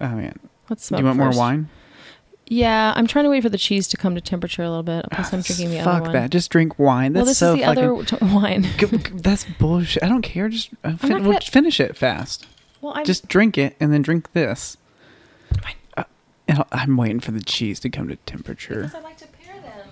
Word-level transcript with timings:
Oh 0.00 0.08
man. 0.08 0.38
Let's 0.68 0.82
Do 0.84 0.88
smoke 0.88 1.00
you 1.00 1.06
want 1.06 1.18
more 1.18 1.30
wine? 1.32 1.68
Yeah, 2.46 2.92
I'm 2.96 3.06
trying 3.06 3.24
to 3.26 3.30
wait 3.30 3.42
for 3.42 3.48
the 3.48 3.58
cheese 3.58 3.86
to 3.88 3.96
come 3.96 4.16
to 4.16 4.20
temperature 4.20 4.62
a 4.64 4.68
little 4.68 4.82
bit. 4.82 5.04
Plus, 5.12 5.32
I'm 5.32 5.40
drinking 5.42 5.70
the 5.70 5.76
Fuck 5.78 5.86
other 5.86 5.92
one. 6.00 6.04
Fuck 6.06 6.12
that. 6.14 6.30
Just 6.30 6.50
drink 6.50 6.78
wine. 6.80 7.12
That's 7.12 7.20
well, 7.20 7.26
this 7.26 7.38
so 7.38 7.52
is 7.54 7.60
the 7.60 7.64
fucking. 7.66 7.84
other 7.84 8.04
t- 8.28 8.34
wine. 8.34 8.62
G- 8.76 8.86
g- 8.86 9.10
That's 9.14 9.44
bullshit. 9.44 10.02
I 10.02 10.08
don't 10.08 10.22
care. 10.22 10.48
Just 10.48 10.70
uh, 10.82 10.96
fin- 10.96 11.22
we'll 11.22 11.32
gonna- 11.34 11.40
finish 11.42 11.78
it 11.78 11.96
fast. 11.96 12.46
Well, 12.80 12.92
I'm 12.96 13.04
Just 13.04 13.28
drink 13.28 13.56
it 13.56 13.76
and 13.78 13.92
then 13.92 14.02
drink 14.02 14.32
this. 14.32 14.76
Uh, 15.96 16.64
I'm 16.72 16.96
waiting 16.96 17.20
for 17.20 17.30
the 17.30 17.42
cheese 17.42 17.78
to 17.80 17.88
come 17.90 18.08
to 18.08 18.16
temperature. 18.16 18.90
I 18.94 19.00
like 19.00 19.18
to 19.18 19.26
pair 19.28 19.60
them. 19.60 19.88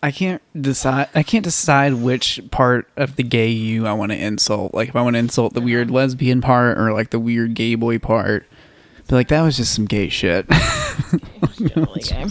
I 0.00 0.12
can't 0.12 0.40
decide. 0.60 1.08
I 1.14 1.24
can't 1.24 1.42
decide 1.42 1.94
which 1.94 2.40
part 2.52 2.88
of 2.96 3.16
the 3.16 3.24
gay 3.24 3.48
you 3.48 3.86
I 3.88 3.92
want 3.94 4.12
to 4.12 4.18
insult. 4.18 4.72
Like 4.74 4.90
if 4.90 4.94
I 4.96 5.02
want 5.02 5.14
to 5.14 5.18
insult 5.18 5.54
the 5.54 5.60
weird 5.60 5.90
lesbian 5.90 6.40
part 6.40 6.78
or 6.78 6.92
like 6.92 7.10
the 7.10 7.18
weird 7.18 7.54
gay 7.54 7.74
boy 7.74 7.98
part. 7.98 8.46
But 9.08 9.16
like 9.16 9.28
that 9.28 9.42
was 9.42 9.56
just 9.56 9.74
some 9.74 9.86
gay 9.86 10.08
shit. 10.08 10.46
Generally 11.56 12.02
gay. 12.02 12.26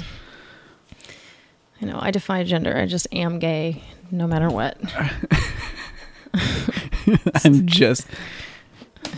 I 1.81 1.85
know. 1.85 1.99
I 1.99 2.11
defy 2.11 2.43
gender. 2.43 2.75
I 2.75 2.85
just 2.85 3.07
am 3.11 3.39
gay, 3.39 3.83
no 4.09 4.25
matter 4.27 4.49
what. 4.49 4.77
I'm 7.43 7.65
just 7.67 8.07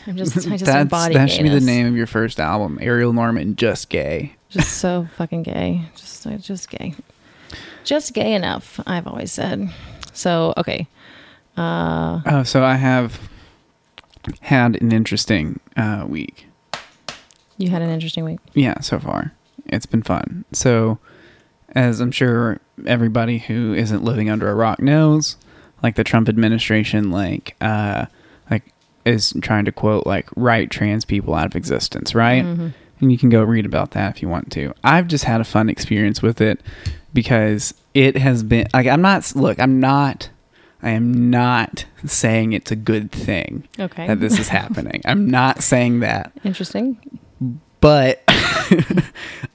I'm 0.08 0.18
just. 0.18 0.38
I 0.38 0.52
just 0.58 0.66
that's 0.66 0.82
embody 0.82 1.14
that 1.16 1.30
should 1.30 1.44
be 1.44 1.50
the 1.50 1.60
name 1.60 1.88
of 1.88 1.96
your 1.96 2.08
first 2.08 2.40
album, 2.40 2.80
Ariel 2.82 3.14
Norman, 3.14 3.56
just 3.56 3.90
gay. 3.90 4.36
Just 4.50 4.78
so 4.78 5.08
fucking 5.18 5.44
gay. 5.44 5.84
Just, 5.96 6.26
uh, 6.26 6.38
just 6.38 6.70
gay. 6.70 6.96
Just 7.84 8.14
gay 8.14 8.34
enough. 8.34 8.80
I've 8.88 9.08
always 9.08 9.32
said. 9.32 9.70
So 10.14 10.54
okay. 10.58 10.88
Uh, 11.58 12.22
Oh, 12.26 12.44
so 12.44 12.64
I 12.64 12.76
have 12.76 13.30
had 14.42 14.82
an 14.82 14.92
interesting 14.92 15.60
uh, 15.78 16.06
week. 16.08 16.48
You 17.60 17.70
had 17.70 17.84
an 17.84 17.90
interesting 17.92 18.26
week. 18.26 18.40
Yeah, 18.56 18.80
so 18.80 18.98
far. 19.00 19.32
It's 19.68 19.86
been 19.86 20.02
fun. 20.02 20.46
So, 20.52 20.98
as 21.76 22.00
I'm 22.00 22.12
sure 22.12 22.60
everybody 22.88 23.38
who 23.38 23.74
isn't 23.76 24.04
living 24.04 24.30
under 24.30 24.50
a 24.50 24.56
rock 24.56 24.82
knows, 24.82 25.38
like 25.84 25.96
the 25.96 26.04
Trump 26.04 26.28
administration, 26.28 27.12
like, 27.12 27.56
uh, 27.62 28.08
like 28.50 28.74
is 29.06 29.34
trying 29.42 29.66
to 29.66 29.72
quote 29.72 30.08
like 30.08 30.28
write 30.36 30.72
trans 30.72 31.06
people 31.06 31.36
out 31.36 31.46
of 31.46 31.56
existence, 31.56 32.16
right? 32.16 32.44
Mm-hmm. 32.44 32.70
And 33.02 33.12
you 33.12 33.18
can 33.18 33.30
go 33.30 33.44
read 33.44 33.66
about 33.66 33.92
that 33.92 34.16
if 34.16 34.22
you 34.22 34.28
want 34.30 34.52
to. 34.54 34.74
I've 34.84 35.08
just 35.08 35.24
had 35.26 35.40
a 35.40 35.46
fun 35.46 35.70
experience 35.70 36.22
with 36.22 36.42
it 36.42 36.60
because 37.14 37.74
it 37.94 38.18
has 38.18 38.44
been 38.44 38.68
like 38.74 38.88
I'm 38.88 39.02
not 39.02 39.32
look, 39.36 39.60
I'm 39.60 39.80
not 39.80 40.30
I 40.82 40.92
am 40.92 41.30
not 41.30 41.86
saying 42.06 42.54
it's 42.54 42.72
a 42.72 42.76
good 42.76 43.12
thing 43.12 43.68
Okay. 43.80 44.08
that 44.08 44.20
this 44.20 44.40
is 44.40 44.48
happening. 44.60 45.02
I'm 45.06 45.30
not 45.30 45.62
saying 45.62 46.00
that. 46.02 46.32
Interesting. 46.44 46.98
But 47.82 48.24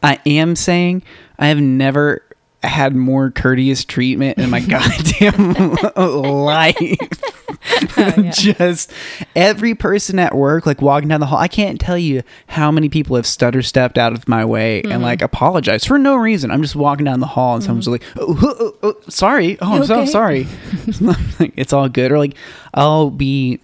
I 0.03 0.21
am 0.27 0.57
saying 0.57 1.03
I 1.39 1.49
have 1.49 1.61
never 1.61 2.23
had 2.63 2.95
more 2.95 3.31
courteous 3.31 3.85
treatment 3.85 4.39
in 4.39 4.51
my 4.51 4.61
goddamn 4.61 5.75
life. 5.97 6.99
yeah. 7.97 8.31
Just 8.31 8.93
every 9.35 9.75
person 9.75 10.19
at 10.19 10.35
work, 10.35 10.67
like 10.67 10.83
walking 10.83 11.09
down 11.09 11.21
the 11.21 11.27
hall, 11.27 11.39
I 11.39 11.49
can't 11.49 11.81
tell 11.81 11.99
you 11.99 12.23
how 12.47 12.71
many 12.71 12.89
people 12.89 13.17
have 13.17 13.27
stutter 13.27 13.63
stepped 13.63 13.99
out 13.99 14.13
of 14.13 14.29
my 14.29 14.45
way 14.45 14.83
and 14.83 14.93
mm-hmm. 14.93 15.03
like 15.03 15.23
apologized 15.23 15.87
for 15.87 15.99
no 15.99 16.17
reason. 16.17 16.51
I'm 16.51 16.63
just 16.63 16.77
walking 16.77 17.05
down 17.05 17.21
the 17.21 17.27
hall 17.27 17.55
and 17.55 17.65
someone's 17.65 17.89
mm-hmm. 17.89 18.19
like, 18.19 18.45
oh, 18.45 18.57
oh, 18.61 18.77
oh, 18.83 18.97
sorry. 19.09 19.59
Oh, 19.61 19.75
I'm 19.75 19.81
You 19.83 19.87
so 19.87 20.05
sorry. 20.07 20.47
Like, 21.01 21.53
it's 21.57 21.73
all 21.73 21.89
good. 21.89 22.13
Or 22.13 22.19
like, 22.19 22.37
I'll 22.75 23.11
be 23.11 23.61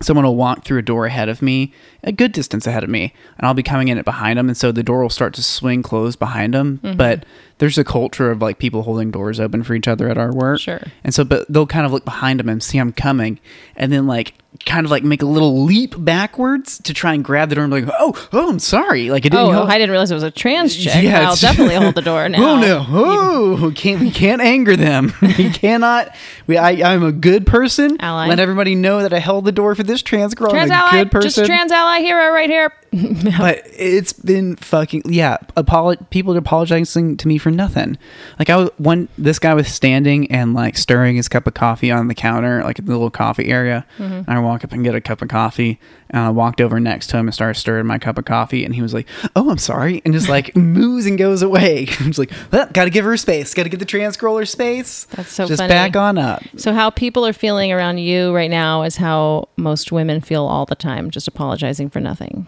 someone 0.00 0.24
will 0.24 0.36
walk 0.36 0.64
through 0.64 0.78
a 0.78 0.82
door 0.82 1.06
ahead 1.06 1.28
of 1.28 1.42
me, 1.42 1.72
a 2.04 2.12
good 2.12 2.32
distance 2.32 2.66
ahead 2.66 2.84
of 2.84 2.90
me, 2.90 3.12
and 3.36 3.46
I'll 3.46 3.54
be 3.54 3.62
coming 3.62 3.88
in 3.88 3.98
it 3.98 4.04
behind 4.04 4.38
them, 4.38 4.48
and 4.48 4.56
so 4.56 4.72
the 4.72 4.82
door 4.82 5.02
will 5.02 5.10
start 5.10 5.34
to 5.34 5.42
swing 5.42 5.82
closed 5.82 6.18
behind 6.18 6.54
them. 6.54 6.78
Mm-hmm. 6.82 6.96
But 6.96 7.24
there's 7.58 7.78
a 7.78 7.84
culture 7.84 8.30
of 8.30 8.40
like 8.40 8.58
people 8.58 8.82
holding 8.82 9.10
doors 9.10 9.40
open 9.40 9.62
for 9.62 9.74
each 9.74 9.88
other 9.88 10.08
at 10.08 10.18
our 10.18 10.32
work, 10.32 10.60
Sure. 10.60 10.80
And 11.04 11.14
so, 11.14 11.24
but 11.24 11.50
they'll 11.52 11.66
kind 11.66 11.86
of 11.86 11.92
look 11.92 12.04
behind 12.04 12.40
them 12.40 12.48
and 12.48 12.62
see 12.62 12.78
I'm 12.78 12.92
coming, 12.92 13.40
and 13.76 13.92
then 13.92 14.06
like 14.06 14.34
kind 14.64 14.84
of 14.84 14.90
like 14.90 15.04
make 15.04 15.22
a 15.22 15.26
little 15.26 15.64
leap 15.64 15.94
backwards 15.98 16.78
to 16.78 16.94
try 16.94 17.14
and 17.14 17.24
grab 17.24 17.48
the 17.48 17.54
door 17.54 17.64
and 17.64 17.72
be 17.72 17.82
like, 17.82 17.94
oh, 17.98 18.28
oh, 18.32 18.48
I'm 18.48 18.58
sorry, 18.58 19.10
like 19.10 19.24
it 19.24 19.30
didn't. 19.30 19.46
Oh, 19.46 19.50
help. 19.50 19.68
I 19.68 19.78
didn't 19.78 19.90
realize 19.90 20.10
it 20.10 20.14
was 20.14 20.22
a 20.22 20.30
trans 20.30 20.74
chick. 20.74 21.02
Yeah, 21.02 21.28
I'll 21.28 21.36
definitely 21.36 21.74
hold 21.74 21.94
the 21.94 22.02
door 22.02 22.22
oh, 22.24 22.28
now. 22.28 22.54
Oh 22.54 22.60
no! 22.60 22.86
Oh, 22.88 23.72
can't 23.74 24.00
we 24.00 24.10
can't 24.10 24.40
anger 24.40 24.76
them? 24.76 25.12
we 25.22 25.50
cannot. 25.50 26.14
We, 26.46 26.56
I, 26.56 26.92
I'm 26.92 27.04
a 27.04 27.12
good 27.12 27.46
person. 27.46 27.98
Ally. 28.00 28.28
Let 28.28 28.40
everybody 28.40 28.74
know 28.74 29.02
that 29.02 29.12
I 29.12 29.18
held 29.18 29.44
the 29.44 29.52
door 29.52 29.74
for 29.74 29.82
this 29.82 30.02
trans 30.02 30.34
girl. 30.34 30.50
Trans 30.50 30.70
I'm 30.70 30.78
a 30.78 30.80
ally, 30.80 30.90
good 31.04 31.10
person. 31.10 31.28
just 31.28 31.46
trans 31.46 31.70
ally 31.70 32.00
hero 32.00 32.32
right 32.32 32.48
here. 32.48 32.72
but 33.38 33.62
it's 33.76 34.14
been 34.14 34.56
fucking 34.56 35.02
yeah. 35.06 35.36
Apolo- 35.56 36.08
people 36.10 36.34
are 36.34 36.38
apologizing 36.38 37.18
to 37.18 37.28
me 37.28 37.36
for 37.36 37.50
nothing. 37.50 37.98
Like 38.38 38.48
I 38.48 38.56
was 38.56 38.70
one. 38.78 39.08
This 39.18 39.38
guy 39.38 39.52
was 39.52 39.68
standing 39.68 40.30
and 40.30 40.54
like 40.54 40.76
stirring 40.78 41.16
his 41.16 41.28
cup 41.28 41.46
of 41.46 41.52
coffee 41.52 41.90
on 41.90 42.08
the 42.08 42.14
counter, 42.14 42.62
like 42.62 42.78
in 42.78 42.86
the 42.86 42.92
little 42.92 43.10
coffee 43.10 43.48
area. 43.48 43.84
Mm-hmm. 43.98 44.14
And 44.14 44.28
I 44.28 44.38
walk 44.38 44.64
up 44.64 44.72
and 44.72 44.82
get 44.82 44.94
a 44.94 45.02
cup 45.02 45.20
of 45.20 45.28
coffee, 45.28 45.78
and 46.08 46.22
I 46.22 46.30
walked 46.30 46.62
over 46.62 46.80
next 46.80 47.08
to 47.08 47.18
him 47.18 47.28
and 47.28 47.34
started 47.34 47.58
stirring 47.60 47.86
my 47.86 47.98
cup 47.98 48.16
of 48.16 48.24
coffee, 48.24 48.64
and 48.64 48.74
he 48.74 48.80
was 48.80 48.94
like, 48.94 49.06
"Oh, 49.36 49.50
I'm 49.50 49.58
sorry," 49.58 50.00
and 50.06 50.14
just 50.14 50.30
like 50.30 50.56
moves 50.56 51.04
and 51.04 51.18
goes 51.18 51.42
away. 51.42 51.88
I'm 52.00 52.06
just 52.06 52.18
like, 52.18 52.32
well, 52.50 52.68
"Got 52.72 52.84
to 52.84 52.90
give 52.90 53.04
her 53.04 53.16
space. 53.18 53.52
Got 53.52 53.64
to 53.64 53.68
give 53.68 53.80
the 53.80 53.86
trans 53.86 54.16
girl 54.16 54.44
space." 54.46 55.04
That's 55.10 55.30
so 55.30 55.46
just 55.46 55.60
funny. 55.60 55.68
back 55.68 55.94
on 55.94 56.16
up. 56.16 56.42
So 56.56 56.72
how 56.72 56.88
people 56.88 57.26
are 57.26 57.34
feeling 57.34 57.70
around 57.70 57.98
you 57.98 58.34
right 58.34 58.50
now 58.50 58.82
is 58.82 58.96
how 58.96 59.48
most 59.56 59.92
women 59.92 60.22
feel 60.22 60.46
all 60.46 60.64
the 60.64 60.74
time, 60.74 61.10
just 61.10 61.28
apologizing 61.28 61.90
for 61.90 62.00
nothing. 62.00 62.46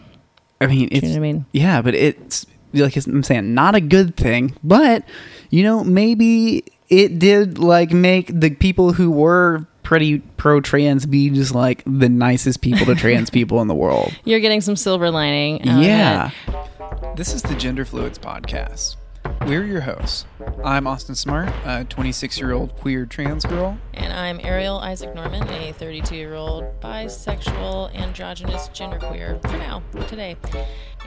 I 0.61 0.67
mean, 0.67 0.89
Do 0.89 0.97
you 0.97 1.01
it's 1.03 1.09
know 1.09 1.17
I 1.17 1.19
mean? 1.21 1.47
yeah, 1.53 1.81
but 1.83 1.95
it's 1.95 2.47
like 2.75 2.97
I'm 2.97 3.23
saying, 3.23 3.55
not 3.55 3.75
a 3.75 3.81
good 3.81 4.17
thing. 4.17 4.57
But 4.63 5.05
you 5.51 5.63
know, 5.63 5.83
maybe 5.85 6.65
it 6.89 7.19
did 7.19 7.59
like 7.59 7.93
make 7.93 8.29
the 8.39 8.51
people 8.51 8.93
who 8.93 9.11
were 9.11 9.67
pretty 9.83 10.19
pro 10.37 10.61
trans 10.61 11.07
be 11.07 11.31
just 11.31 11.55
like 11.55 11.83
the 11.87 12.09
nicest 12.09 12.61
people 12.61 12.87
to 12.87 12.95
trans 12.95 13.31
people 13.39 13.61
in 13.61 13.69
the 13.69 13.75
world. 13.75 14.13
You're 14.25 14.41
getting 14.41 14.61
some 14.61 14.77
silver 14.77 15.11
lining. 15.11 15.65
yeah. 15.65 16.31
it. 16.47 17.17
This 17.17 17.35
is 17.35 17.43
the 17.43 17.55
Gender 17.55 17.85
Fluids 17.85 18.19
Podcast. 18.19 18.97
We're 19.39 19.65
your 19.65 19.81
hosts. 19.81 20.27
I'm 20.65 20.87
Austin 20.87 21.15
Smart, 21.15 21.53
a 21.65 21.85
26 21.85 22.39
year 22.39 22.53
old 22.53 22.77
queer 22.77 23.07
trans 23.07 23.45
girl. 23.45 23.79
And 23.95 24.13
I'm 24.13 24.41
Ariel 24.43 24.79
Isaac 24.79 25.15
Norman, 25.15 25.49
a 25.49 25.73
32 25.73 26.17
year 26.17 26.35
old 26.35 26.65
bisexual, 26.81 27.95
androgynous, 27.95 28.69
genderqueer 28.69 29.41
for 29.43 29.57
now, 29.57 29.83
today. 30.09 30.37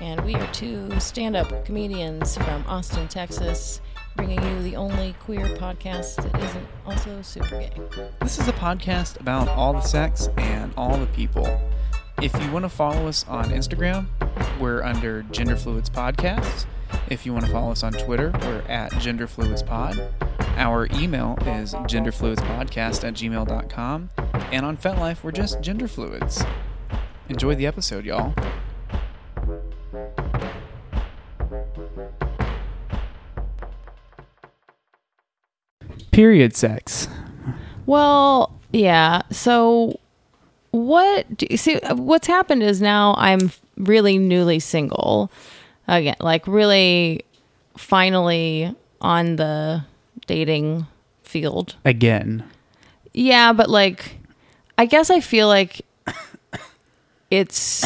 And 0.01 0.23
we 0.25 0.35
are 0.35 0.53
two 0.53 0.99
stand 0.99 1.35
up 1.35 1.65
comedians 1.65 2.35
from 2.37 2.63
Austin, 2.67 3.07
Texas, 3.07 3.81
bringing 4.15 4.41
you 4.43 4.61
the 4.63 4.75
only 4.75 5.13
queer 5.19 5.45
podcast 5.57 6.15
that 6.15 6.43
isn't 6.43 6.67
also 6.85 7.21
super 7.21 7.59
gay. 7.59 7.71
This 8.21 8.39
is 8.39 8.47
a 8.47 8.53
podcast 8.53 9.19
about 9.19 9.47
all 9.49 9.73
the 9.73 9.81
sex 9.81 10.29
and 10.37 10.73
all 10.75 10.97
the 10.97 11.07
people. 11.07 11.61
If 12.21 12.33
you 12.41 12.51
want 12.51 12.63
to 12.63 12.69
follow 12.69 13.07
us 13.07 13.25
on 13.27 13.45
Instagram, 13.45 14.07
we're 14.59 14.81
under 14.83 15.23
Gender 15.23 15.55
Fluids 15.55 15.89
Podcast. 15.89 16.65
If 17.09 17.25
you 17.25 17.33
want 17.33 17.45
to 17.45 17.51
follow 17.51 17.71
us 17.71 17.83
on 17.83 17.91
Twitter, 17.91 18.31
we're 18.41 18.63
at 18.69 18.91
Gender 18.99 19.27
Fluids 19.27 19.61
Pod. 19.61 19.99
Our 20.55 20.87
email 20.93 21.37
is 21.41 21.73
genderfluidspodcast 21.73 23.03
at 23.03 23.13
gmail.com. 23.13 24.09
And 24.51 24.65
on 24.65 24.77
FetLife, 24.77 25.23
we're 25.23 25.31
just 25.31 25.59
Gender 25.61 25.87
Fluids. 25.87 26.43
Enjoy 27.27 27.55
the 27.55 27.67
episode, 27.67 28.05
y'all. 28.05 28.33
Period 36.11 36.55
sex. 36.55 37.09
Well, 37.85 38.57
yeah. 38.71 39.23
So, 39.29 39.99
what 40.71 41.37
do 41.37 41.47
you 41.49 41.57
see? 41.57 41.79
What's 41.91 42.27
happened 42.27 42.63
is 42.63 42.81
now 42.81 43.13
I'm 43.17 43.51
really 43.77 44.17
newly 44.17 44.59
single 44.59 45.31
again, 45.87 46.15
like 46.19 46.47
really 46.47 47.25
finally 47.77 48.75
on 49.01 49.35
the 49.35 49.83
dating 50.27 50.87
field. 51.23 51.75
Again. 51.85 52.43
Yeah, 53.13 53.53
but 53.53 53.69
like, 53.69 54.17
I 54.77 54.85
guess 54.85 55.09
I 55.09 55.19
feel 55.19 55.47
like 55.47 55.81
it's 57.29 57.83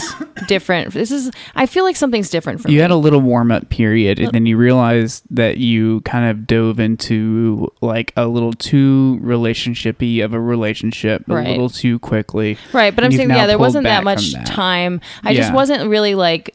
different. 0.48 0.94
This 0.94 1.10
is, 1.10 1.32
I 1.56 1.66
feel 1.68 1.86
like 1.86 1.96
something's 1.96 2.30
different 2.30 2.60
for 2.62 2.70
You 2.70 2.76
me. 2.78 2.82
had 2.82 2.92
a 2.92 2.96
little 2.98 3.22
warm 3.22 3.50
up 3.52 3.70
period, 3.70 4.20
and 4.20 4.32
then 4.34 4.46
you 4.46 4.58
realized 4.58 5.24
that 5.32 5.58
you 5.58 6.02
kind 6.02 6.30
of 6.30 6.46
dove 6.48 6.80
into 6.82 7.72
like 7.82 8.12
a 8.18 8.28
little 8.28 8.52
too 8.52 9.20
relationshipy 9.22 10.24
of 10.24 10.34
a 10.34 10.40
relationship 10.40 11.24
a 11.30 11.34
Right. 11.34 11.48
little 11.48 11.70
too 11.70 11.98
quickly. 12.00 12.58
Right, 12.74 12.94
but 12.94 13.06
I'm 13.06 13.12
saying 13.12 13.30
yeah, 13.30 13.48
there 13.48 13.58
wasn't 13.58 13.86
that 13.86 14.04
much 14.04 14.34
that. 14.34 14.46
time. 14.46 15.00
I 15.24 15.34
just 15.34 15.54
wasn't 15.54 15.90
really 15.90 16.14
like 16.16 16.54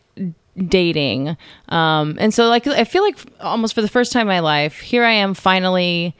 dating. 0.56 1.36
Um 1.68 2.16
and 2.20 2.32
so 2.34 2.48
like 2.48 2.66
I 2.66 2.84
feel 2.84 3.02
like 3.02 3.18
almost 3.40 3.74
for 3.74 3.82
the 3.82 3.88
first 3.88 4.12
time 4.12 4.22
in 4.22 4.26
my 4.28 4.40
life, 4.40 4.80
here 4.80 5.04
I 5.04 5.12
am 5.12 5.34
finally 5.34 6.14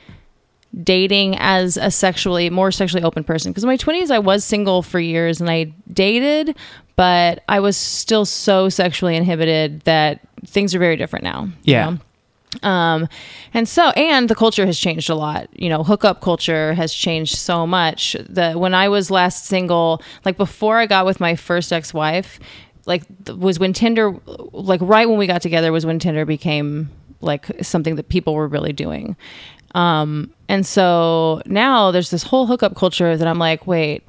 dating 0.83 1.37
as 1.39 1.77
a 1.77 1.91
sexually 1.91 2.49
more 2.49 2.71
sexually 2.73 3.03
open 3.05 3.25
person 3.25 3.53
because 3.53 3.63
in 3.63 3.69
my 3.69 3.77
20s 3.77 4.11
I 4.11 4.19
was 4.19 4.43
single 4.43 4.83
for 4.83 4.99
years 4.99 5.39
and 5.41 5.51
I 5.51 5.65
dated 5.93 6.57
but 6.97 7.43
I 7.49 7.61
was 7.61 7.77
still 7.77 8.25
so 8.25 8.69
sexually 8.71 9.15
inhibited 9.17 9.83
that 9.83 10.21
things 10.47 10.75
are 10.75 10.79
very 10.79 10.97
different 10.97 11.25
now. 11.25 11.45
you 11.65 11.75
Yeah. 11.75 11.91
know? 11.91 11.99
Um, 12.69 13.09
and 13.55 13.67
so, 13.67 13.89
and 13.91 14.29
the 14.29 14.35
culture 14.35 14.67
has 14.67 14.79
changed 14.79 15.09
a 15.09 15.15
lot. 15.15 15.49
You 15.59 15.71
know, 15.71 15.83
hookup 15.85 16.21
culture 16.21 16.75
has 16.75 16.93
changed 16.93 17.37
so 17.37 17.67
much. 17.67 18.15
that 18.29 18.61
when 18.61 18.75
I 18.75 18.91
was 18.91 19.11
last 19.11 19.47
single, 19.47 20.03
like 20.27 20.37
before 20.37 20.77
I 20.79 20.85
got 20.85 21.07
with 21.07 21.19
my 21.19 21.35
first 21.35 21.73
ex 21.73 21.95
wife, 21.95 22.39
like 22.87 23.03
was 23.29 23.59
when 23.59 23.73
Tinder, 23.73 24.15
like 24.53 24.81
right 24.83 25.09
when 25.09 25.19
we 25.19 25.27
got 25.27 25.43
together, 25.43 25.73
was 25.73 25.87
when 25.87 25.99
Tinder 25.99 26.25
became 26.25 26.91
like 27.21 27.47
something 27.63 27.97
that 27.97 28.09
people 28.09 28.35
were 28.35 28.49
really 28.49 28.73
doing. 28.73 29.17
Um, 29.75 30.33
and 30.49 30.67
so 30.67 31.41
now 31.47 31.91
there's 31.91 32.11
this 32.11 32.25
whole 32.25 32.47
hookup 32.47 32.77
culture 32.77 33.17
that 33.17 33.27
I'm 33.27 33.39
like, 33.39 33.67
wait, 33.67 34.07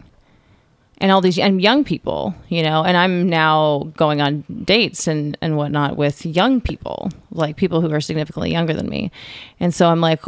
and 0.98 1.12
all 1.12 1.22
these 1.22 1.40
and 1.40 1.62
young 1.62 1.84
people, 1.84 2.36
you 2.50 2.64
know, 2.64 2.84
and 2.84 2.98
I'm 2.98 3.30
now 3.30 3.92
going 3.98 4.22
on 4.22 4.44
dates 4.64 5.08
and 5.08 5.38
and 5.42 5.58
whatnot 5.58 5.98
with 5.98 6.26
young 6.26 6.62
people, 6.62 7.10
like 7.32 7.56
people 7.56 7.82
who 7.82 7.92
are 7.92 8.02
significantly 8.02 8.52
younger 8.52 8.74
than 8.74 8.90
me, 8.90 9.12
and 9.60 9.74
so 9.74 9.88
I'm 9.88 10.02
like, 10.02 10.22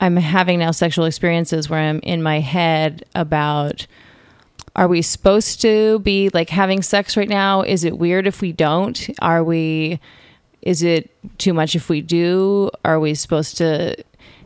I'm 0.00 0.16
having 0.16 0.58
now 0.58 0.70
sexual 0.70 1.04
experiences 1.04 1.68
where 1.68 1.80
I'm 1.80 2.00
in 2.02 2.22
my 2.22 2.40
head 2.40 3.04
about. 3.14 3.86
Are 4.74 4.88
we 4.88 5.02
supposed 5.02 5.60
to 5.62 5.98
be 6.00 6.30
like 6.30 6.48
having 6.50 6.82
sex 6.82 7.16
right 7.16 7.28
now? 7.28 7.62
Is 7.62 7.84
it 7.84 7.98
weird 7.98 8.26
if 8.26 8.40
we 8.40 8.52
don't? 8.52 9.10
Are 9.20 9.44
we 9.44 10.00
is 10.62 10.82
it 10.82 11.10
too 11.38 11.52
much 11.52 11.74
if 11.74 11.88
we 11.88 12.00
do? 12.00 12.70
Are 12.84 13.00
we 13.00 13.14
supposed 13.14 13.56
to 13.58 13.96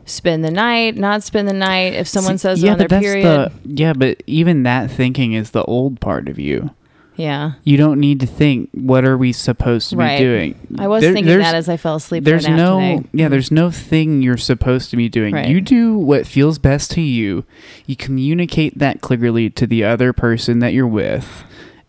spend 0.05 0.43
the 0.43 0.51
night, 0.51 0.97
not 0.97 1.23
spend 1.23 1.47
the 1.47 1.53
night? 1.53 1.93
If 1.93 2.07
someone 2.07 2.37
See, 2.37 2.43
says 2.43 2.63
yeah, 2.63 2.73
on 2.73 2.79
their 2.79 2.87
period, 2.87 3.23
the 3.23 3.51
yeah, 3.65 3.93
but 3.93 4.21
even 4.27 4.63
that 4.63 4.89
thinking 4.91 5.33
is 5.33 5.51
the 5.51 5.63
old 5.63 5.99
part 6.01 6.27
of 6.27 6.39
you. 6.39 6.71
Yeah. 7.17 7.53
You 7.63 7.75
don't 7.77 7.99
need 7.99 8.19
to 8.21 8.25
think 8.27 8.69
what 8.73 9.03
are 9.05 9.17
we 9.17 9.31
supposed 9.33 9.89
to 9.89 9.97
Right. 9.97 10.17
be 10.17 10.23
doing. 10.23 10.55
I 10.77 10.87
was 10.87 11.01
There- 11.03 11.13
thinking 11.13 11.37
that 11.39 11.55
as 11.55 11.67
I 11.67 11.75
fell 11.77 11.95
asleep. 11.95 12.23
there's 12.23 12.47
no 12.47 12.79
today. 12.79 12.93
yeah 13.13 13.25
mm-hmm. 13.25 13.31
there's 13.31 13.51
no 13.51 13.69
thing 13.71 14.21
you're 14.21 14.37
supposed 14.37 14.89
to 14.91 14.97
be 14.97 15.09
doing 15.09 15.33
Right. 15.33 15.49
you 15.49 15.59
do 15.61 15.97
what 15.97 16.25
feels 16.25 16.57
best 16.59 16.91
to 16.91 17.01
you 17.01 17.43
you 17.85 17.95
communicate 17.95 18.77
that 18.79 19.01
clearly 19.01 19.49
to 19.51 19.67
the 19.67 19.83
other 19.83 20.13
person 20.13 20.59
that 20.59 20.73
you're 20.73 20.87
with 20.87 21.43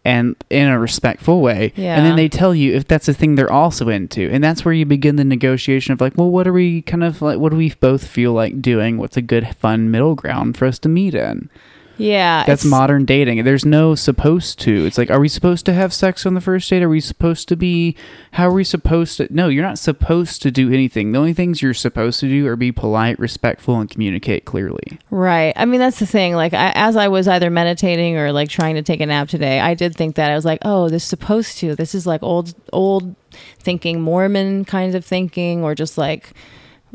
and 0.05 0.37
in 0.49 0.69
a 0.69 0.79
respectful 0.79 1.41
way 1.43 1.73
Yeah. 1.77 1.97
and 1.97 2.07
then 2.07 2.17
they 2.17 2.29
tell 2.29 2.55
you 2.55 2.73
if 2.75 2.87
that's 2.89 3.09
a 3.09 3.13
thing 3.13 3.35
they're 3.35 3.53
also 3.53 3.89
into 3.89 4.31
and 4.31 4.43
that's 4.43 4.65
where 4.65 4.73
you 4.73 4.87
begin 4.87 5.17
the 5.17 5.25
negotiation 5.25 5.93
of 5.93 6.01
like 6.01 6.17
well 6.17 6.31
what 6.31 6.47
are 6.47 6.53
we 6.53 6.83
kind 6.83 7.03
of 7.05 7.21
like 7.21 7.39
what 7.39 7.51
do 7.51 7.57
we 7.59 7.75
both 7.81 8.07
feel 8.07 8.33
like 8.33 8.63
doing 8.63 8.97
what's 8.97 9.17
a 9.17 9.23
good 9.23 9.49
fun 9.57 9.91
middle 9.91 10.15
ground 10.15 10.57
for 10.57 10.67
us 10.67 10.79
to 10.79 10.89
meet 10.89 11.15
in 11.15 11.51
Yeah, 11.99 12.45
that's 12.47 12.65
modern 12.65 13.05
dating. 13.05 13.45
There's 13.45 13.65
no 13.65 13.95
supposed 13.95 14.59
to. 14.61 14.87
It's 14.87 14.97
like, 14.97 15.11
are 15.11 15.21
we 15.21 15.29
supposed 15.29 15.67
to 15.67 15.73
have 15.75 15.93
sex 15.93 16.25
on 16.25 16.35
the 16.35 16.41
first 16.41 16.71
date? 16.71 16.83
Are 16.83 16.89
we 16.89 17.01
supposed 17.01 17.49
to 17.49 17.57
be? 17.57 17.97
How 18.33 18.49
are 18.49 18.53
we 18.53 18.65
supposed 18.65 19.17
to? 19.19 19.33
No, 19.35 19.49
you're 19.49 19.65
not 19.65 19.79
supposed 19.79 20.41
to 20.43 20.51
do 20.51 20.73
anything. 20.73 21.13
The 21.13 21.19
only 21.19 21.35
things 21.35 21.61
you're 21.61 21.75
supposed 21.75 22.21
to 22.21 22.29
do 22.29 22.47
are 22.47 22.57
be 22.57 22.73
polite, 22.73 23.19
respectful, 23.19 23.81
and 23.81 23.91
communicate 23.91 24.45
clearly. 24.45 24.99
Right. 25.11 25.53
I 25.57 25.65
mean, 25.65 25.81
that's 25.81 25.99
the 25.99 26.07
thing. 26.07 26.35
Like, 26.35 26.55
I, 26.55 26.73
as 26.75 26.97
I 26.97 27.09
was 27.09 27.27
either 27.27 27.51
meditating 27.51 28.17
or 28.17 28.33
like 28.33 28.49
trying 28.49 28.77
to 28.77 28.83
take 28.83 29.01
a 29.01 29.07
nap 29.07 29.29
today, 29.29 29.61
I 29.61 29.75
did 29.75 29.97
think 29.97 30.15
that 30.17 30.31
I 30.31 30.35
was 30.35 30.45
like, 30.45 30.61
oh, 30.65 30.89
this 30.89 31.03
is 31.03 31.09
supposed 31.09 31.59
to. 31.59 31.75
This 31.75 31.95
is 31.95 32.07
like 32.07 32.23
old, 32.23 32.55
old 32.73 33.17
thinking, 33.59 34.01
Mormon 34.01 34.65
kind 34.65 34.95
of 34.95 35.05
thinking, 35.05 35.65
or 35.65 35.75
just 35.75 35.99
like 35.99 36.33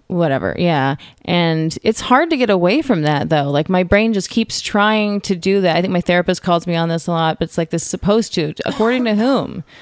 whatever. 0.08 0.56
Yeah. 0.58 0.96
And 1.26 1.78
it's 1.84 2.02
hard 2.02 2.30
to 2.30 2.38
get 2.38 2.50
away 2.50 2.82
from 2.82 3.02
that 3.04 3.30
though. 3.30 3.50
Like, 3.50 3.70
my 3.70 3.84
brain 3.84 4.14
just 4.14 4.30
keeps 4.30 4.62
trying 4.62 5.22
to 5.22 5.36
do 5.36 5.62
that. 5.62 5.76
I 5.76 5.82
think 5.82 5.94
my 5.94 6.02
therapist 6.02 6.44
calls 6.44 6.68
me 6.68 6.76
on 6.76 6.90
this 6.90 7.08
a 7.08 7.12
lot, 7.12 7.40
but 7.40 7.46
it's 7.46 7.58
like 7.58 7.70
this 7.70 7.86
supposed 7.86 8.34
to, 8.36 8.54
according 8.66 9.06
to 9.06 9.16
whom? 9.16 9.64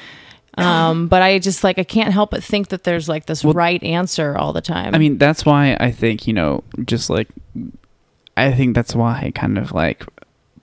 Um, 0.58 1.08
but 1.08 1.22
I 1.22 1.40
just 1.40 1.64
like 1.64 1.80
I 1.80 1.86
can't 1.86 2.12
help 2.12 2.32
but 2.32 2.44
think 2.44 2.68
that 2.70 2.84
there's 2.84 3.08
like 3.08 3.26
this 3.26 3.42
Well- 3.42 3.54
right 3.54 3.82
answer 3.82 4.38
all 4.38 4.52
the 4.52 4.60
time. 4.62 4.94
I 4.94 4.98
mean, 4.98 5.18
that's 5.18 5.46
why 5.46 5.78
I 5.80 5.92
think 5.92 6.28
you 6.28 6.34
know, 6.34 6.66
just 6.84 7.10
like, 7.10 7.30
I 8.36 8.52
think 8.52 8.76
that's 8.76 8.94
why 8.94 9.32
kind 9.34 9.58
of 9.58 9.72
like 9.72 10.06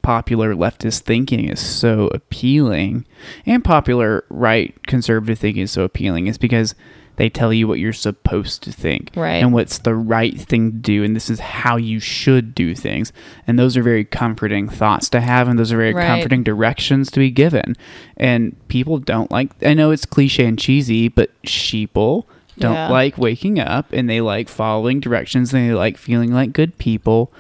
popular 0.02 0.55
leftist 0.55 1.00
thinking 1.00 1.49
is 1.49 1.58
so 1.58 2.08
appealing, 2.08 3.06
and 3.46 3.64
popular 3.64 4.25
right 4.28 4.75
conservative 4.87 5.38
thinking 5.38 5.62
is 5.62 5.72
so 5.72 5.84
appealing, 5.84 6.26
is 6.26 6.37
because 6.37 6.75
they 7.19 7.29
tell 7.29 7.53
you 7.53 7.69
what 7.69 7.79
you're 7.79 7.93
supposed 7.93 8.62
to 8.62 8.73
think 8.73 9.11
Right. 9.15 9.35
and 9.43 9.53
what's 9.53 9.79
the 9.79 9.94
right 9.94 10.35
thing 10.41 10.70
to 10.73 10.76
do 10.79 11.05
and 11.05 11.15
this 11.15 11.29
is 11.29 11.38
how 11.41 11.76
you 11.76 12.00
should 12.00 12.55
do 12.55 12.75
things 12.75 13.12
and 13.47 13.59
those 13.59 13.76
are 13.76 13.82
very 13.82 14.05
comforting 14.05 14.69
thoughts 14.69 15.11
to 15.11 15.20
have 15.20 15.47
and 15.49 15.59
those 15.59 15.73
are 15.73 15.76
very 15.76 15.93
Right. 15.93 16.06
comforting 16.06 16.43
directions 16.43 17.11
to 17.11 17.20
be 17.20 17.31
given 17.31 17.76
and 18.17 18.56
people 18.69 18.99
don't 18.99 19.31
like 19.31 19.50
i 19.62 19.75
know 19.75 19.91
it's 19.91 20.06
cliche 20.06 20.47
and 20.47 20.59
cheesy 20.59 21.09
but 21.09 21.31
sheeple 21.43 22.25
don't 22.59 22.75
Yeah. 22.75 22.88
like 22.88 23.19
waking 23.19 23.61
up 23.61 23.93
and 23.93 24.09
they 24.11 24.20
like 24.20 24.49
following 24.49 24.99
directions 24.99 25.53
and 25.55 25.69
they 25.70 25.75
like 25.75 25.97
feeling 25.97 26.32
like 26.32 26.53
good 26.53 26.79
people 26.79 27.31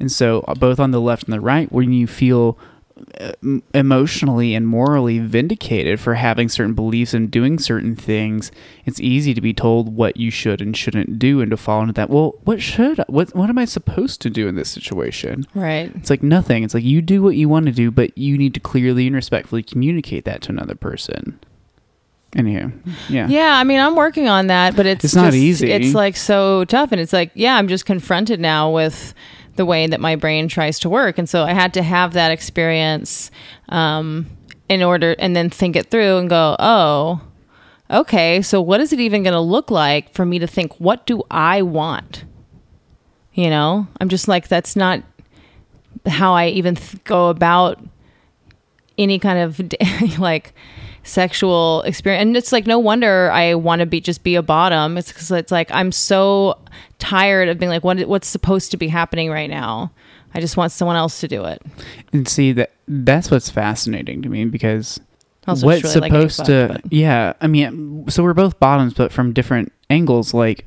and 0.00 0.12
so 0.12 0.44
uh, 0.46 0.54
both 0.54 0.78
on 0.78 0.92
the 0.92 1.00
left 1.00 1.24
and 1.24 1.32
the 1.32 1.40
right 1.40 1.70
when 1.72 1.92
you 1.92 2.06
feel 2.06 2.56
Uh, 3.20 3.32
emotionally 3.74 4.54
and 4.54 4.66
morally 4.66 5.18
vindicated 5.18 5.98
for 6.00 6.14
having 6.14 6.48
certain 6.48 6.74
beliefs 6.74 7.14
and 7.14 7.30
doing 7.30 7.58
certain 7.58 7.94
things 7.96 8.50
it's 8.84 9.00
easy 9.00 9.34
to 9.34 9.40
be 9.40 9.52
told 9.52 9.94
what 9.94 10.16
you 10.16 10.30
should 10.30 10.60
and 10.60 10.76
shouldn't 10.76 11.18
do 11.18 11.40
and 11.40 11.50
to 11.50 11.56
fall 11.56 11.80
into 11.80 11.92
that. 11.92 12.10
Well 12.10 12.34
what 12.44 12.60
should 12.62 13.00
I, 13.00 13.04
what 13.08 13.34
what 13.34 13.48
am 13.50 13.58
i 13.58 13.64
supposed 13.64 14.20
to 14.22 14.30
do 14.30 14.48
in 14.48 14.54
this 14.56 14.70
situation? 14.70 15.46
Right. 15.54 15.92
it's 15.96 16.10
like 16.10 16.22
nothing. 16.22 16.64
It's 16.64 16.74
like 16.74 16.84
you 16.84 17.00
do 17.02 17.22
what 17.22 17.36
you 17.36 17.48
want 17.48 17.66
to 17.66 17.72
do 17.72 17.90
but 17.90 18.16
you 18.16 18.36
need 18.38 18.54
to 18.54 18.60
clearly 18.60 19.06
and 19.06 19.14
respectfully 19.16 19.62
communicate 19.62 20.24
that 20.24 20.42
to 20.42 20.50
another 20.50 20.74
person. 20.74 21.38
Anyhow 22.36 22.72
yeah. 23.08 23.26
Yeah, 23.28 23.56
I 23.56 23.64
mean, 23.64 23.80
I'm 23.80 23.96
working 23.96 24.28
on 24.28 24.48
that, 24.48 24.76
but 24.76 24.84
it's 24.86 25.04
It's 25.04 25.14
not 25.14 25.26
just- 25.26 25.36
easy. 25.36 25.70
It's 25.72 25.94
like 25.94 26.14
so 26.16 26.64
tough, 26.66 26.92
and 26.92 27.00
it's 27.00 27.12
like, 27.12 27.30
yeah, 27.34 27.56
I'm 27.56 27.68
just 27.68 27.86
confronted 27.86 28.38
now 28.38 28.70
with 28.70 29.14
the 29.58 29.66
way 29.66 29.86
that 29.86 30.00
my 30.00 30.16
brain 30.16 30.48
tries 30.48 30.78
to 30.78 30.88
work, 30.88 31.18
and 31.18 31.28
so 31.28 31.44
I 31.44 31.52
had 31.52 31.74
to 31.74 31.82
have 31.82 32.14
that 32.14 32.30
experience 32.30 33.30
um, 33.68 34.26
in 34.70 34.82
order, 34.82 35.14
and 35.18 35.36
then 35.36 35.50
think 35.50 35.76
it 35.76 35.90
through 35.90 36.16
and 36.16 36.30
go, 36.30 36.56
oh, 36.58 37.20
okay, 37.90 38.40
so 38.40 38.62
what 38.62 38.80
is 38.80 38.92
it 38.92 39.00
even 39.00 39.22
going 39.22 39.34
to 39.34 39.40
look 39.40 39.70
like 39.70 40.14
for 40.14 40.24
me 40.24 40.38
to 40.38 40.46
think, 40.46 40.78
what 40.80 41.06
do 41.06 41.22
I 41.30 41.60
want? 41.62 42.24
You 43.34 43.50
know, 43.50 43.86
I'm 44.00 44.08
just 44.08 44.28
like, 44.28 44.48
that's 44.48 44.74
not 44.74 45.02
how 46.06 46.32
I 46.32 46.48
even 46.48 46.76
th- 46.76 47.04
go 47.04 47.28
about 47.28 47.78
any 48.98 49.18
kind 49.18 49.38
of 49.38 49.60
like 50.18 50.52
sexual 51.04 51.82
experience. 51.82 52.22
And 52.22 52.36
it's 52.36 52.52
like 52.52 52.66
no 52.66 52.78
wonder 52.78 53.30
i 53.30 53.54
want 53.54 53.80
to 53.80 53.86
be 53.86 54.00
just 54.00 54.22
be 54.22 54.34
a 54.34 54.42
bottom. 54.42 54.98
It's 54.98 55.12
because 55.12 55.30
it's 55.30 55.52
like 55.52 55.70
i'm 55.70 55.92
so 55.92 56.58
tired 56.98 57.48
of 57.48 57.58
being 57.58 57.70
like 57.70 57.84
what 57.84 58.00
what's 58.08 58.28
supposed 58.28 58.70
to 58.72 58.76
be 58.76 58.88
happening 58.88 59.30
right 59.30 59.48
now? 59.48 59.92
I 60.34 60.40
just 60.40 60.56
want 60.56 60.72
someone 60.72 60.96
else 60.96 61.20
to 61.20 61.28
do 61.28 61.44
it. 61.44 61.62
And 62.12 62.28
see 62.28 62.52
that 62.52 62.72
that's 62.86 63.30
what's 63.30 63.48
fascinating 63.48 64.20
to 64.22 64.28
me 64.28 64.44
because 64.44 65.00
Also 65.46 65.66
what's 65.66 65.84
really 65.84 66.00
like 66.00 66.12
supposed 66.12 66.44
to 66.46 66.68
fucked, 66.68 66.82
but- 66.82 66.92
yeah 66.92 67.32
i 67.40 67.46
mean 67.46 68.04
so 68.08 68.22
we're 68.22 68.34
both 68.34 68.58
bottoms 68.60 68.94
but 68.94 69.12
from 69.12 69.32
different 69.32 69.72
angles 69.90 70.34
like 70.34 70.66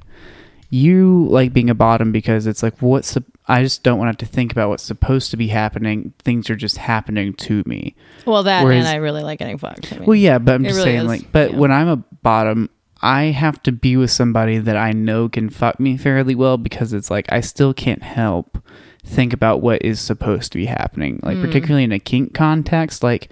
you 0.69 1.27
like 1.29 1.51
being 1.53 1.69
a 1.69 1.75
bottom 1.75 2.11
because 2.11 2.47
it's 2.47 2.63
like 2.63 2.79
what's 2.81 3.17
i 3.47 3.61
just 3.63 3.83
don't 3.83 3.97
want 3.97 4.07
to 4.07 4.11
have 4.25 4.29
to 4.29 4.35
think 4.35 4.51
about 4.51 4.69
what's 4.69 4.83
supposed 4.83 5.31
to 5.31 5.37
be 5.37 5.47
happening 5.47 6.13
things 6.19 6.49
are 6.49 6.55
just 6.55 6.77
happening 6.77 7.33
to 7.33 7.63
me 7.65 7.95
well 8.25 8.43
that 8.43 8.63
Whereas- 8.63 8.85
and 8.85 8.87
i 8.87 8.95
really 8.97 9.23
like 9.23 9.39
getting 9.39 9.57
fucked 9.57 9.91
I 9.93 9.97
mean, 9.97 10.05
well 10.05 10.15
yeah 10.15 10.37
but 10.37 10.55
i'm 10.55 10.63
just 10.63 10.77
really 10.77 10.91
saying 10.91 11.01
is, 11.01 11.07
like 11.07 11.31
but 11.31 11.51
yeah. 11.51 11.57
when 11.57 11.71
i'm 11.71 11.87
a 11.87 11.97
bottom 11.97 12.69
i 13.01 13.25
have 13.25 13.61
to 13.63 13.71
be 13.71 13.97
with 13.97 14.11
somebody 14.11 14.57
that 14.59 14.77
i 14.77 14.91
know 14.91 15.27
can 15.29 15.49
fuck 15.49 15.79
me 15.79 15.97
fairly 15.97 16.35
well 16.35 16.57
because 16.57 16.93
it's 16.93 17.09
like 17.09 17.31
i 17.31 17.41
still 17.41 17.73
can't 17.73 18.03
help 18.03 18.57
think 19.03 19.33
about 19.33 19.61
what 19.61 19.81
is 19.81 19.99
supposed 19.99 20.51
to 20.51 20.57
be 20.59 20.67
happening 20.67 21.19
like 21.23 21.37
Mm. 21.37 21.45
particularly 21.45 21.83
in 21.83 21.91
a 21.91 21.99
kink 21.99 22.33
context 22.35 23.01
like 23.03 23.29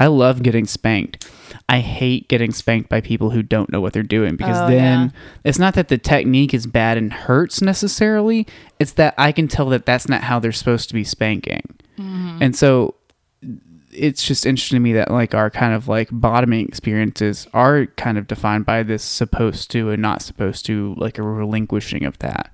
i 0.00 0.06
love 0.06 0.42
getting 0.42 0.66
spanked. 0.66 1.28
I 1.68 1.78
hate 1.80 2.26
getting 2.28 2.50
spanked 2.50 2.88
by 2.88 3.00
people 3.00 3.30
who 3.30 3.42
don't 3.44 3.70
know 3.70 3.80
what 3.80 3.92
they're 3.92 4.02
doing 4.02 4.34
because 4.34 4.58
Oh, 4.60 4.66
then 4.68 5.00
yeah. 5.00 5.08
it's 5.44 5.58
not 5.58 5.74
that 5.74 5.86
the 5.86 5.98
technique 5.98 6.52
is 6.52 6.66
bad 6.66 6.98
and 6.98 7.12
hurts 7.12 7.62
necessarily 7.62 8.44
it's 8.80 8.92
that 8.94 9.14
i 9.18 9.30
can 9.30 9.46
tell 9.46 9.66
that 9.66 9.86
that's 9.86 10.08
not 10.08 10.22
how 10.22 10.40
they're 10.40 10.50
supposed 10.50 10.88
to 10.88 10.94
be 10.94 11.04
spanking. 11.04 11.62
Mm-hmm. 11.96 12.38
and 12.42 12.56
so 12.56 12.96
it's 13.92 14.24
just 14.24 14.46
interesting 14.46 14.76
to 14.76 14.80
me 14.80 14.92
that 14.94 15.10
like 15.10 15.34
our 15.34 15.50
kind 15.50 15.74
of 15.74 15.86
like 15.88 16.08
bottoming 16.12 16.66
experiences 16.66 17.46
are 17.52 17.86
kind 17.96 18.18
of 18.18 18.26
defined 18.28 18.64
by 18.64 18.82
this 18.84 19.02
supposed 19.02 19.70
to 19.72 19.90
and 19.90 20.00
not 20.00 20.22
supposed 20.22 20.64
to 20.66 20.94
like 20.96 21.18
a 21.18 21.22
relinquishing 21.22 22.04
of 22.04 22.18
that 22.18 22.50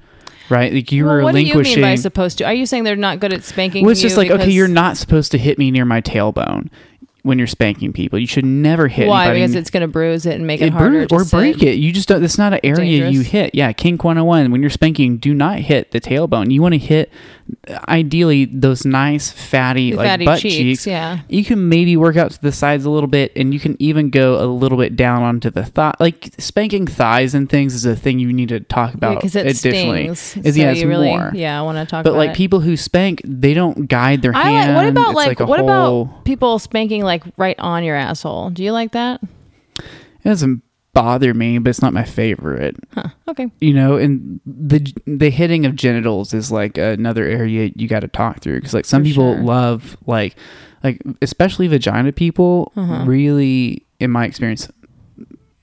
right? 0.48 0.72
Like 0.72 0.92
you're 0.92 1.06
well, 1.16 1.24
what 1.24 1.32
do 1.34 1.40
you 1.40 1.46
relinquishing 1.54 1.82
mean 1.82 1.90
by 1.90 1.96
supposed 1.96 2.38
to? 2.38 2.44
Are 2.44 2.54
you 2.54 2.66
saying 2.66 2.84
they're 2.84 2.94
not 2.94 3.18
good 3.18 3.32
at 3.32 3.42
spanking 3.42 3.82
well 3.84 3.90
it's 3.90 4.00
you 4.00 4.08
just 4.08 4.16
like 4.16 4.30
okay 4.30 4.48
you're 4.50 4.68
not 4.68 4.96
supposed 4.96 5.32
to 5.32 5.38
hit 5.38 5.58
me 5.58 5.70
near 5.72 5.84
my 5.84 6.00
tailbone 6.00 6.68
when 7.26 7.38
you're 7.38 7.46
spanking 7.46 7.92
people. 7.92 8.18
You 8.18 8.26
should 8.26 8.44
never 8.46 8.88
hit 8.88 9.08
Why? 9.08 9.24
anybody. 9.24 9.40
Because 9.40 9.54
it's 9.56 9.70
going 9.70 9.82
to 9.82 9.88
bruise 9.88 10.24
it 10.26 10.36
and 10.36 10.46
make 10.46 10.60
it, 10.62 10.66
it 10.68 10.72
harder 10.72 11.06
to 11.06 11.14
or 11.14 11.24
break 11.24 11.62
it. 11.62 11.74
You 11.74 11.92
just 11.92 12.08
don't. 12.08 12.20
That's 12.20 12.38
not 12.38 12.52
an 12.54 12.60
area 12.64 13.08
you 13.10 13.20
hit. 13.22 13.54
Yeah, 13.54 13.72
kink 13.72 14.04
101. 14.04 14.50
When 14.50 14.60
you're 14.60 14.70
spanking, 14.70 15.18
do 15.18 15.34
not 15.34 15.58
hit 15.58 15.90
the 15.90 16.00
tailbone. 16.00 16.50
You 16.52 16.62
want 16.62 16.74
to 16.74 16.78
hit, 16.78 17.10
ideally, 17.88 18.44
those 18.46 18.84
nice 18.84 19.30
fatty 19.30 19.90
The 19.92 19.96
like 19.98 20.06
fatty 20.08 20.24
butt 20.24 20.40
cheeks, 20.40 20.54
cheeks. 20.56 20.86
yeah. 20.86 21.20
You 21.28 21.44
can 21.44 21.68
maybe 21.68 21.96
work 21.96 22.16
out 22.16 22.30
to 22.32 22.40
the 22.42 22.52
sides 22.52 22.84
a 22.84 22.90
little 22.90 23.08
bit, 23.08 23.32
and 23.36 23.52
you 23.52 23.60
can 23.60 23.76
even 23.80 24.10
go 24.10 24.42
a 24.42 24.46
little 24.46 24.78
bit 24.78 24.96
down 24.96 25.22
onto 25.22 25.50
the 25.50 25.64
thigh. 25.64 25.94
Like 26.00 26.32
spanking 26.38 26.86
thighs 26.86 27.34
and 27.34 27.48
things 27.48 27.74
is 27.74 27.84
a 27.84 27.96
thing 27.96 28.18
you 28.18 28.32
need 28.32 28.48
to 28.50 28.60
talk 28.60 28.94
about 28.94 29.16
because 29.16 29.36
it 29.36 29.46
additionally. 29.46 30.14
stings. 30.14 30.46
Is 30.46 30.54
so 30.56 30.60
yeah, 30.60 30.70
it's 30.72 30.82
really, 30.82 31.08
more. 31.08 31.32
Yeah, 31.34 31.58
I 31.58 31.62
want 31.62 31.78
to 31.78 31.86
talk 31.86 32.04
But 32.04 32.14
like 32.14 32.30
it. 32.30 32.36
people 32.36 32.60
who 32.60 32.76
spank, 32.76 33.20
they 33.24 33.54
don't 33.54 33.88
guide 33.88 34.22
their 34.22 34.34
I 34.34 34.42
hand. 34.50 34.74
like. 34.74 34.76
What 34.84 34.88
about 34.90 35.08
It's 35.10 35.16
like, 35.16 35.40
a 35.40 35.46
what 35.46 35.60
whole- 35.60 36.02
about 36.02 36.24
people 36.24 36.58
spanking 36.58 37.02
like 37.02 37.15
right 37.36 37.58
on 37.58 37.84
your 37.84 37.96
asshole? 37.96 38.50
Do 38.50 38.62
you 38.64 38.72
like 38.72 38.92
that? 38.92 39.20
It 39.78 39.84
doesn't 40.24 40.62
bother 40.92 41.34
me, 41.34 41.58
but 41.58 41.68
it's 41.70 41.82
not 41.82 41.92
my 41.92 42.04
favorite. 42.04 42.76
Huh. 42.92 43.08
Okay. 43.28 43.50
you 43.60 43.74
know 43.74 43.96
and 43.96 44.40
the 44.46 44.90
the 45.06 45.28
hitting 45.30 45.66
of 45.66 45.76
genitals 45.76 46.32
is 46.32 46.50
like 46.50 46.78
another 46.78 47.24
area 47.26 47.70
you 47.76 47.86
got 47.86 48.00
to 48.00 48.08
talk 48.08 48.40
through 48.40 48.56
because 48.60 48.72
like 48.72 48.86
some 48.86 49.02
For 49.02 49.08
people 49.08 49.34
sure. 49.34 49.42
love 49.44 49.96
like 50.06 50.36
like 50.82 51.02
especially 51.20 51.66
vagina 51.68 52.12
people 52.12 52.72
Uh-huh. 52.76 53.04
really 53.04 53.84
in 54.00 54.10
my 54.10 54.24
experience 54.24 54.70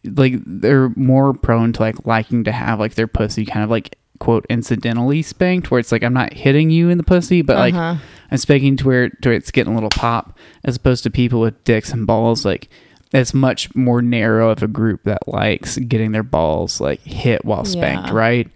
like 0.06 0.34
they're 0.46 0.90
more 0.96 1.34
prone 1.34 1.74
to 1.74 1.82
like 1.82 2.06
liking 2.06 2.44
to 2.44 2.52
have 2.52 2.80
like 2.80 2.94
their 2.96 3.08
pussy 3.08 3.46
kind 3.46 3.64
of 3.64 3.70
like 3.72 3.98
quote 4.20 4.46
incidentally 4.50 5.22
spanked 5.22 5.70
where 5.72 5.80
it's 5.80 5.92
like 5.92 6.04
i'm 6.04 6.14
not 6.14 6.32
hitting 6.34 6.70
you 6.70 6.90
in 6.90 6.98
the 6.98 7.04
pussy 7.04 7.42
but 7.42 7.58
like 7.58 7.74
Uh-huh. 7.74 7.96
i'm 8.32 8.38
spanking 8.38 8.78
to 8.78 8.86
where 8.86 9.10
to 9.10 9.30
where 9.30 9.36
it's 9.36 9.52
getting 9.52 9.74
a 9.74 9.76
little 9.76 9.90
pop 9.90 10.38
as 10.64 10.76
opposed 10.78 11.04
to 11.04 11.10
people 11.10 11.42
with 11.42 11.62
dicks 11.64 11.92
and 11.92 12.06
balls 12.08 12.46
like 12.46 12.70
it's 13.12 13.34
much 13.34 13.74
more 13.76 14.02
narrow 14.02 14.50
of 14.50 14.64
a 14.64 14.68
group 14.68 15.04
that 15.04 15.28
likes 15.28 15.78
getting 15.78 16.12
their 16.14 16.24
balls 16.24 16.80
like 16.80 17.02
hit 17.02 17.44
while 17.44 17.66
spanked 17.66 18.08
Yeah. 18.10 18.14
right 18.14 18.48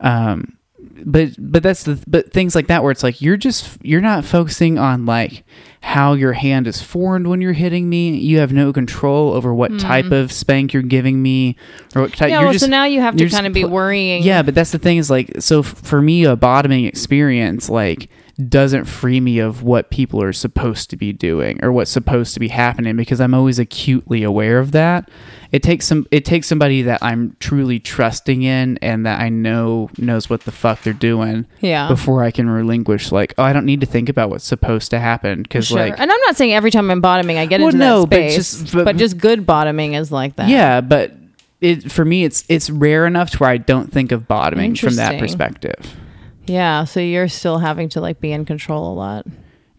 um 0.00 0.56
but 1.04 1.30
but 1.38 1.62
that's 1.62 1.84
the 1.84 2.02
but 2.06 2.32
things 2.32 2.54
like 2.54 2.66
that 2.68 2.82
where 2.82 2.90
it's 2.92 3.02
like 3.02 3.20
you're 3.20 3.36
just 3.36 3.78
you're 3.84 4.00
not 4.00 4.24
focusing 4.24 4.78
on 4.78 5.04
like 5.06 5.44
how 5.82 6.12
your 6.12 6.32
hand 6.32 6.66
is 6.66 6.80
formed 6.80 7.26
when 7.26 7.40
you're 7.40 7.52
hitting 7.52 7.88
me 7.88 8.16
you 8.16 8.38
have 8.38 8.52
no 8.52 8.72
control 8.72 9.32
over 9.32 9.52
what 9.52 9.70
hmm. 9.72 9.78
type 9.78 10.12
of 10.12 10.30
spank 10.30 10.72
you're 10.72 10.82
giving 10.82 11.20
me 11.20 11.56
or 11.94 12.02
what 12.02 12.12
type. 12.12 12.30
Yeah. 12.30 12.38
you're 12.38 12.44
Well, 12.44 12.52
just 12.52 12.64
so 12.64 12.70
now 12.70 12.84
you 12.84 13.00
have 13.00 13.16
to 13.16 13.28
kind 13.28 13.46
of 13.46 13.52
be 13.52 13.62
pl- 13.62 13.70
worrying. 13.70 14.22
yeah, 14.22 14.42
but 14.42 14.54
that's 14.54 14.70
the 14.70 14.78
thing 14.78 14.98
is 14.98 15.10
like 15.10 15.32
so 15.40 15.60
f- 15.60 15.66
for 15.66 16.00
me 16.00 16.24
a 16.24 16.36
bottoming 16.36 16.84
experience 16.84 17.68
like 17.68 18.08
doesn't 18.48 18.84
free 18.86 19.20
me 19.20 19.38
of 19.38 19.62
what 19.62 19.90
people 19.90 20.22
are 20.22 20.32
supposed 20.32 20.88
to 20.90 20.96
be 20.96 21.12
doing 21.12 21.62
or 21.62 21.70
what's 21.70 21.90
supposed 21.90 22.32
to 22.34 22.40
be 22.40 22.48
happening 22.48 22.96
because 22.96 23.20
I'm 23.20 23.34
always 23.34 23.58
acutely 23.58 24.22
aware 24.22 24.58
of 24.58 24.72
that. 24.72 25.10
It 25.52 25.62
takes 25.62 25.86
some 25.86 26.06
it 26.10 26.24
takes 26.24 26.46
somebody 26.46 26.80
that 26.82 27.02
I'm 27.02 27.36
truly 27.40 27.78
trusting 27.78 28.42
in 28.42 28.78
and 28.80 29.04
that 29.04 29.20
I 29.20 29.28
know 29.28 29.90
knows 29.98 30.30
what 30.30 30.42
the 30.42 30.50
fuck 30.52 30.80
they're 30.82 30.94
doing 30.94 31.46
Yeah. 31.60 31.88
before 31.88 32.24
I 32.24 32.30
can 32.30 32.48
relinquish 32.48 33.12
like 33.12 33.34
oh 33.36 33.42
I 33.42 33.52
don't 33.52 33.66
need 33.66 33.80
to 33.82 33.86
think 33.86 34.08
about 34.08 34.30
what's 34.30 34.46
supposed 34.46 34.90
to 34.92 34.98
happen 34.98 35.44
cuz 35.44 35.66
Sure. 35.66 35.78
like 35.78 35.92
and 36.00 36.10
I'm 36.10 36.20
not 36.26 36.36
saying 36.36 36.54
every 36.54 36.70
time 36.70 36.90
I'm 36.90 37.02
bottoming 37.02 37.36
I 37.36 37.44
get 37.44 37.60
Well, 37.60 37.68
into 37.68 37.78
no, 37.78 38.00
that 38.02 38.10
but 38.10 38.16
space, 38.16 38.34
just- 38.34 38.72
but, 38.74 38.84
but- 38.86 38.96
just 38.96 39.18
good 39.18 39.44
bottoming 39.44 39.92
is 39.92 40.10
like 40.10 40.36
that. 40.36 40.48
yeah, 40.48 40.80
but 40.80 41.12
it 41.60 41.92
for 41.92 42.04
me 42.06 42.24
it's 42.24 42.44
it's 42.48 42.70
rare 42.70 43.06
enough 43.06 43.30
to 43.32 43.38
where 43.38 43.50
I 43.50 43.58
don't 43.58 43.92
think 43.92 44.10
of 44.10 44.26
bottoming 44.26 44.74
from 44.74 44.96
that 44.96 45.20
perspective. 45.20 45.96
Yeah. 46.46 46.84
So 46.84 47.00
you're 47.00 47.28
still 47.28 47.58
having 47.58 47.88
to 47.90 48.00
like 48.00 48.20
be 48.20 48.32
in 48.32 48.44
control 48.44 48.92
a 48.92 48.94
lot. 48.94 49.26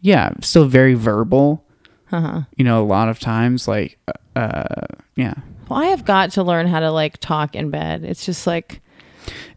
yeah, 0.02 0.32
still 0.42 0.66
very 0.66 0.94
verbal. 0.94 1.64
Uh-huh. 2.12 2.42
You 2.58 2.64
know, 2.66 2.84
a 2.84 2.86
lot 2.86 3.10
of 3.10 3.20
times, 3.20 3.68
like, 3.68 3.98
uh, 4.36 4.66
yeah, 5.16 5.34
Well, 5.68 5.80
I 5.80 5.86
have 5.88 6.06
got 6.06 6.32
to 6.34 6.44
learn 6.44 6.68
how 6.68 6.80
to 6.80 6.92
like 6.92 7.18
talk 7.18 7.56
in 7.56 7.72
bed. 7.72 8.04
It's 8.04 8.26
just 8.26 8.46
like 8.46 8.82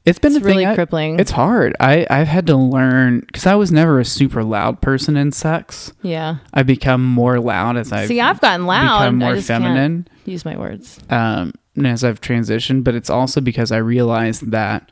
it's 0.06 0.18
been 0.18 0.32
it's 0.32 0.36
a 0.38 0.40
thing 0.40 0.48
really 0.56 0.66
I- 0.66 0.74
crippling. 0.74 1.18
It's 1.20 1.32
hard. 1.32 1.74
I 1.80 2.06
I've 2.08 2.28
had 2.28 2.46
to 2.46 2.56
learn 2.56 3.20
because 3.20 3.44
I 3.46 3.56
was 3.56 3.70
never 3.72 3.98
a 4.00 4.04
super 4.06 4.42
loud 4.42 4.80
person 4.80 5.16
in 5.18 5.32
sex. 5.32 5.92
yeah. 6.02 6.36
I 6.54 6.62
become 6.62 7.04
more 7.04 7.40
loud 7.40 7.76
as 7.76 7.92
I 7.92 8.06
See, 8.06 8.20
I've 8.20 8.40
gotten 8.40 8.64
loud. 8.66 9.00
become 9.00 9.18
more 9.18 9.40
feminine. 9.40 10.08
Use 10.24 10.44
my 10.46 10.56
words. 10.56 10.98
um, 11.10 11.52
and 11.74 11.86
as 11.86 12.04
I've 12.04 12.22
transitioned, 12.22 12.84
but 12.84 12.94
it's 12.94 13.10
also 13.10 13.42
because 13.42 13.70
I 13.70 13.76
realized 13.78 14.50
that 14.52 14.90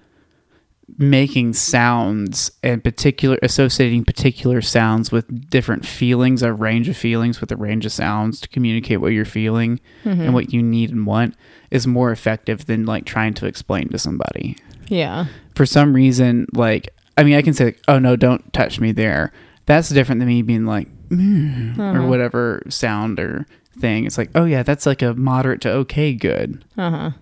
making 0.98 1.52
sounds 1.54 2.50
and 2.62 2.84
particular 2.84 3.38
associating 3.42 4.04
particular 4.04 4.60
sounds 4.60 5.10
with 5.10 5.48
different 5.50 5.84
feelings, 5.86 6.42
a 6.42 6.52
range 6.52 6.88
of 6.88 6.96
feelings 6.96 7.40
with 7.40 7.50
a 7.50 7.56
range 7.56 7.86
of 7.86 7.92
sounds 7.92 8.40
to 8.40 8.48
communicate 8.48 9.00
what 9.00 9.12
you're 9.12 9.24
feeling 9.24 9.80
Mm-hmm. 10.04 10.20
and 10.22 10.34
what 10.34 10.52
you 10.52 10.62
need 10.62 10.90
and 10.90 11.06
want 11.06 11.34
is 11.70 11.86
more 11.86 12.12
effective 12.12 12.66
than 12.66 12.84
like 12.86 13.04
trying 13.06 13.34
to 13.34 13.46
explain 13.46 13.88
to 13.88 13.98
somebody. 13.98 14.56
Yeah. 14.88 15.26
For 15.54 15.64
some 15.66 15.94
reason, 15.94 16.46
like 16.52 16.88
I 17.16 17.22
mean, 17.24 17.34
I 17.34 17.42
can 17.42 17.54
say, 17.54 17.76
"Oh 17.88 17.98
no, 17.98 18.16
don't 18.16 18.52
touch 18.52 18.80
me 18.80 18.92
there." 18.92 19.32
That's 19.66 19.88
different 19.88 20.18
than 20.18 20.28
me 20.28 20.42
being 20.42 20.66
like, 20.66 20.88
"Mm," 21.08 21.78
Uh-huh. 21.78 21.98
or 22.02 22.06
whatever 22.06 22.62
sound 22.68 23.18
or 23.18 23.46
thing. 23.78 24.04
It's 24.04 24.18
like, 24.18 24.30
oh 24.34 24.44
yeah, 24.44 24.62
that's 24.62 24.84
like 24.84 25.00
a 25.00 25.14
moderate 25.14 25.60
to 25.62 25.70
okay 25.70 26.12
good. 26.12 26.64
Uh 26.76 27.12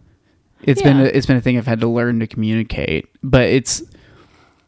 It's 0.62 0.82
been 0.82 1.00
a, 1.00 1.04
it's 1.04 1.26
been 1.26 1.36
a 1.36 1.40
thing 1.40 1.58
I've 1.58 1.66
had 1.66 1.80
to 1.80 1.88
learn 1.88 2.20
to 2.20 2.26
communicate, 2.26 3.08
but 3.22 3.42
it's 3.42 3.82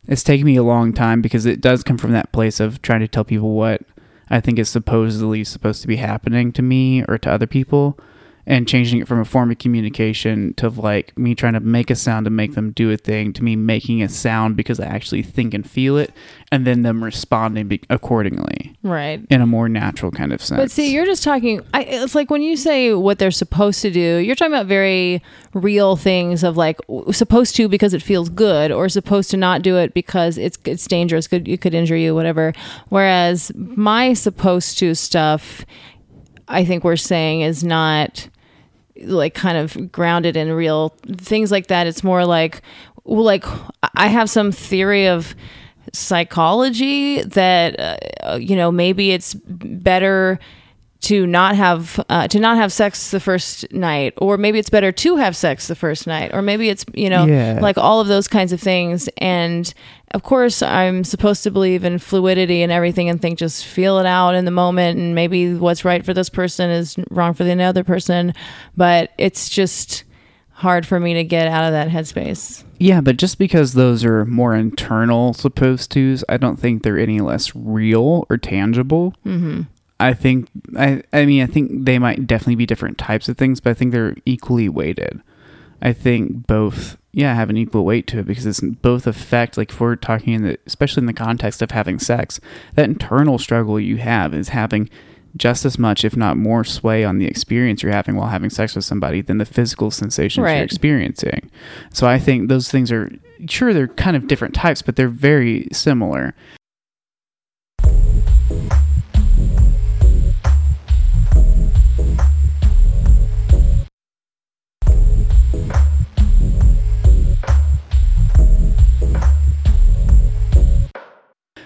it's 0.06 0.22
taken 0.22 0.44
me 0.44 0.56
a 0.56 0.62
long 0.62 0.92
time 0.92 1.22
because 1.22 1.46
it 1.46 1.60
does 1.60 1.82
come 1.82 1.98
from 1.98 2.12
that 2.12 2.32
place 2.32 2.60
of 2.60 2.82
trying 2.82 3.00
to 3.00 3.08
tell 3.08 3.24
people 3.24 3.54
what 3.54 3.82
I 4.28 4.40
think 4.40 4.58
is 4.58 4.68
supposedly 4.68 5.44
supposed 5.44 5.82
to 5.82 5.88
be 5.88 5.96
happening 5.96 6.52
to 6.52 6.62
me 6.62 7.04
or 7.04 7.18
to 7.18 7.30
other 7.30 7.46
people 7.46 7.98
and 8.46 8.68
changing 8.68 9.00
it 9.00 9.08
from 9.08 9.20
a 9.20 9.24
form 9.24 9.50
of 9.50 9.58
communication 9.58 10.52
to 10.54 10.68
like 10.68 11.16
me 11.16 11.34
trying 11.34 11.54
to 11.54 11.60
make 11.60 11.90
a 11.90 11.94
sound 11.96 12.24
to 12.24 12.30
make 12.30 12.54
them 12.54 12.72
do 12.72 12.90
a 12.90 12.96
thing 12.96 13.32
to 13.32 13.42
me 13.42 13.56
making 13.56 14.02
a 14.02 14.08
sound 14.08 14.56
because 14.56 14.78
I 14.78 14.84
actually 14.86 15.22
think 15.22 15.54
and 15.54 15.68
feel 15.68 15.96
it 15.96 16.12
and 16.52 16.66
then 16.66 16.82
them 16.82 17.02
responding 17.02 17.68
be- 17.68 17.80
accordingly 17.90 18.76
Right. 18.82 19.20
in 19.30 19.40
a 19.40 19.46
more 19.46 19.68
natural 19.68 20.10
kind 20.10 20.32
of 20.32 20.42
sense. 20.42 20.60
But 20.60 20.70
see, 20.70 20.92
you're 20.92 21.06
just 21.06 21.22
talking. 21.22 21.62
I, 21.72 21.82
it's 21.84 22.14
like 22.14 22.30
when 22.30 22.42
you 22.42 22.56
say 22.56 22.92
what 22.92 23.18
they're 23.18 23.30
supposed 23.30 23.80
to 23.82 23.90
do, 23.90 24.18
you're 24.18 24.34
talking 24.36 24.52
about 24.52 24.66
very 24.66 25.22
real 25.54 25.96
things 25.96 26.44
of 26.44 26.56
like 26.56 26.78
supposed 27.12 27.56
to 27.56 27.68
because 27.68 27.94
it 27.94 28.02
feels 28.02 28.28
good, 28.28 28.70
or 28.70 28.88
supposed 28.88 29.30
to 29.30 29.36
not 29.36 29.62
do 29.62 29.76
it 29.78 29.94
because 29.94 30.36
it's 30.38 30.58
it's 30.64 30.86
dangerous, 30.86 31.26
could 31.26 31.48
it 31.48 31.60
could 31.60 31.74
injure 31.74 31.96
you, 31.96 32.14
whatever. 32.14 32.52
Whereas 32.90 33.50
my 33.56 34.12
supposed 34.12 34.78
to 34.78 34.94
stuff, 34.94 35.64
I 36.46 36.64
think 36.64 36.84
we're 36.84 36.96
saying 36.96 37.40
is 37.40 37.64
not 37.64 38.28
like 39.02 39.34
kind 39.34 39.58
of 39.58 39.90
grounded 39.90 40.36
in 40.36 40.52
real 40.52 40.90
things 41.16 41.50
like 41.50 41.68
that. 41.68 41.86
It's 41.86 42.04
more 42.04 42.24
like 42.24 42.62
like 43.04 43.44
I 43.94 44.08
have 44.08 44.30
some 44.30 44.52
theory 44.52 45.06
of 45.08 45.34
psychology 45.92 47.22
that 47.22 48.00
uh, 48.22 48.36
you 48.36 48.56
know 48.56 48.72
maybe 48.72 49.12
it's 49.12 49.34
better 49.34 50.38
to 51.04 51.26
not 51.26 51.54
have 51.56 51.98
uh, 52.08 52.26
to 52.28 52.38
not 52.38 52.56
have 52.56 52.72
sex 52.72 53.10
the 53.10 53.20
first 53.20 53.70
night 53.72 54.12
or 54.18 54.36
maybe 54.36 54.58
it's 54.58 54.70
better 54.70 54.90
to 54.92 55.16
have 55.16 55.36
sex 55.36 55.66
the 55.68 55.74
first 55.74 56.06
night 56.06 56.30
or 56.34 56.42
maybe 56.42 56.68
it's 56.68 56.84
you 56.94 57.08
know 57.10 57.26
Yeah. 57.26 57.58
like 57.62 57.78
all 57.78 58.00
of 58.00 58.08
those 58.08 58.28
kinds 58.28 58.52
of 58.52 58.60
things 58.60 59.08
and 59.18 59.72
of 60.12 60.22
course 60.22 60.62
i'm 60.62 61.04
supposed 61.04 61.42
to 61.44 61.50
believe 61.50 61.84
in 61.84 61.98
fluidity 61.98 62.62
and 62.62 62.70
everything 62.72 63.08
and 63.08 63.20
think 63.20 63.38
just 63.38 63.64
feel 63.64 63.98
it 63.98 64.06
out 64.06 64.34
in 64.34 64.44
the 64.44 64.50
moment 64.50 64.98
and 64.98 65.14
maybe 65.14 65.54
what's 65.54 65.84
right 65.84 66.04
for 66.04 66.14
this 66.14 66.30
person 66.30 66.70
is 66.70 66.96
wrong 67.10 67.34
for 67.34 67.44
the 67.44 67.62
other 67.62 67.84
person 67.84 68.32
but 68.76 69.10
it's 69.18 69.48
just 69.48 70.04
hard 70.52 70.86
for 70.86 71.00
me 71.00 71.14
to 71.14 71.24
get 71.24 71.48
out 71.48 71.64
of 71.64 71.72
that 71.72 71.88
headspace 71.88 72.62
Yeah, 72.78 73.00
but 73.00 73.16
just 73.16 73.38
because 73.38 73.72
those 73.74 74.04
are 74.04 74.24
more 74.24 74.54
internal 74.54 75.34
supposed 75.34 75.90
tos, 75.90 76.22
I 76.28 76.36
don't 76.36 76.56
think 76.60 76.82
they're 76.82 76.98
any 76.98 77.20
less 77.20 77.54
real 77.56 78.24
or 78.30 78.36
tangible. 78.38 79.14
Mm-hmm. 79.26 79.62
I 80.04 80.14
think 80.14 80.48
I 80.76 81.02
I 81.12 81.24
mean 81.26 81.42
I 81.42 81.46
think 81.46 81.84
they 81.84 81.98
might 81.98 82.26
definitely 82.26 82.56
be 82.56 82.66
different 82.66 82.98
types 82.98 83.28
of 83.28 83.36
things, 83.36 83.60
but 83.60 83.70
I 83.70 83.74
think 83.74 83.92
they're 83.92 84.16
equally 84.26 84.68
weighted. 84.68 85.22
I 85.82 85.92
think 85.92 86.46
both 86.46 86.96
yeah 87.12 87.34
have 87.34 87.50
an 87.50 87.56
equal 87.56 87.84
weight 87.84 88.06
to 88.08 88.18
it 88.18 88.26
because 88.26 88.46
it's 88.46 88.60
both 88.60 89.06
affect 89.06 89.56
like 89.56 89.70
if 89.70 89.80
we're 89.80 89.96
talking 89.96 90.34
in 90.34 90.42
the 90.42 90.58
especially 90.66 91.02
in 91.02 91.06
the 91.06 91.12
context 91.12 91.62
of 91.62 91.70
having 91.70 91.98
sex, 91.98 92.40
that 92.74 92.84
internal 92.88 93.38
struggle 93.38 93.80
you 93.80 93.96
have 93.96 94.34
is 94.34 94.50
having 94.50 94.90
just 95.36 95.64
as 95.64 95.78
much, 95.78 96.04
if 96.04 96.16
not 96.16 96.36
more, 96.36 96.64
sway 96.64 97.04
on 97.04 97.18
the 97.18 97.26
experience 97.26 97.82
you're 97.82 97.92
having 97.92 98.16
while 98.16 98.28
having 98.28 98.50
sex 98.50 98.76
with 98.76 98.84
somebody 98.84 99.20
than 99.20 99.38
the 99.38 99.44
physical 99.44 99.90
sensations 99.90 100.44
you're 100.56 100.64
experiencing. 100.64 101.50
So 101.92 102.06
I 102.06 102.18
think 102.18 102.48
those 102.48 102.70
things 102.70 102.92
are 102.92 103.10
sure 103.48 103.74
they're 103.74 103.88
kind 103.88 104.16
of 104.16 104.28
different 104.28 104.54
types, 104.54 104.82
but 104.82 104.96
they're 104.96 105.08
very 105.08 105.66
similar. 105.72 106.34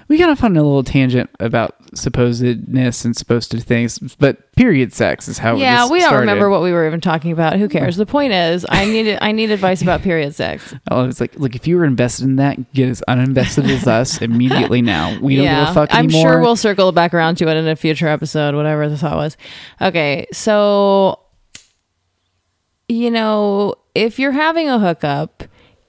We 0.09 0.17
got 0.17 0.31
off 0.31 0.43
on 0.43 0.57
a 0.57 0.63
little 0.63 0.83
tangent 0.83 1.29
about 1.39 1.75
supposedness 1.95 3.05
and 3.05 3.15
supposed 3.15 3.51
to 3.51 3.61
things, 3.61 3.99
but 4.17 4.53
period 4.53 4.95
sex 4.95 5.29
is 5.29 5.37
how. 5.39 5.55
We. 5.55 5.61
Yeah, 5.61 5.89
we 5.89 5.99
don't 5.99 6.09
started. 6.09 6.21
remember 6.21 6.49
what 6.49 6.63
we 6.63 6.73
were 6.73 6.87
even 6.87 7.01
talking 7.03 7.31
about. 7.31 7.57
Who 7.57 7.69
cares? 7.69 7.97
The 7.97 8.07
point 8.07 8.33
is, 8.33 8.65
I 8.71 8.87
need 8.87 9.19
I 9.23 9.33
need 9.33 9.51
advice 9.51 9.83
about 9.83 10.01
period 10.03 10.35
sex. 10.35 10.75
Oh, 10.91 11.05
it's 11.05 11.21
like, 11.21 11.37
look, 11.37 11.55
if 11.55 11.67
you 11.67 11.77
were 11.77 11.85
invested 11.85 12.25
in 12.25 12.37
that, 12.37 12.73
get 12.73 12.89
as 12.89 13.03
uninvested 13.07 13.69
as 13.69 13.87
us 13.87 14.23
immediately 14.23 14.81
now. 14.81 15.19
We 15.21 15.37
don't 15.37 15.45
give 15.45 15.69
a 15.69 15.75
fuck 15.75 15.91
I'm 15.93 16.07
anymore. 16.07 16.23
sure 16.23 16.41
we'll 16.41 16.57
circle 16.57 16.91
back 16.93 17.13
around 17.13 17.37
to 17.37 17.49
it 17.49 17.57
in 17.59 17.69
a 17.69 17.77
future 17.77 18.09
episode, 18.09 18.55
whatever 18.55 18.89
the 18.89 18.97
thought 18.97 19.17
was. 19.17 19.37
Okay, 19.83 20.27
so 20.33 21.21
you 22.89 23.11
know, 23.11 23.75
if 23.95 24.19
you're 24.19 24.33
having 24.33 24.71
a 24.71 24.79
hookup 24.79 25.45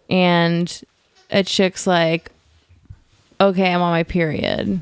and 0.09 0.81
a 1.31 1.43
chick's 1.43 1.87
like, 1.87 2.31
"Okay, 3.41 3.73
I'm 3.73 3.81
on 3.81 3.91
my 3.91 4.03
period," 4.03 4.81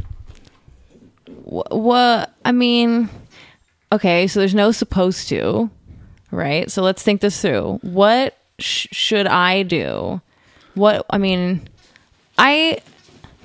what? 1.26 2.34
I 2.46 2.52
mean, 2.52 3.10
okay, 3.92 4.28
so 4.28 4.40
there's 4.40 4.56
no 4.56 4.72
supposed 4.72 5.30
to, 5.30 5.70
right? 6.32 6.70
So 6.72 6.82
let's 6.82 7.04
think 7.04 7.22
this 7.22 7.42
through. 7.42 7.80
What 7.82 8.38
sh- 8.60 8.88
should 8.92 9.28
I 9.28 9.64
do? 9.64 10.22
What 10.76 11.06
I 11.10 11.18
mean, 11.18 11.68
I 12.38 12.80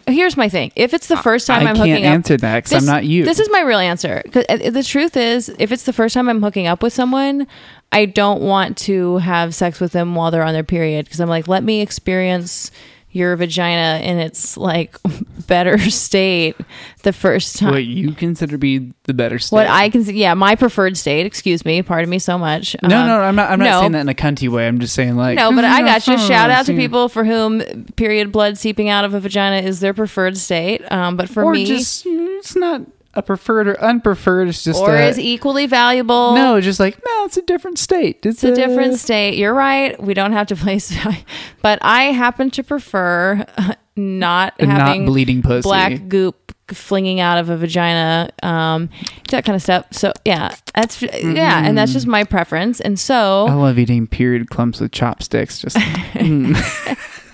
here's 0.06 0.36
my 0.36 0.48
thing. 0.48 0.72
If 0.76 0.94
it's 0.94 1.06
the 1.06 1.16
first 1.16 1.46
time 1.46 1.66
I 1.66 1.70
am 1.70 1.76
can't 1.76 1.88
hooking 1.90 2.06
up, 2.06 2.12
answer 2.12 2.36
that 2.38 2.64
because 2.64 2.72
I'm 2.72 2.86
not 2.86 3.04
you. 3.04 3.24
This 3.24 3.38
is 3.38 3.48
my 3.50 3.60
real 3.60 3.78
answer. 3.78 4.22
uh, 4.34 4.70
the 4.70 4.82
truth 4.82 5.16
is, 5.16 5.48
if 5.58 5.72
it's 5.72 5.84
the 5.84 5.92
first 5.92 6.14
time 6.14 6.28
I'm 6.28 6.42
hooking 6.42 6.66
up 6.66 6.82
with 6.82 6.92
someone, 6.92 7.46
I 7.90 8.06
don't 8.06 8.42
want 8.42 8.76
to 8.78 9.18
have 9.18 9.54
sex 9.54 9.80
with 9.80 9.92
them 9.92 10.14
while 10.14 10.30
they're 10.30 10.42
on 10.44 10.54
their 10.54 10.64
period 10.64 11.06
because 11.06 11.20
I'm 11.20 11.28
like, 11.28 11.48
let 11.48 11.62
me 11.62 11.80
experience 11.80 12.70
your 13.12 13.36
vagina 13.36 14.02
in 14.02 14.18
its 14.18 14.56
like 14.56 14.96
better 15.46 15.78
state 15.90 16.56
the 17.02 17.12
first 17.12 17.58
time. 17.58 17.72
what 17.72 17.84
you 17.84 18.12
consider 18.12 18.52
to 18.52 18.58
be 18.58 18.92
the 19.04 19.12
better 19.14 19.38
state. 19.38 19.54
What 19.56 19.66
I 19.66 19.90
consider, 19.90 20.16
yeah, 20.16 20.34
my 20.34 20.54
preferred 20.56 20.96
state. 20.96 21.26
Excuse 21.26 21.64
me, 21.64 21.82
pardon 21.82 22.08
me 22.10 22.18
so 22.18 22.38
much. 22.38 22.74
no, 22.82 23.00
Um, 23.00 23.06
no, 23.06 23.20
I'm 23.20 23.36
not. 23.36 23.50
I'm 23.50 23.58
not 23.58 23.64
no. 23.64 23.80
saying 23.80 23.92
that 23.92 24.00
in 24.00 24.08
a 24.08 24.14
cunty 24.14 24.48
way. 24.48 24.66
I'm 24.66 24.80
just 24.80 24.94
saying 24.94 25.16
like 25.16 25.36
No, 25.36 25.52
but 25.54 25.64
I 25.64 25.82
got 25.82 26.06
you. 26.06 26.18
Shout 26.26 26.50
out 26.50 26.66
to 26.66 26.74
people 26.74 27.08
for 27.08 27.24
whom 27.24 27.60
period 27.96 28.32
blood 28.32 28.56
seeping 28.58 28.88
out 28.88 29.04
of 29.04 29.14
a 29.14 29.20
vagina 29.20 29.66
is 29.66 29.80
their 29.80 29.94
preferred 29.94 30.36
state. 30.36 30.80
Um, 30.90 31.16
but 31.16 31.28
for 31.28 31.44
or 31.44 31.52
me, 31.52 31.66
just 31.66 32.04
mm, 32.04 32.38
it's 32.38 32.56
not 32.56 32.82
a 33.14 33.22
preferred 33.22 33.68
or 33.68 33.74
unpreferred. 33.74 34.48
It's 34.48 34.64
just 34.64 34.80
or 34.80 34.94
a, 34.94 35.06
is 35.08 35.18
equally 35.18 35.66
valuable. 35.66 36.34
no, 36.34 36.60
just 36.60 36.80
like 36.80 36.96
no, 37.04 37.24
it's 37.24 37.36
a 37.36 37.42
different 37.42 37.78
state. 37.78 38.24
It's, 38.24 38.42
It's 38.42 38.44
a 38.44 38.54
different 38.54 38.98
state. 38.98 39.36
You're 39.36 39.54
right. 39.54 40.00
We 40.02 40.14
don't 40.14 40.32
have 40.32 40.46
to 40.48 40.56
place, 40.56 40.96
but 41.62 41.78
I 41.82 42.04
happen 42.04 42.50
to 42.52 42.62
prefer 42.62 43.44
not 43.96 44.54
And 44.58 44.70
not 44.70 44.80
having 44.80 45.06
bleeding 45.06 45.42
pussy. 45.42 45.62
black 45.62 46.08
goop 46.08 46.36
flinging 46.68 47.20
out 47.20 47.36
of 47.38 47.50
a 47.50 47.56
vagina, 47.56 48.30
um, 48.42 48.88
that 49.28 49.44
kind 49.44 49.56
of 49.56 49.62
stuff. 49.62 49.86
So 49.92 50.12
yeah, 50.24 50.54
that's 50.74 51.02
yeah, 51.02 51.62
and 51.66 51.76
that's 51.76 51.92
just 51.92 52.06
my 52.06 52.24
preference. 52.24 52.80
And 52.80 52.98
so 52.98 53.46
I 53.46 53.52
love 53.52 53.78
eating 53.78 54.06
period 54.06 54.48
clumps 54.48 54.80
with 54.80 54.92
chopsticks. 54.92 55.60
Just 55.60 55.76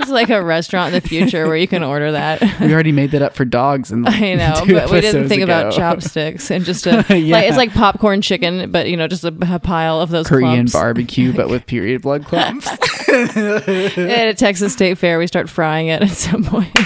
it's 0.00 0.10
like 0.10 0.30
a 0.30 0.42
restaurant 0.42 0.94
in 0.94 1.00
the 1.02 1.06
future 1.08 1.46
where 1.46 1.56
you 1.56 1.68
can 1.68 1.82
order 1.82 2.12
that. 2.12 2.40
we 2.60 2.72
already 2.72 2.92
made 2.92 3.10
that 3.12 3.22
up 3.22 3.34
for 3.34 3.44
dogs, 3.44 3.90
and 3.90 4.06
I 4.08 4.34
know, 4.34 4.54
but 4.68 4.90
we 4.90 5.00
didn't 5.00 5.28
think 5.28 5.42
about 5.42 5.72
chopsticks 5.72 6.50
and 6.50 6.64
just 6.64 6.86
a 6.86 7.04
Yeah. 7.18 7.36
like 7.36 7.48
it's 7.48 7.56
like 7.56 7.72
popcorn 7.72 8.22
chicken, 8.22 8.70
but 8.70 8.88
you 8.88 8.96
know, 8.96 9.08
just 9.08 9.24
a, 9.24 9.34
a 9.52 9.58
pile 9.58 10.00
of 10.00 10.10
those 10.10 10.26
Korean 10.26 10.50
clumps. 10.54 10.72
barbecue, 10.72 11.32
but 11.32 11.48
with 11.48 11.66
period 11.66 12.02
blood 12.02 12.24
clumps. 12.24 12.66
At 13.08 14.28
a 14.28 14.34
Texas 14.34 14.72
State 14.72 14.98
Fair, 14.98 15.18
we 15.18 15.26
start 15.26 15.48
frying 15.48 15.88
it 15.88 16.02
at 16.02 16.10
some 16.10 16.44
point. 16.44 16.76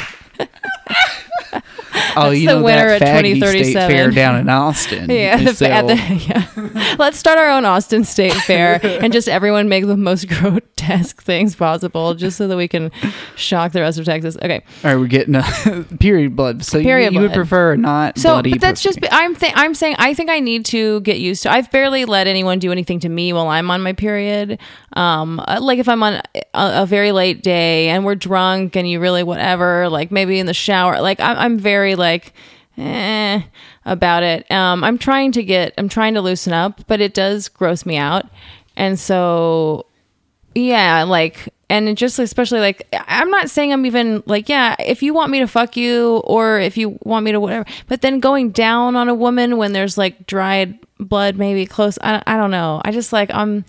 Oh, 2.17 2.31
you 2.31 2.47
know 2.47 2.63
that 2.63 3.03
at 3.03 3.25
faggy 3.25 3.37
state 3.37 3.75
fair 3.75 4.11
down 4.11 4.37
in 4.41 4.49
Austin. 4.57 5.11
Yeah, 5.11 5.37
the, 5.37 5.71
at 5.71 5.87
the, 5.87 5.95
yeah. 6.29 6.97
Let's 6.99 7.19
start 7.19 7.39
our 7.39 7.51
own 7.51 7.65
Austin 7.65 8.05
State 8.05 8.35
Fair 8.35 8.81
and 8.83 9.13
just 9.13 9.29
everyone 9.29 9.69
make 9.69 9.87
the 9.87 9.97
most 9.97 10.29
grotesque 10.41 11.23
things 11.23 11.55
possible, 11.55 12.15
just 12.15 12.37
so 12.37 12.49
that 12.49 12.57
we 12.57 12.69
can 12.69 12.91
shock 13.37 13.73
the 13.73 13.81
rest 13.81 13.99
of 13.99 14.05
Texas. 14.05 14.37
Okay, 14.37 14.63
All 14.85 14.91
right, 14.91 14.97
we're 14.97 15.07
getting 15.07 15.35
a 15.35 15.43
period 15.99 16.37
blood. 16.37 16.65
So 16.65 16.83
Period 16.83 17.13
you, 17.13 17.21
you 17.21 17.27
would 17.27 17.35
prefer 17.35 17.77
not 17.77 18.19
so 18.19 18.35
bloody 18.35 18.51
but 18.53 18.61
that's 18.61 18.83
pussy. 18.83 19.01
just 19.01 19.13
I'm 19.15 19.35
th- 19.35 19.53
I'm 19.57 19.75
saying 19.75 19.97
I 19.99 20.15
think 20.15 20.31
I 20.31 20.41
need 20.41 20.65
to 20.67 21.01
get 21.01 21.19
used 21.19 21.43
to. 21.45 21.53
I've 21.53 21.71
barely 21.71 22.05
let 22.05 22.27
anyone 22.27 22.59
do 22.59 22.73
anything 22.73 23.01
to 23.01 23.09
me 23.09 23.33
while 23.33 23.49
I'm 23.49 23.71
on 23.71 23.83
my 23.83 23.93
period. 23.93 24.59
Um, 24.95 25.41
uh, 25.41 25.59
like 25.61 25.79
if 25.79 25.89
I'm 25.89 26.03
on 26.03 26.15
a, 26.15 26.23
a 26.55 26.87
very 26.87 27.13
late 27.13 27.43
day 27.43 27.89
and 27.89 28.05
we're 28.05 28.15
drunk 28.15 28.77
and 28.77 28.89
you 28.89 29.01
really 29.01 29.23
whatever, 29.23 29.89
like 29.89 30.11
maybe 30.11 30.39
in 30.39 30.47
the 30.47 30.55
shower, 30.55 31.01
like 31.01 31.21
I'm, 31.21 31.37
I'm 31.37 31.59
very 31.59 31.86
like. 31.95 32.35
Eh, 32.79 33.41
about 33.87 34.23
it. 34.23 34.51
Um, 34.51 34.85
I'm 34.85 34.99
trying 34.99 35.33
to 35.33 35.43
get, 35.43 35.73
I'm 35.79 35.89
trying 35.89 36.13
to 36.13 36.21
loosen 36.21 36.53
up, 36.53 36.87
but 36.87 37.01
it 37.01 37.15
does 37.15 37.49
gross 37.49 37.87
me 37.87 37.97
out. 37.97 38.27
And 38.77 38.99
so, 38.99 39.87
yeah, 40.55 41.05
like, 41.05 41.55
and 41.71 41.97
just 41.97 42.19
especially 42.19 42.61
like, 42.61 42.87
I'm 43.09 43.31
not 43.31 43.49
saying 43.49 43.73
I'm 43.73 43.87
even 43.87 44.23
like, 44.27 44.51
yeah, 44.51 44.77
if 44.79 45.03
you 45.03 45.15
want 45.15 45.31
me 45.31 45.39
to 45.39 45.47
fuck 45.47 45.75
you 45.75 46.19
or 46.25 46.61
if 46.61 46.77
you 46.77 46.99
want 47.03 47.25
me 47.25 47.33
to 47.33 47.41
whatever, 47.41 47.65
but 47.89 48.03
then 48.03 48.21
going 48.21 48.51
down 48.51 48.95
on 48.95 49.09
a 49.09 49.15
woman 49.15 49.57
when 49.57 49.73
there's 49.73 49.97
like 49.97 50.27
dried 50.27 50.79
blood 51.01 51.37
maybe 51.37 51.65
close, 51.65 51.99
I, 52.03 52.23
I 52.27 52.37
don't 52.37 52.51
know. 52.51 52.83
I 52.85 52.93
just 52.93 53.11
like, 53.11 53.31
I'm, 53.33 53.65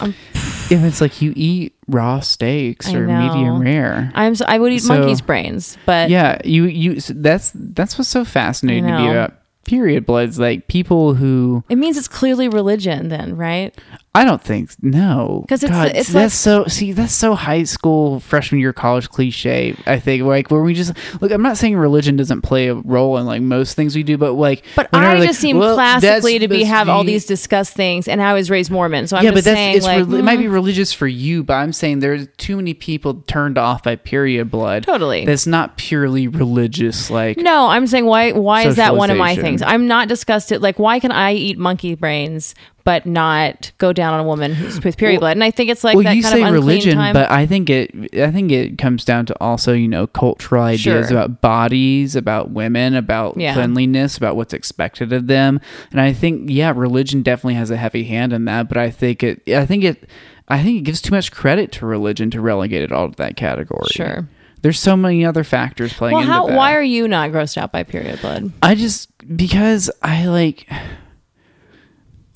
Um, 0.00 0.14
if 0.34 0.82
it's 0.82 1.00
like 1.00 1.20
you 1.22 1.32
eat 1.36 1.74
raw 1.88 2.20
steaks 2.20 2.88
I 2.88 2.94
or 2.94 3.06
know. 3.06 3.20
medium 3.20 3.60
rare. 3.60 4.10
I'm, 4.14 4.34
so, 4.34 4.44
I 4.48 4.58
would 4.58 4.72
eat 4.72 4.80
So- 4.80 4.94
monkey's 4.96 5.20
brains, 5.20 5.76
but 5.86 6.10
yeah, 6.10 6.38
you 6.44 6.64
you 6.64 7.00
so 7.00 7.12
that's 7.16 7.52
that's 7.54 7.96
what's 7.98 8.08
so 8.10 8.24
fascinating 8.24 8.86
to 8.86 8.98
me 8.98 9.08
about 9.10 9.34
period 9.64 10.04
bloods. 10.06 10.38
Like 10.38 10.66
people 10.68 11.14
who 11.14 11.64
it 11.68 11.76
means 11.76 11.96
it's 11.96 12.08
clearly 12.08 12.48
religion 12.48 13.08
then, 13.08 13.36
right? 13.36 13.76
I 14.16 14.24
don't 14.24 14.40
think 14.40 14.70
no 14.80 15.44
'Cause 15.48 15.64
it's- 15.64 15.76
God, 15.76 15.96
it's 15.96 16.10
that's 16.10 16.14
like- 16.46 16.64
so 16.64 16.64
see 16.68 16.92
that's 16.92 17.12
so 17.12 17.34
high 17.34 17.64
school 17.64 18.20
freshman 18.20 18.60
year 18.60 18.72
college 18.72 19.08
cliche. 19.10 19.74
I 19.86 19.98
think 19.98 20.22
like 20.22 20.50
where 20.52 20.62
we 20.62 20.72
just 20.74 20.92
look. 21.20 21.32
I'm 21.32 21.42
not 21.42 21.56
saying 21.56 21.76
religion 21.76 22.16
doesn't 22.16 22.42
play 22.42 22.68
a 22.68 22.74
role 22.74 23.18
in 23.18 23.26
like 23.26 23.42
most 23.42 23.74
things 23.74 23.96
we 23.96 24.04
do, 24.04 24.16
but 24.16 24.34
like 24.34 24.62
But 24.76 24.88
I 24.92 25.14
we're, 25.14 25.18
like, 25.20 25.28
just 25.28 25.40
seem 25.40 25.58
well, 25.58 25.74
classically 25.74 26.38
to 26.38 26.46
be 26.46 26.62
have 26.64 26.88
all 26.88 27.02
these 27.02 27.24
discussed 27.26 27.74
things, 27.74 28.06
and 28.06 28.22
I 28.22 28.34
was 28.34 28.50
raised 28.50 28.70
Mormon, 28.70 29.08
so 29.08 29.16
I'm 29.16 29.24
yeah, 29.24 29.30
just 29.32 29.38
but 29.38 29.44
that's 29.50 29.56
saying 29.56 29.76
it's 29.78 29.86
like 29.86 30.06
rel- 30.06 30.14
it 30.14 30.22
might 30.22 30.38
be 30.38 30.44
mm, 30.44 30.52
religious 30.52 30.92
for 30.92 31.08
you, 31.08 31.42
but 31.42 31.54
I'm 31.54 31.72
saying 31.72 31.98
there's 31.98 32.28
too 32.36 32.56
many 32.56 32.72
people 32.74 33.14
turned 33.26 33.58
off 33.58 33.82
by 33.82 33.96
period 33.96 34.50
blood. 34.50 34.84
Totally. 34.84 35.24
that's 35.24 35.46
not 35.46 35.76
purely 35.76 36.28
religious. 36.28 37.10
Like 37.10 37.38
No, 37.38 37.66
I'm 37.66 37.88
saying 37.88 38.06
why 38.06 38.30
why 38.32 38.62
is 38.66 38.76
that 38.76 38.94
one 38.96 39.10
of 39.10 39.16
my 39.16 39.34
things? 39.34 39.60
I'm 39.60 39.88
not 39.88 40.06
disgusted 40.06 40.62
like 40.62 40.78
why 40.78 41.00
can 41.00 41.10
I 41.10 41.34
eat 41.34 41.58
monkey 41.58 41.96
brains 41.96 42.54
but 42.84 43.06
not 43.06 43.72
go 43.78 43.92
down 43.92 44.14
on 44.14 44.20
a 44.20 44.24
woman 44.24 44.54
who's 44.54 44.82
with 44.84 44.96
period 44.96 45.20
blood? 45.20 45.36
And 45.36 45.42
I 45.42 45.50
think 45.50 45.70
it's 45.70 45.82
like 45.82 45.94
well, 45.96 46.04
that 46.04 46.16
you 46.16 46.22
kind 46.22 46.34
say 46.34 46.50
religion, 46.50 46.96
time. 46.96 47.14
but 47.14 47.30
I 47.30 47.46
think 47.46 47.70
it. 47.70 47.92
I 48.18 48.30
think 48.30 48.52
it 48.52 48.78
comes 48.78 49.04
down 49.04 49.26
to 49.26 49.40
also, 49.40 49.72
you 49.72 49.88
know, 49.88 50.06
cultural 50.06 50.62
ideas 50.62 50.80
Sure. 50.82 51.00
about 51.18 51.40
bodies, 51.40 52.14
about 52.14 52.50
women, 52.50 52.94
about 52.94 53.36
Yeah. 53.36 53.54
cleanliness, 53.54 54.16
about 54.16 54.36
what's 54.36 54.54
expected 54.54 55.12
of 55.12 55.26
them. 55.26 55.60
And 55.90 56.00
I 56.00 56.12
think, 56.12 56.50
yeah, 56.50 56.72
religion 56.74 57.22
definitely 57.22 57.54
has 57.54 57.70
a 57.70 57.76
heavy 57.76 58.04
hand 58.04 58.32
in 58.32 58.44
that. 58.44 58.68
But 58.68 58.78
I 58.78 58.90
think 58.90 59.22
it. 59.22 59.42
I 59.48 59.66
think 59.66 59.84
it. 59.84 60.08
I 60.46 60.62
think 60.62 60.78
it 60.78 60.82
gives 60.82 61.00
too 61.00 61.14
much 61.14 61.32
credit 61.32 61.72
to 61.72 61.86
religion 61.86 62.30
to 62.32 62.40
relegate 62.40 62.82
it 62.82 62.92
all 62.92 63.08
to 63.10 63.16
that 63.16 63.34
category. 63.36 63.88
Sure. 63.90 64.28
There's 64.60 64.78
so 64.78 64.96
many 64.96 65.24
other 65.26 65.44
factors 65.44 65.92
playing 65.92 66.14
well, 66.14 66.22
into 66.22 66.32
how 66.32 66.46
why 66.48 66.74
are 66.74 66.82
you 66.82 67.06
not 67.06 67.30
grossed 67.30 67.58
out 67.58 67.70
by 67.72 67.82
period 67.82 68.20
blood? 68.22 68.50
I 68.62 68.74
just 68.74 69.10
because 69.36 69.90
I 70.02 70.26
like 70.26 70.66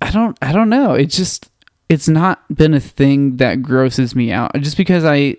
I 0.08 0.10
don't 0.10 0.38
I 0.40 0.52
don't 0.52 0.70
know. 0.70 0.94
It's 0.94 1.16
just 1.16 1.50
it's 1.90 2.08
not 2.08 2.42
been 2.54 2.72
a 2.72 2.80
thing 2.80 3.36
that 3.36 3.62
grosses 3.62 4.14
me 4.14 4.32
out. 4.32 4.58
Just 4.60 4.78
because 4.78 5.04
I 5.04 5.36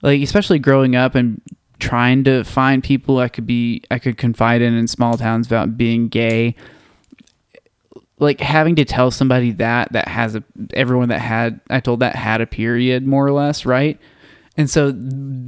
like 0.00 0.22
especially 0.22 0.58
growing 0.58 0.96
up 0.96 1.14
and 1.14 1.42
trying 1.78 2.24
to 2.24 2.44
find 2.44 2.82
people 2.82 3.18
I 3.18 3.28
could 3.28 3.46
be 3.46 3.82
I 3.90 3.98
could 3.98 4.16
confide 4.16 4.62
in 4.62 4.74
in 4.74 4.88
small 4.88 5.18
towns 5.18 5.46
about 5.46 5.76
being 5.76 6.08
gay 6.08 6.56
like 8.18 8.40
having 8.40 8.76
to 8.76 8.84
tell 8.84 9.10
somebody 9.10 9.50
that 9.52 9.92
that 9.92 10.08
has 10.08 10.34
a 10.34 10.44
everyone 10.72 11.10
that 11.10 11.20
had 11.20 11.60
I 11.68 11.80
told 11.80 12.00
that 12.00 12.14
had 12.16 12.40
a 12.40 12.46
period 12.46 13.06
more 13.06 13.26
or 13.26 13.32
less, 13.32 13.66
right? 13.66 13.98
And 14.60 14.68
so 14.68 14.92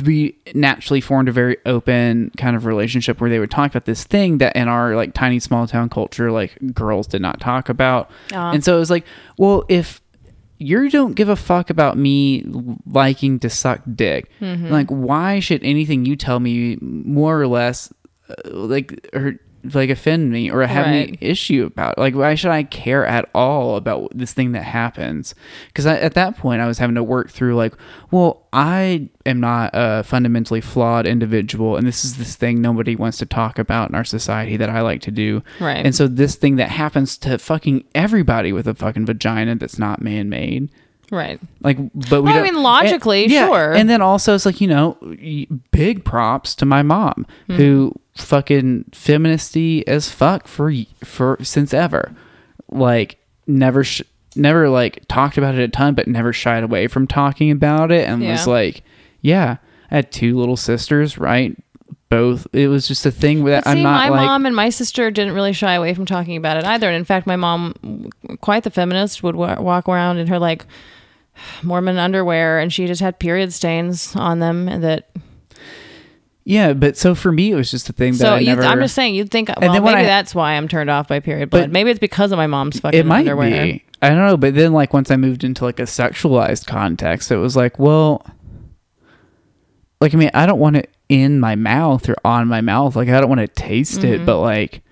we 0.07 0.38
naturally 0.55 1.03
formed 1.03 1.29
a 1.29 1.33
very 1.33 1.59
open 1.66 2.31
kind 2.38 2.57
of 2.57 2.64
relationship 2.64 3.20
where 3.20 3.29
they 3.29 3.38
would 3.38 3.51
talk 3.51 3.70
about 3.70 3.85
this 3.85 4.05
thing 4.05 4.38
that 4.38 4.57
in 4.57 4.68
our 4.68 4.96
like 4.96 5.12
tiny 5.12 5.38
small 5.38 5.66
town 5.66 5.90
culture, 5.90 6.33
like 6.33 6.57
girls 6.72 7.07
did 7.07 7.20
not 7.20 7.38
talk 7.38 7.68
about. 7.68 8.11
Ah. 8.33 8.53
And 8.53 8.64
so 8.64 8.75
it 8.75 8.79
was 8.79 8.88
like, 8.90 9.05
well, 9.37 9.64
if 9.68 10.01
you 10.57 10.88
don't 10.88 11.12
give 11.12 11.29
a 11.29 11.37
fuck 11.37 11.68
about 11.68 11.98
me 11.98 12.42
liking 12.87 13.38
to 13.40 13.51
suck 13.51 13.83
dick, 13.94 14.31
like 14.70 14.88
why 14.88 15.40
should 15.40 15.62
anything 15.62 16.07
you 16.07 16.16
tell 16.16 16.40
me 16.40 16.79
more 16.81 17.38
or 17.38 17.46
less 17.46 17.92
uh, 18.31 18.35
like 18.51 19.11
or 19.12 19.38
like 19.75 19.90
offend 19.90 20.31
me 20.31 20.51
or 20.51 20.62
have 20.66 20.87
any 20.87 21.16
issue 21.20 21.64
about? 21.66 21.98
Like, 21.98 22.14
why 22.14 22.35
should 22.35 22.51
I 22.51 22.62
care 22.62 23.07
at 23.07 23.29
all 23.35 23.77
about 23.77 24.12
this 24.14 24.33
thing 24.33 24.53
that 24.53 24.64
happens? 24.64 25.35
Because 25.68 25.87
at 25.87 26.14
that 26.14 26.37
point, 26.37 26.61
I 26.61 26.66
was 26.66 26.79
having 26.79 26.96
to 26.96 27.03
work 27.03 27.31
through 27.31 27.55
like, 27.57 27.75
well, 28.11 28.46
I 28.53 29.09
am 29.25 29.40
not 29.40 29.70
a 29.72 30.03
fundamentally 30.03 30.61
flawed 30.61 31.07
individual, 31.07 31.77
and 31.77 31.87
this 31.87 32.05
is 32.05 32.18
this 32.18 32.37
thing 32.37 32.61
nobody 32.61 32.96
wants 32.96 33.18
to 33.18 33.27
talk 33.27 33.59
about 33.59 33.88
in 33.88 33.94
our 33.94 34.05
society 34.05 34.57
that 34.57 34.70
I 34.70 34.81
like 34.81 35.01
to 35.03 35.11
do. 35.11 35.42
Right. 35.61 35.85
And 35.85 35.94
so 35.94 36.07
this 36.07 36.35
thing 36.37 36.57
that 36.57 36.70
happens 36.70 37.16
to 37.18 37.38
fucking 37.38 37.85
everybody 37.94 38.53
with 38.53 38.66
a 38.68 38.75
fucking 38.75 39.07
vagina 39.07 39.55
that's 39.55 39.79
not 39.79 40.03
man-made. 40.03 40.70
Right. 41.10 41.38
Like, 41.60 41.76
but 41.94 42.22
we 42.22 42.30
Well, 42.30 42.38
I 42.38 42.42
mean, 42.42 42.62
logically, 42.62 43.24
and- 43.24 43.32
yeah, 43.32 43.46
sure. 43.46 43.72
And 43.74 43.90
then 43.90 44.00
also, 44.00 44.34
it's 44.34 44.46
like 44.46 44.60
you 44.60 44.68
know, 44.68 44.96
big 45.70 46.04
props 46.04 46.54
to 46.56 46.64
my 46.64 46.82
mom 46.82 47.26
Hmm. 47.48 47.54
who 47.56 47.92
fucking 48.16 48.86
feministy 48.92 49.82
as 49.86 50.10
fuck 50.10 50.46
for 50.46 50.72
for 51.04 51.36
since 51.42 51.74
ever, 51.74 52.12
like 52.70 53.18
never 53.46 53.84
sh- 53.84 54.02
never 54.36 54.68
like 54.70 55.02
talked 55.08 55.36
about 55.36 55.54
it 55.54 55.60
a 55.60 55.68
ton, 55.68 55.94
but 55.94 56.08
never 56.08 56.32
shied 56.32 56.62
away 56.64 56.86
from 56.86 57.06
talking 57.06 57.50
about 57.50 57.90
it, 57.92 58.08
and 58.08 58.22
was 58.26 58.46
like, 58.46 58.82
yeah, 59.20 59.56
I 59.90 59.96
had 59.96 60.12
two 60.12 60.38
little 60.38 60.56
sisters, 60.56 61.18
right? 61.18 61.54
Both. 62.12 62.46
It 62.53 62.68
was 62.68 62.87
just 62.87 63.07
a 63.07 63.11
thing 63.11 63.44
that 63.44 63.66
I'm 63.66 63.79
see, 63.79 63.83
not 63.83 64.01
my 64.05 64.09
like. 64.11 64.27
mom 64.27 64.44
and 64.46 64.55
my 64.55 64.68
sister 64.68 65.11
didn't 65.11 65.35
really 65.35 65.53
shy 65.55 65.72
away 65.75 65.94
from 65.94 66.05
talking 66.07 66.37
about 66.37 66.59
it 66.59 66.64
either. 66.64 66.87
And 66.87 66.96
in 66.96 67.05
fact, 67.05 67.27
my 67.27 67.37
mom, 67.37 68.11
quite 68.42 68.64
the 68.64 68.70
feminist, 68.70 69.22
would 69.22 69.35
wa- 69.35 69.61
walk 69.61 69.88
around 69.88 70.18
in 70.18 70.27
her 70.27 70.38
like 70.38 70.66
Mormon 71.62 71.96
underwear, 71.98 72.59
and 72.59 72.72
she 72.72 72.87
just 72.87 73.01
had 73.01 73.18
period 73.18 73.53
stains 73.53 74.14
on 74.14 74.38
them. 74.40 74.68
And 74.68 74.85
that 74.85 75.09
yeah, 76.44 76.72
but 76.72 76.96
so 76.96 77.14
for 77.14 77.31
me, 77.33 77.53
it 77.53 77.55
was 77.55 77.70
just 77.70 77.88
a 77.88 77.92
thing 77.92 78.12
that 78.14 78.18
so 78.18 78.35
I 78.35 78.40
you, 78.40 78.46
never. 78.46 78.62
I'm 78.64 78.81
just 78.81 78.94
saying, 78.94 79.14
you'd 79.14 79.31
think, 79.31 79.48
well, 79.61 79.72
then 79.72 79.83
maybe 79.85 80.01
I- 80.01 80.05
that's 80.05 80.35
why 80.35 80.53
I'm 80.55 80.66
turned 80.68 80.90
off 80.90 81.09
by 81.09 81.20
period 81.20 81.51
But- 81.51 81.59
blood. 81.59 81.72
maybe 81.72 81.90
it's 81.90 82.01
because 82.01 82.33
of 82.33 82.37
my 82.37 82.46
mom's 82.48 82.81
fucking 82.81 82.98
it 82.98 83.07
might 83.07 83.20
underwear. 83.20 83.64
be 83.64 83.85
i 84.03 84.09
don't 84.09 84.18
know 84.18 84.37
but 84.37 84.53
then 84.57 84.72
like 84.72 84.92
once 84.92 85.12
i 85.12 85.16
moved 85.16 85.44
into 85.44 85.64
like 85.64 85.79
a 85.79 85.85
sexualized 85.85 86.66
context 86.66 87.31
it 87.31 87.37
was 87.37 87.55
like 87.55 87.79
well 87.79 88.27
like 90.01 90.12
i 90.12 90.16
mean 90.16 90.31
i 90.35 90.44
don't 90.44 90.59
want 90.59 90.75
it 90.75 90.90
in 91.12 91.38
my 91.38 91.55
mouth 91.55 92.09
or 92.09 92.16
on 92.25 92.48
my 92.48 92.61
mouth 92.62 92.96
like 92.96 93.09
i 93.09 93.20
don't 93.20 93.29
want 93.29 93.40
to 93.40 93.46
taste 93.48 94.01
Mm-hmm. 94.01 94.22
it 94.22 94.27
but 94.27 94.40
like 94.40 94.83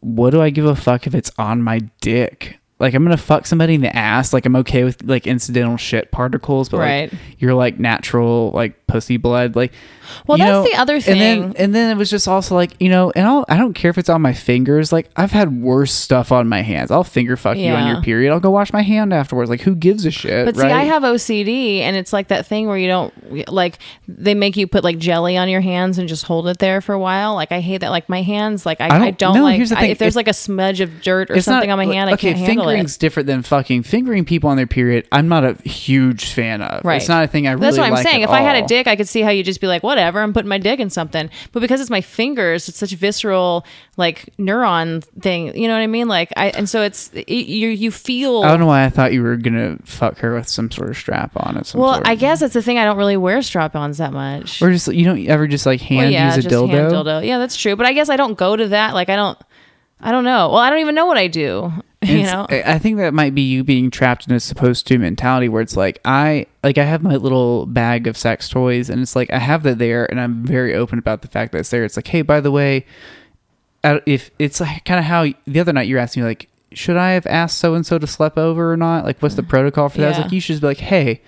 what 0.00 0.30
do 0.30 0.40
i 0.40 0.48
give 0.50 0.64
a 0.64 0.74
fuck 0.76 1.06
if 1.06 1.14
it's 1.14 1.30
on 1.38 1.62
my 1.62 1.80
dick 2.00 2.58
like 2.78 2.94
i'm 2.94 3.02
gonna 3.04 3.16
fuck 3.16 3.46
somebody 3.46 3.74
in 3.74 3.80
the 3.80 3.94
ass 3.96 4.32
like 4.32 4.44
i'm 4.46 4.56
okay 4.56 4.84
with 4.84 5.02
like 5.04 5.26
incidental 5.26 5.76
shit 5.76 6.10
particles 6.10 6.68
but 6.68 6.78
Right. 6.78 7.10
like 7.12 7.20
you're 7.38 7.54
like 7.54 7.78
natural 7.78 8.50
like 8.52 8.86
pussy 8.86 9.16
blood 9.16 9.56
like 9.56 9.72
Well, 10.28 10.38
that's 10.38 10.70
the 10.70 10.76
other 10.78 10.94
and 10.94 11.02
then 11.04 11.42
thing. 11.52 11.56
and 11.56 11.74
then 11.74 11.90
it 11.90 11.98
was 11.98 12.08
just 12.10 12.28
also 12.28 12.54
like 12.54 12.72
you 12.78 12.88
know 12.88 13.12
and 13.16 13.26
I'll, 13.26 13.44
i 13.48 13.56
don't 13.56 13.72
care 13.74 13.90
if 13.90 13.98
it's 13.98 14.08
on 14.08 14.22
my 14.22 14.32
fingers 14.34 14.92
like 14.92 15.10
i've 15.16 15.32
had 15.32 15.60
worse 15.60 15.92
stuff 15.92 16.30
on 16.32 16.48
my 16.48 16.60
hands 16.62 16.90
i'll 16.92 17.02
finger 17.02 17.36
fuck 17.36 17.56
you 17.56 17.72
on 17.72 17.88
your 17.88 18.00
period 18.02 18.30
i'll 18.32 18.38
go 18.40 18.50
wash 18.50 18.72
my 18.72 18.82
hand 18.82 19.12
afterwards 19.12 19.50
like 19.50 19.62
who 19.62 19.74
gives 19.74 20.04
a 20.04 20.10
shit 20.10 20.44
But 20.46 20.56
right 20.56 20.68
see, 20.70 20.74
I 20.74 20.84
have 20.84 21.02
OCD, 21.02 21.80
and 21.80 21.96
it's 21.96 22.12
like 22.12 22.28
that 22.28 22.46
thing 22.46 22.68
where 22.68 22.78
you 22.78 22.86
don't 22.88 23.48
like 23.48 23.78
they 24.06 24.34
make 24.34 24.56
you 24.56 24.66
put 24.66 24.84
like 24.84 24.98
jelly 24.98 25.36
on 25.36 25.48
your 25.48 25.60
hands 25.62 25.98
and 25.98 26.08
just 26.08 26.24
hold 26.24 26.46
it 26.48 26.58
there 26.58 26.80
for 26.80 26.92
a 26.92 26.98
while. 26.98 27.34
Like 27.34 27.52
I 27.52 27.60
hate 27.60 27.78
that. 27.78 27.90
Like 27.90 28.08
my 28.08 28.22
hands, 28.22 28.64
like 28.66 28.80
I, 28.80 28.86
I 28.88 28.96
I 28.96 28.98
don't- 28.98 29.18
don't, 29.18 29.34
no, 29.36 29.42
like 29.42 29.66
the 29.68 29.78
I- 29.78 29.86
if 29.86 29.98
there's 29.98 30.12
If- 30.12 30.16
like 30.16 30.28
a 30.28 30.32
smudge 30.34 30.80
of 30.80 31.00
dirt 31.02 31.30
or 31.30 31.40
something 31.40 31.68
not- 31.68 31.78
on 31.80 31.86
my 31.88 31.92
hand, 31.94 32.10
okay, 32.10 32.30
I 32.30 32.32
can't 32.34 32.46
handle 32.46 32.65
fingering's 32.66 32.96
it. 32.96 33.00
different 33.00 33.26
than 33.26 33.42
fucking 33.42 33.82
fingering 33.82 34.24
people 34.24 34.50
on 34.50 34.56
their 34.56 34.66
period. 34.66 35.08
I'm 35.12 35.28
not 35.28 35.44
a 35.44 35.54
huge 35.68 36.32
fan 36.32 36.62
of. 36.62 36.84
Right. 36.84 36.96
It's 36.96 37.08
not 37.08 37.24
a 37.24 37.26
thing 37.26 37.46
I 37.46 37.52
really. 37.52 37.62
That's 37.66 37.78
what 37.78 37.86
I'm 37.86 37.92
like 37.92 38.06
saying. 38.06 38.22
If 38.22 38.30
I 38.30 38.40
had 38.40 38.62
a 38.62 38.66
dick, 38.66 38.86
I 38.86 38.96
could 38.96 39.08
see 39.08 39.22
how 39.22 39.30
you'd 39.30 39.46
just 39.46 39.60
be 39.60 39.66
like, 39.66 39.82
whatever, 39.82 40.20
I'm 40.20 40.32
putting 40.32 40.48
my 40.48 40.58
dick 40.58 40.80
in 40.80 40.90
something. 40.90 41.30
But 41.52 41.60
because 41.60 41.80
it's 41.80 41.90
my 41.90 42.00
fingers, 42.00 42.68
it's 42.68 42.78
such 42.78 42.92
a 42.92 42.96
visceral, 42.96 43.64
like 43.96 44.28
neuron 44.38 45.04
thing. 45.20 45.56
You 45.56 45.68
know 45.68 45.74
what 45.74 45.82
I 45.82 45.86
mean? 45.86 46.08
Like 46.08 46.32
I, 46.36 46.50
and 46.50 46.68
so 46.68 46.82
it's 46.82 47.10
it, 47.14 47.28
you 47.28 47.68
you 47.68 47.90
feel. 47.90 48.42
I 48.42 48.48
don't 48.48 48.60
know 48.60 48.66
why 48.66 48.84
I 48.84 48.90
thought 48.90 49.12
you 49.12 49.22
were 49.22 49.36
gonna 49.36 49.78
fuck 49.84 50.18
her 50.18 50.34
with 50.34 50.48
some 50.48 50.70
sort 50.70 50.90
of 50.90 50.96
strap 50.96 51.32
on 51.36 51.56
it. 51.56 51.72
Well, 51.74 51.94
sort. 51.94 52.06
I 52.06 52.14
guess 52.14 52.40
that's 52.40 52.54
the 52.54 52.62
thing. 52.62 52.78
I 52.78 52.84
don't 52.84 52.98
really 52.98 53.16
wear 53.16 53.42
strap-ons 53.42 53.98
that 53.98 54.12
much. 54.12 54.62
or 54.62 54.70
just 54.70 54.88
you 54.88 55.04
don't 55.04 55.26
ever 55.26 55.46
just 55.46 55.66
like 55.66 55.80
hand 55.80 55.98
well, 55.98 56.10
yeah, 56.10 56.26
use 56.26 56.38
a 56.38 56.48
just 56.48 56.54
dildo. 56.54 56.90
dildo. 56.90 57.26
Yeah, 57.26 57.38
that's 57.38 57.56
true. 57.56 57.76
But 57.76 57.86
I 57.86 57.92
guess 57.92 58.08
I 58.08 58.16
don't 58.16 58.34
go 58.36 58.56
to 58.56 58.68
that. 58.68 58.94
Like 58.94 59.08
I 59.08 59.16
don't. 59.16 59.38
I 59.98 60.12
don't 60.12 60.24
know. 60.24 60.50
Well, 60.50 60.58
I 60.58 60.68
don't 60.68 60.80
even 60.80 60.94
know 60.94 61.06
what 61.06 61.16
I 61.16 61.26
do. 61.26 61.72
You 62.10 62.18
It's- 62.20 62.32
know. 62.32 62.46
I 62.50 62.78
think 62.78 62.98
that 62.98 63.12
might 63.14 63.34
be 63.34 63.42
you 63.42 63.64
being 63.64 63.90
trapped 63.90 64.26
in 64.28 64.34
a 64.34 64.40
supposed 64.40 64.86
to 64.88 64.98
mentality 64.98 65.48
where 65.48 65.62
it's 65.62 65.76
like 65.76 66.00
I 66.04 66.46
like 66.62 66.78
I 66.78 66.84
have 66.84 67.02
my 67.02 67.16
little 67.16 67.66
bag 67.66 68.06
of 68.06 68.16
sex 68.16 68.48
toys 68.48 68.88
and 68.90 69.00
it's 69.02 69.16
like 69.16 69.30
I 69.32 69.38
have 69.38 69.62
that 69.64 69.78
there 69.78 70.04
and 70.10 70.20
I'm 70.20 70.44
very 70.44 70.74
open 70.74 70.98
about 70.98 71.22
the 71.22 71.28
fact 71.28 71.52
that 71.52 71.58
it's 71.58 71.70
there. 71.70 71.84
It's 71.84 71.96
like, 71.96 72.06
hey, 72.08 72.22
by 72.22 72.40
the 72.40 72.50
way, 72.50 72.86
if 73.84 74.30
it's 74.38 74.60
like 74.60 74.84
kind 74.84 74.98
of 74.98 75.04
how 75.04 75.26
the 75.46 75.60
other 75.60 75.72
night 75.72 75.88
you're 75.88 75.98
asking 75.98 76.22
me 76.22 76.28
like, 76.28 76.48
should 76.72 76.96
I 76.96 77.12
have 77.12 77.26
asked 77.26 77.58
so 77.58 77.74
and 77.74 77.86
so 77.86 77.98
to 77.98 78.06
sleep 78.06 78.36
over 78.36 78.72
or 78.72 78.76
not? 78.76 79.04
Like, 79.04 79.18
what's 79.20 79.34
the 79.34 79.42
mm-hmm. 79.42 79.50
protocol 79.50 79.88
for 79.88 79.98
that? 79.98 80.04
I 80.04 80.08
was 80.08 80.18
Yeah. 80.18 80.22
like, 80.24 80.32
you 80.32 80.40
should 80.40 80.54
just 80.54 80.60
be 80.62 80.66
like, 80.68 80.78
hey. 80.78 81.22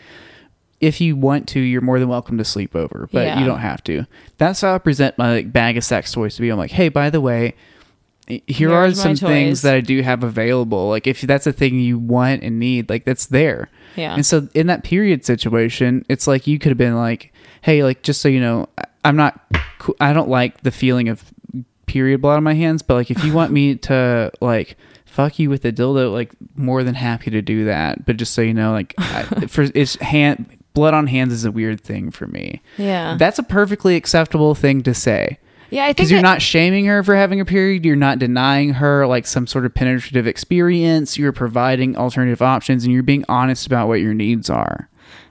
If 0.81 1.01
you 1.01 1.17
want 1.17 1.49
to, 1.49 1.59
you're 1.61 1.81
more 1.81 1.99
than 1.99 2.09
welcome 2.09 2.39
to 2.39 2.45
sleep 2.45 2.77
over, 2.77 3.09
but 3.11 3.27
Yeah. 3.27 3.41
you 3.41 3.47
don't 3.47 3.59
have 3.59 3.83
to. 3.83 4.07
That's 4.37 4.61
how 4.61 4.77
I 4.77 4.79
present 4.79 5.19
my 5.19 5.33
like, 5.33 5.53
bag 5.53 5.77
of 5.77 5.83
sex 5.83 6.13
toys 6.13 6.37
to 6.37 6.41
be. 6.41 6.51
I'm 6.51 6.57
like, 6.57 6.71
hey, 6.71 6.89
by 6.89 7.11
the 7.11 7.21
way, 7.21 7.57
here 8.47 8.73
are 8.73 8.85
Here's 8.85 9.01
some 9.01 9.17
things 9.17 9.63
that 9.63 9.75
I 9.75 9.81
do 9.81 10.03
have 10.03 10.23
available. 10.23 10.89
Like 10.89 11.07
if 11.07 11.23
that's 11.23 11.47
a 11.47 11.53
thing 11.53 11.81
you 11.81 11.99
want 11.99 12.43
and 12.43 12.59
need, 12.59 12.91
like 12.91 13.05
that's 13.05 13.27
there. 13.27 13.71
Yeah. 13.97 14.15
And 14.15 14.25
so 14.25 14.49
in 14.55 14.67
that 14.67 14.85
period 14.85 15.25
situation, 15.25 16.05
it's 16.09 16.27
like 16.27 16.47
you 16.47 16.59
could 16.59 16.71
have 16.71 16.79
been 16.79 16.97
like, 16.97 17.33
"Hey, 17.63 17.83
like 17.83 18.03
just 18.03 18.21
so 18.21 18.29
you 18.29 18.41
know, 18.41 18.69
I'm 19.05 19.17
not 19.17 19.41
I 20.01 20.13
don't 20.13 20.29
like 20.29 20.61
the 20.63 20.71
feeling 20.71 21.09
of 21.09 21.25
period 21.87 22.21
blood 22.21 22.37
on 22.37 22.45
my 22.45 22.55
hands, 22.55 22.83
but 22.83 22.95
like 22.95 23.11
if 23.11 23.25
you 23.25 23.33
want 23.33 23.53
me 23.53 23.75
to 23.89 24.31
like 24.41 24.77
fuck 25.07 25.39
you 25.39 25.51
with 25.51 25.65
a 25.65 25.73
dildo, 25.73 26.13
like 26.13 26.33
more 26.55 26.85
than 26.85 26.95
happy 26.95 27.31
to 27.31 27.43
do 27.43 27.65
that. 27.65 28.05
But 28.05 28.19
just 28.19 28.35
so 28.35 28.43
you 28.43 28.55
know, 28.55 28.73
like 28.73 28.95
I, 28.99 29.23
for 29.49 29.63
it's 29.75 29.97
hand 29.97 30.59
blood 30.75 30.95
on 30.95 31.07
hands 31.07 31.33
is 31.33 31.45
a 31.45 31.51
weird 31.51 31.81
thing 31.81 32.11
for 32.11 32.27
me. 32.27 32.61
Yeah. 32.77 33.17
That's 33.19 33.39
a 33.39 33.43
perfectly 33.43 33.97
acceptable 33.97 34.55
thing 34.55 34.83
to 34.83 34.95
say 34.95 35.39
yeah. 35.71 35.85
I 35.85 35.87
think 35.87 35.97
because 35.97 36.11
you're 36.11 36.23
not 36.23 36.43
shaming 36.43 36.87
her 36.87 37.03
for 37.03 37.15
having 37.15 37.41
a 37.41 37.45
period. 37.45 37.85
You're 37.85 37.97
not 37.97 38.19
denying 38.19 38.75
her 38.75 39.07
like 39.07 39.27
some 39.27 39.47
sort 39.47 39.67
of 39.67 39.75
penetrative 39.75 40.27
experience. 40.27 41.19
You're 41.19 41.33
providing 41.33 41.97
alternative 41.97 42.43
options 42.43 42.85
and 42.85 42.93
you're 42.93 43.03
being 43.03 43.25
honest 43.29 43.67
about 43.67 43.89
what 43.89 44.01
your 44.01 44.15
needs 44.15 44.49
are. 44.51 44.89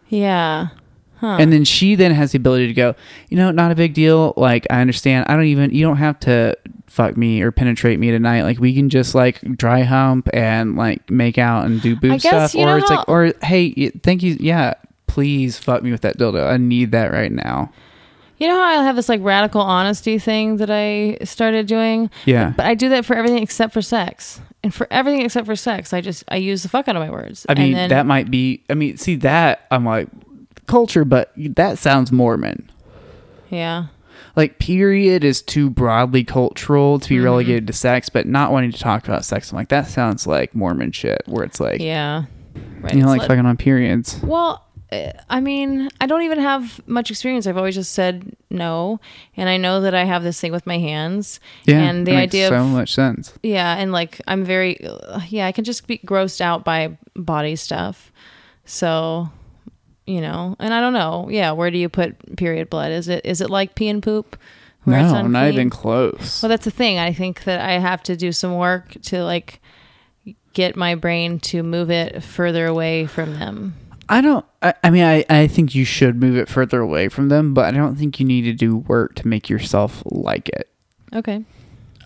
Yeah. 0.10 0.68
Huh. 1.20 1.38
and 1.40 1.52
then 1.52 1.64
she 1.64 1.96
then 1.96 2.12
has 2.12 2.34
the 2.34 2.38
ability 2.38 2.68
to 2.68 2.76
go 2.76 2.94
you 3.30 3.38
know 3.38 3.50
not 3.50 3.72
a 3.72 3.76
big 3.76 3.96
deal. 3.96 4.36
Like 4.38 4.68
i 4.70 4.82
understand. 4.82 5.26
I 5.28 5.36
don't 5.36 5.46
even 5.46 5.72
you 5.72 5.84
don't 5.84 5.98
have 5.98 6.20
to 6.22 6.56
fuck 6.86 7.18
me 7.18 7.42
or 7.42 7.52
penetrate 7.52 7.98
me 8.00 8.12
tonight. 8.12 8.44
Like 8.44 8.60
we 8.60 8.76
can 8.76 8.90
just 8.90 9.16
like 9.16 9.42
dry 9.58 9.82
hump 9.82 10.30
and 10.34 10.76
like 10.76 11.10
make 11.10 11.40
out 11.40 11.66
and 11.66 11.82
do 11.82 11.96
boob 11.96 12.22
stuff. 12.22 12.54
or 12.54 12.78
it's 12.78 12.90
how- 12.90 12.98
like 12.98 13.10
or 13.10 13.34
hey 13.42 13.90
thank 14.04 14.22
you. 14.22 14.38
Yeah 14.40 14.76
please 15.08 15.58
fuck 15.58 15.82
me 15.82 15.90
with 15.90 16.02
that 16.02 16.18
dildo. 16.20 16.48
I 16.48 16.58
need 16.58 16.92
that 16.92 17.12
right 17.12 17.32
now 17.32 17.72
You 18.38 18.48
know 18.48 18.56
how 18.56 18.64
I 18.64 18.84
have 18.84 18.96
this 18.96 19.10
like 19.10 19.22
radical 19.24 19.62
honesty 19.62 20.20
thing 20.20 20.58
that 20.58 20.70
I 20.70 21.18
started 21.26 21.66
doing? 21.68 22.10
Yeah. 22.26 22.54
But 22.56 22.66
I 22.68 22.76
do 22.76 22.90
that 22.90 23.06
for 23.06 23.16
everything 23.16 23.42
except 23.42 23.74
for 23.74 23.82
sex. 23.82 24.40
And 24.64 24.74
for 24.74 24.88
everything 24.92 25.22
except 25.24 25.46
for 25.48 25.56
sex, 25.56 25.94
I 25.94 26.02
just 26.02 26.24
I 26.28 26.36
use 26.38 26.62
the 26.64 26.70
fuck 26.70 26.88
out 26.88 26.96
of 26.96 27.02
my 27.02 27.10
words. 27.10 27.46
I 27.50 27.54
mean, 27.56 27.74
then, 27.74 27.90
that 27.90 28.06
might 28.06 28.30
be. 28.30 28.64
I 28.70 28.74
mean, 28.74 28.98
see 28.98 29.16
that 29.18 29.66
I'm 29.72 29.86
like 29.86 30.08
culture, 30.66 31.06
but 31.06 31.32
that 31.38 31.78
sounds 31.78 32.12
Mormon. 32.12 32.70
Yeah. 33.50 33.88
Like, 34.36 34.60
period 34.60 35.24
is 35.24 35.42
too 35.42 35.70
broadly 35.70 36.24
cultural 36.24 36.98
Mm-hmm. 36.98 37.04
to 37.04 37.10
be 37.10 37.20
relegated 37.20 37.66
to 37.68 37.74
sex, 37.74 38.10
but 38.10 38.28
not 38.28 38.52
wanting 38.52 38.72
to 38.72 38.78
talk 38.80 39.08
about 39.08 39.26
sex. 39.26 39.52
I'm 39.52 39.56
like, 39.56 39.70
that 39.70 39.88
sounds 39.88 40.28
like 40.28 40.54
Mormon 40.54 40.92
shit, 40.92 41.24
where 41.26 41.44
it's 41.44 41.60
like, 41.60 41.80
Yeah. 41.82 42.26
Right. 42.82 42.94
you 42.94 43.00
know, 43.00 43.06
It's 43.06 43.10
like 43.10 43.20
like- 43.22 43.28
fucking 43.30 43.46
on 43.46 43.58
periods. 43.58 44.20
Well, 44.22 44.64
I 44.92 45.42
mean, 45.42 45.90
I 46.00 46.06
don't 46.06 46.22
even 46.22 46.40
have 46.40 46.86
much 46.88 47.12
experience. 47.12 47.46
I've 47.46 47.58
always 47.58 47.76
just 47.76 47.92
said 47.92 48.36
no, 48.50 49.02
and 49.36 49.50
I 49.50 49.58
know 49.58 49.82
that 49.82 49.94
I 49.94 50.06
have 50.06 50.24
this 50.24 50.40
thing 50.40 50.54
with 50.54 50.66
my 50.66 50.78
hands. 50.78 51.42
Yeah, 51.66 51.82
and 51.82 52.08
the 52.08 52.16
idea 52.16 52.48
so 52.48 52.56
of 52.56 52.68
much 52.68 52.94
sense. 52.94 53.34
yeah, 53.44 53.76
and 53.76 53.92
like 53.92 54.22
I'm 54.28 54.46
very 54.46 54.78
yeah, 55.28 55.46
I 55.46 55.52
can 55.52 55.66
just 55.66 55.88
be 55.88 55.98
grossed 55.98 56.40
out 56.40 56.64
by 56.64 56.98
body 57.16 57.58
stuff. 57.58 58.14
So, 58.64 59.30
you 60.06 60.22
know, 60.22 60.56
and 60.60 60.74
I 60.74 60.80
don't 60.80 60.94
know. 60.94 61.28
Yeah, 61.30 61.52
where 61.52 61.70
do 61.70 61.78
you 61.78 61.90
put 61.90 62.38
period 62.38 62.70
blood? 62.70 62.92
Is 62.92 63.10
it 63.10 63.26
is 63.26 63.42
it 63.42 63.50
like 63.50 63.76
pee 63.76 63.90
and 63.90 64.02
poop? 64.02 64.38
No, 64.86 65.28
not 65.28 65.50
even 65.50 65.70
close. 65.70 66.42
Well, 66.42 66.48
that's 66.48 66.64
the 66.64 66.72
thing. 66.72 66.98
I 66.98 67.12
think 67.12 67.44
that 67.44 67.60
I 67.60 67.74
have 67.74 68.04
to 68.04 68.16
do 68.16 68.32
some 68.32 68.56
work 68.56 68.96
to 69.04 69.22
like 69.22 69.62
get 70.54 70.78
my 70.78 70.96
brain 70.96 71.40
to 71.40 71.62
move 71.62 71.92
it 71.92 72.24
further 72.24 72.66
away 72.68 73.06
from 73.06 73.34
them. 73.38 73.76
I 74.10 74.22
don't. 74.22 74.46
I, 74.62 74.74
I 74.84 74.90
mean, 74.90 75.04
I, 75.04 75.26
I 75.30 75.48
think 75.48 75.76
you 75.76 75.86
should 75.86 76.22
move 76.22 76.38
it 76.38 76.48
further 76.48 76.80
away 76.80 77.10
from 77.10 77.30
them, 77.30 77.54
but 77.54 77.66
I 77.66 77.72
don't 77.72 77.96
think 77.96 78.20
you 78.20 78.26
need 78.26 78.44
to 78.44 78.54
do 78.54 78.78
work 78.78 79.16
to 79.16 79.28
make 79.28 79.50
yourself 79.50 80.02
like 80.06 80.50
it. 80.50 80.70
Okay. 81.14 81.44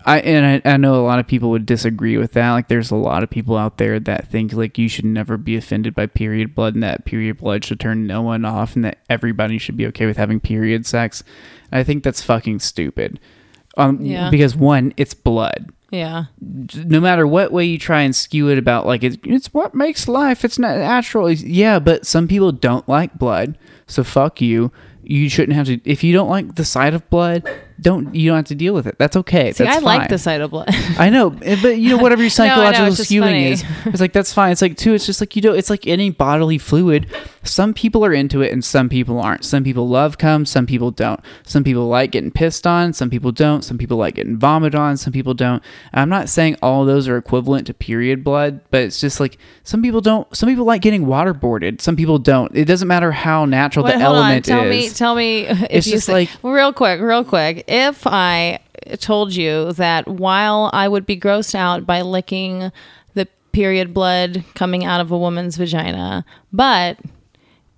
I 0.04 0.18
and 0.20 0.62
I, 0.64 0.72
I 0.72 0.76
know 0.78 0.96
a 0.96 1.06
lot 1.06 1.20
of 1.20 1.28
people 1.28 1.50
would 1.50 1.64
disagree 1.64 2.16
with 2.16 2.32
that. 2.32 2.50
Like, 2.50 2.68
there's 2.68 2.90
a 2.90 2.96
lot 2.96 3.22
of 3.22 3.30
people 3.30 3.56
out 3.56 3.78
there 3.78 4.00
that 4.00 4.28
think 4.28 4.52
like 4.52 4.78
you 4.78 4.88
should 4.88 5.04
never 5.04 5.36
be 5.36 5.56
offended 5.56 5.94
by 5.94 6.06
period 6.06 6.54
blood, 6.54 6.74
and 6.74 6.82
that 6.82 7.04
period 7.04 7.38
blood 7.38 7.64
should 7.64 7.78
turn 7.78 8.06
no 8.06 8.22
one 8.22 8.44
off, 8.44 8.74
and 8.74 8.84
that 8.84 8.98
everybody 9.08 9.58
should 9.58 9.76
be 9.76 9.86
okay 9.86 10.06
with 10.06 10.16
having 10.16 10.40
period 10.40 10.86
sex. 10.86 11.22
And 11.70 11.78
I 11.78 11.84
think 11.84 12.02
that's 12.02 12.22
fucking 12.22 12.60
stupid. 12.60 13.20
Um, 13.76 14.00
Yeah. 14.00 14.30
Because 14.30 14.54
one, 14.56 14.92
it's 14.96 15.14
blood. 15.14 15.72
Yeah. 15.90 16.24
no 16.40 17.00
matter 17.00 17.26
what 17.26 17.52
way 17.52 17.66
you 17.66 17.78
try 17.78 18.00
and 18.00 18.16
skew 18.16 18.48
it 18.48 18.56
about 18.56 18.86
like 18.86 19.02
it's, 19.04 19.18
it's 19.24 19.52
what 19.52 19.74
makes 19.74 20.08
life 20.08 20.42
it's 20.42 20.58
not 20.58 20.78
natural 20.78 21.30
yeah 21.30 21.78
but 21.78 22.06
some 22.06 22.26
people 22.26 22.50
don't 22.50 22.88
like 22.88 23.18
blood 23.18 23.58
so 23.86 24.02
fuck 24.02 24.40
you 24.40 24.72
you 25.02 25.28
shouldn't 25.28 25.54
have 25.54 25.66
to 25.66 25.78
if 25.84 26.02
you 26.02 26.14
don't 26.14 26.30
like 26.30 26.54
the 26.54 26.64
sight 26.64 26.94
of 26.94 27.06
blood 27.10 27.46
don't 27.82 28.14
you 28.14 28.30
don't 28.30 28.36
have 28.36 28.44
to 28.46 28.54
deal 28.54 28.72
with 28.74 28.86
it 28.86 28.96
that's 28.98 29.16
okay 29.16 29.52
See, 29.52 29.64
that's 29.64 29.78
I 29.78 29.80
like 29.80 30.08
the 30.08 30.18
sight 30.18 30.40
of 30.40 30.50
blood. 30.50 30.68
I 30.98 31.10
know, 31.10 31.36
eh, 31.42 31.58
but 31.60 31.78
you 31.78 31.90
know 31.90 32.02
whatever 32.02 32.22
your 32.22 32.30
No, 32.38 32.46
know, 32.46 32.54
psychological 32.54 33.04
skewing 33.04 33.20
funny. 33.20 33.50
is, 33.52 33.64
it's 33.86 34.00
like 34.00 34.12
that's 34.12 34.32
fine. 34.32 34.52
It's 34.52 34.62
like 34.62 34.76
too. 34.76 34.94
It's 34.94 35.04
just 35.06 35.20
like 35.20 35.34
you 35.36 35.42
know, 35.42 35.52
it's 35.52 35.68
like 35.70 35.86
any 35.86 36.10
bodily 36.10 36.58
fluid. 36.58 37.06
Some 37.44 37.74
people 37.74 38.04
are 38.04 38.12
into 38.12 38.40
it 38.40 38.52
and 38.52 38.64
some 38.64 38.88
people 38.88 39.20
aren't. 39.20 39.44
Some 39.44 39.64
people 39.64 39.88
love 39.88 40.16
cum, 40.16 40.46
some 40.46 40.64
people 40.64 40.90
don't. 40.92 41.18
Some 41.44 41.64
people 41.64 41.88
like 41.88 42.12
getting 42.12 42.30
pissed 42.30 42.66
on, 42.66 42.92
some 42.92 43.10
people 43.10 43.32
don't. 43.32 43.62
Some 43.62 43.78
people 43.78 43.96
like 43.96 44.14
getting 44.14 44.36
vomited 44.38 44.76
on, 44.76 44.96
some 44.96 45.12
people 45.12 45.34
don't. 45.34 45.62
I'm 45.92 46.08
not 46.08 46.28
saying 46.28 46.56
all 46.62 46.84
those 46.84 47.08
are 47.08 47.16
equivalent 47.16 47.66
to 47.66 47.74
period 47.74 48.22
blood, 48.22 48.60
but 48.70 48.82
it's 48.82 49.00
just 49.00 49.18
like 49.18 49.38
some 49.64 49.82
people 49.82 50.00
don't. 50.00 50.34
Some 50.36 50.48
people 50.48 50.64
like 50.64 50.82
getting 50.82 51.04
waterboarded, 51.06 51.80
some 51.80 51.96
people 51.96 52.18
don't. 52.18 52.54
It 52.56 52.66
doesn't 52.66 52.86
matter 52.86 53.10
how 53.10 53.44
natural 53.44 53.84
Wait, 53.84 53.98
the 53.98 54.04
hold 54.04 54.16
on. 54.18 54.40
Tell 54.42 54.64
is. 54.64 54.70
me, 54.70 54.88
tell 54.90 55.14
me. 55.16 55.46
If 55.46 55.62
It's 55.70 55.86
you 55.86 55.92
just 55.94 56.06
say- 56.06 56.12
like- 56.12 56.30
real 56.44 56.72
quick, 56.72 57.00
real 57.00 57.24
quick. 57.24 57.64
If 57.74 58.06
I 58.06 58.58
told 58.98 59.34
you 59.34 59.72
that 59.72 60.06
while 60.06 60.68
I 60.74 60.88
would 60.88 61.06
be 61.06 61.18
grossed 61.18 61.54
out 61.54 61.86
by 61.86 62.02
licking 62.02 62.70
the 63.14 63.26
period 63.52 63.94
blood 63.94 64.44
coming 64.54 64.84
out 64.84 65.00
of 65.00 65.10
a 65.10 65.16
woman's 65.18 65.56
vagina, 65.56 66.24
but 66.52 66.98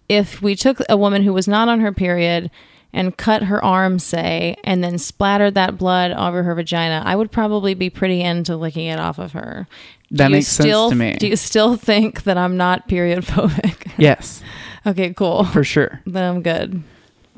if 0.08 0.42
we 0.42 0.56
took 0.56 0.78
a 0.88 0.96
woman 0.96 1.22
who 1.22 1.32
was 1.32 1.46
not 1.46 1.68
on 1.68 1.78
her 1.80 1.92
period 1.92 2.50
and 2.92 3.16
cut 3.16 3.44
her 3.44 3.64
arm, 3.64 3.98
say, 3.98 4.56
and 4.64 4.82
then 4.82 4.98
splattered 4.98 5.54
that 5.54 5.78
blood 5.78 6.10
over 6.12 6.42
her 6.42 6.54
vagina, 6.54 7.02
I 7.04 7.16
would 7.16 7.30
probably 7.30 7.74
be 7.74 7.88
pretty 7.90 8.20
into 8.20 8.56
licking 8.56 8.86
it 8.86 8.98
off 9.00 9.18
of 9.18 9.32
her. 9.32 9.66
Do 10.10 10.16
That 10.18 10.30
you 10.30 10.36
makes 10.36 10.48
sense 10.48 10.68
still, 10.68 10.90
to 10.90 10.96
me. 10.96 11.14
Do 11.14 11.26
you 11.28 11.36
still 11.36 11.76
think 11.76 12.22
that 12.24 12.36
I'm 12.38 12.56
not 12.56 12.88
period 12.88 13.24
phobic? 13.24 13.90
yes, 13.98 14.42
okay, 14.86 15.12
cool. 15.14 15.44
for 15.44 15.64
sure. 15.64 16.00
Then 16.06 16.22
I'm 16.36 16.42
good. 16.42 16.82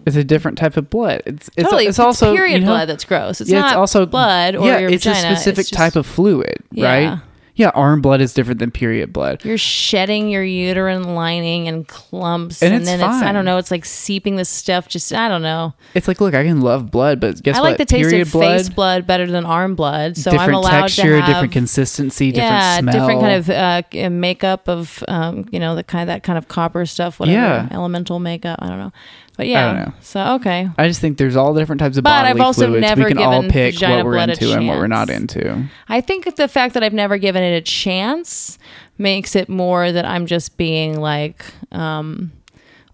It's 0.07 0.17
a 0.17 0.25
different 0.25 0.57
type 0.57 0.77
of 0.77 0.89
blood. 0.89 1.23
It's 1.27 1.51
it's, 1.57 1.65
totally. 1.65 1.87
it's 1.87 1.99
also 1.99 2.33
period 2.33 2.55
you 2.55 2.61
know, 2.61 2.67
blood 2.73 2.89
that's 2.89 3.05
gross. 3.05 3.41
It's 3.41 3.51
yeah, 3.51 3.61
not 3.61 3.67
it's 3.73 3.77
also 3.77 4.07
blood 4.07 4.55
or 4.55 4.65
yeah, 4.67 4.79
your 4.79 4.91
it's 4.91 5.05
vagina. 5.05 5.33
a 5.33 5.37
specific 5.37 5.59
It's 5.61 5.71
just- 5.71 5.79
type 5.79 5.97
of 5.97 6.07
fluid, 6.07 6.59
Yeah. 6.73 6.87
right? 7.11 7.21
Yeah, 7.59 7.71
arm 7.71 8.03
blood 8.03 8.21
is 8.21 8.35
different 8.35 8.61
than 8.61 8.71
period 8.71 9.15
blood. 9.15 9.43
You're 9.43 9.57
shedding 9.57 10.29
your 10.29 10.45
uterine 10.45 11.15
lining 11.15 11.69
and 11.69 11.89
clumps, 11.89 12.63
And 12.63 12.75
and, 12.75 12.83
it's 12.83 12.91
then 12.91 13.01
it's 13.01 13.23
I 13.23 13.33
don't 13.33 13.47
know. 13.47 13.57
It's 13.57 13.71
like 13.71 13.87
seeping 13.87 14.37
the 14.37 14.45
stuff. 14.45 14.89
Just 14.89 15.11
I 15.11 15.27
don't 15.31 15.41
know. 15.41 15.73
It's 15.95 16.07
like, 16.07 16.21
look, 16.21 16.35
I 16.35 16.45
can 16.45 16.61
love 16.61 16.91
blood, 16.91 17.19
but 17.19 17.43
guess 17.43 17.57
I 17.57 17.61
what? 17.63 17.69
like 17.71 17.79
the 17.79 17.87
taste 17.87 18.11
period 18.11 18.27
of 18.27 18.33
blood, 18.35 18.59
face 18.59 18.69
blood 18.69 19.07
better 19.07 19.27
than 19.27 19.47
arm 19.47 19.75
blood. 19.75 20.19
So 20.19 20.33
different 20.33 20.51
I'm 20.51 20.55
allowed 20.57 20.81
texture, 20.83 21.03
to 21.05 21.21
have 21.23 21.27
different 21.29 21.53
consistency, 21.55 22.31
different 22.31 22.53
yeah, 22.53 22.79
smell. 22.81 22.93
different 22.93 23.21
kind 23.23 23.35
of 23.37 24.05
uh, 24.05 24.11
makeup 24.11 24.69
of 24.69 25.03
um, 25.09 25.49
you 25.51 25.59
know 25.59 25.75
the 25.75 25.83
kind 25.83 26.11
that 26.11 26.23
kind 26.23 26.37
of 26.37 26.49
copper 26.49 26.85
stuff, 26.85 27.19
whatever 27.19 27.39
Yeah. 27.39 27.69
elemental 27.71 28.19
makeup. 28.19 28.59
I 28.61 28.69
don't 28.69 28.79
know, 28.79 28.93
but 29.37 29.47
yeah. 29.47 29.73
don't 29.73 29.87
know. 29.87 29.95
So 30.01 30.35
okay, 30.35 30.69
I 30.79 30.89
just 30.89 31.01
think 31.01 31.19
there's 31.19 31.37
all 31.37 31.55
different 31.55 31.81
types 31.81 31.97
of 31.97 32.05
But 32.05 32.11
bodily 32.11 32.31
I've 32.31 32.41
also 32.41 32.67
fluids. 32.67 32.83
never 32.83 33.05
we 33.05 33.09
can 33.09 33.19
all 33.19 33.43
pick 33.45 33.81
what 33.81 34.05
we're 34.05 34.19
into 34.19 34.53
and 34.53 34.67
what 34.67 34.79
we're 34.79 34.87
not 34.87 35.11
into. 35.11 35.69
I 35.89 36.01
think 36.01 36.37
the 36.37 36.49
fact 36.49 36.75
that 36.75 36.83
I've 36.83 36.95
never 36.95 37.19
given 37.19 37.43
it 37.43 37.57
a 37.57 37.61
chance 37.61 38.59
makes 38.99 39.37
it 39.37 39.49
more 39.49 39.93
that 39.93 40.05
I'm 40.05 40.27
just 40.27 40.57
being 40.57 41.01
like 41.01 41.45
um, 41.73 42.33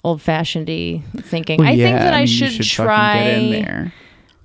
old 0.05 0.21
fashioned 0.21 0.67
thinking. 0.67 1.59
Well, 1.59 1.69
I 1.69 1.73
yeah, 1.73 1.87
think 1.87 1.99
that 1.99 2.15
I, 2.15 2.19
mean, 2.19 2.27
should, 2.27 2.53
should 2.53 2.67
try. 2.67 3.25
get 3.25 3.39
in 3.39 3.51
there. 3.51 3.93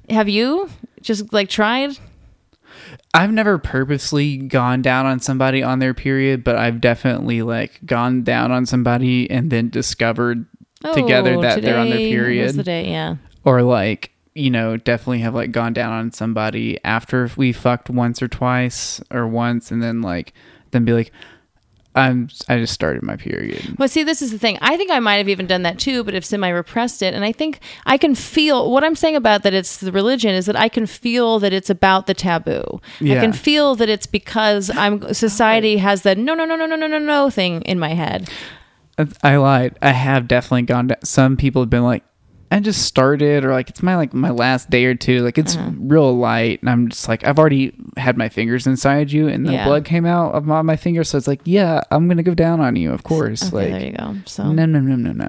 Have 0.09 0.29
you 0.29 0.69
just 1.01 1.33
like 1.33 1.49
tried? 1.49 1.97
I've 3.13 3.31
never 3.31 3.57
purposely 3.57 4.37
gone 4.37 4.81
down 4.81 5.05
on 5.05 5.19
somebody 5.19 5.63
on 5.63 5.79
their 5.79 5.93
period, 5.93 6.43
but 6.43 6.55
I've 6.55 6.79
definitely 6.79 7.41
like 7.41 7.79
gone 7.85 8.23
down 8.23 8.51
on 8.51 8.65
somebody 8.65 9.29
and 9.31 9.49
then 9.49 9.69
discovered 9.69 10.45
together 10.93 11.35
Oh, 11.35 11.41
that 11.41 11.61
they're 11.61 11.77
on 11.79 11.89
their 11.89 11.97
period. 11.97 12.55
The 12.55 12.63
day, 12.63 12.89
yeah. 12.89 13.15
or 13.43 13.61
like 13.61 14.11
you 14.35 14.49
know 14.51 14.77
definitely 14.77 15.19
have 15.19 15.33
like 15.33 15.51
gone 15.51 15.73
down 15.73 15.91
on 15.91 16.11
somebody 16.11 16.77
after 16.83 17.29
we 17.37 17.51
fucked 17.51 17.89
once 17.89 18.21
or 18.21 18.27
twice 18.27 19.01
or 19.09 19.27
once 19.27 19.71
and 19.71 19.81
then 19.81 20.01
like 20.03 20.31
then 20.69 20.85
be 20.85 20.93
like 20.93 21.11
i'm 21.95 22.29
i 22.47 22.55
just 22.59 22.71
started 22.71 23.01
my 23.01 23.15
period 23.15 23.75
Well, 23.79 23.87
see, 23.87 24.03
this 24.03 24.21
is 24.21 24.29
the 24.31 24.37
thing. 24.37 24.59
I 24.61 24.77
think 24.77 24.91
I 24.91 24.99
might 24.99 25.15
have 25.15 25.27
even 25.29 25.47
done 25.47 25.63
that 25.63 25.79
too, 25.79 26.03
but 26.03 26.13
if 26.13 26.23
semi 26.23 26.49
repressed 26.49 27.01
it, 27.01 27.15
and 27.15 27.25
I 27.25 27.31
think 27.31 27.59
I 27.87 27.97
can 27.97 28.13
feel 28.13 28.69
what 28.71 28.83
I'm 28.83 28.95
saying 28.95 29.15
about 29.15 29.41
that 29.41 29.55
it's 29.55 29.77
the 29.77 29.91
religion 29.91 30.35
is 30.35 30.45
that 30.45 30.55
I 30.55 30.69
can 30.69 30.85
feel 30.85 31.39
that 31.39 31.51
it's 31.53 31.71
about 31.71 32.05
the 32.05 32.13
taboo. 32.13 32.79
I 33.01 33.15
can 33.15 33.33
feel 33.33 33.73
that 33.75 33.89
it's 33.89 34.05
because 34.05 34.69
I'm 34.75 35.11
society 35.15 35.77
has 35.77 36.03
that 36.03 36.17
no, 36.19 36.35
no, 36.35 36.45
no, 36.45 36.55
no, 36.55 36.67
no, 36.67 36.75
no, 36.75 36.85
no, 36.87 36.99
no 36.99 37.29
thing 37.31 37.61
in 37.63 37.79
my 37.79 37.95
head. 37.95 38.29
I 39.23 39.35
lied 39.35 39.77
i 39.81 39.91
have 39.91 40.27
definitely 40.27 40.61
gone 40.63 40.87
down 40.87 40.97
some 41.03 41.37
people 41.37 41.61
have 41.61 41.69
been 41.69 41.83
like 41.83 42.03
i 42.51 42.59
just 42.59 42.83
started 42.83 43.43
or 43.45 43.51
like 43.51 43.69
it's 43.69 43.83
my 43.83 43.95
like 43.95 44.13
my 44.13 44.29
last 44.29 44.69
day 44.69 44.85
or 44.85 44.95
two 44.95 45.19
like 45.23 45.37
it's 45.37 45.55
Uh-huh. 45.55 45.71
real 45.79 46.17
light 46.17 46.61
and 46.61 46.69
i'm 46.69 46.89
just 46.89 47.07
like 47.07 47.23
i've 47.25 47.37
already 47.37 47.73
had 47.97 48.17
my 48.17 48.29
fingers 48.29 48.65
inside 48.65 49.11
you 49.11 49.27
and 49.27 49.45
the 49.45 49.51
Yeah. 49.53 49.65
blood 49.65 49.85
came 49.85 50.05
out 50.05 50.33
of 50.33 50.45
my, 50.45 50.61
my 50.61 50.75
finger 50.75 51.03
so 51.03 51.17
it's 51.17 51.27
like 51.27 51.41
yeah 51.43 51.81
i'm 51.91 52.07
gonna 52.07 52.23
go 52.23 52.33
down 52.33 52.59
on 52.61 52.75
you 52.75 52.91
of 52.93 53.03
course 53.03 53.47
Okay, 53.47 53.55
like 53.55 53.71
there 53.71 53.85
you 53.91 53.91
go. 53.97 54.15
So 54.25 54.51
no 54.51 54.65
no 54.65 54.79
no 54.79 54.95
no 54.95 55.11
no 55.11 55.27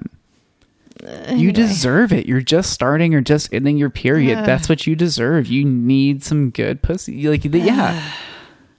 You 1.33 1.53
deserve 1.53 2.11
it. 2.11 2.25
You're 2.25 2.41
just 2.41 2.71
starting 2.73 3.15
or 3.15 3.21
just 3.21 3.53
ending 3.53 3.77
your 3.77 3.89
period. 3.89 4.39
That's 4.45 4.67
what 4.67 4.85
you 4.85 4.97
deserve. 4.97 5.47
You 5.47 5.63
need 5.63 6.23
some 6.25 6.49
good 6.49 6.81
pussy. 6.81 7.25
Like, 7.29 7.45
yeah, 7.45 8.01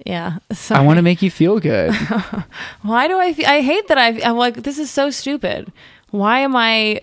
yeah. 0.07 0.39
So 0.53 0.75
I 0.75 0.81
want 0.81 0.97
to 0.99 1.03
make 1.03 1.23
you 1.23 1.31
feel 1.31 1.59
good. 1.61 1.95
Why 2.83 3.09
do 3.09 3.19
I? 3.19 3.33
Fe- 3.33 3.45
I 3.45 3.61
hate 3.61 3.89
that 3.89 3.99
I. 3.99 4.21
I'm 4.23 4.37
like 4.37 4.63
this 4.63 4.79
is 4.79 4.91
so 4.91 5.11
stupid. 5.11 5.73
Why 6.11 6.41
am 6.41 6.57
I? 6.57 7.01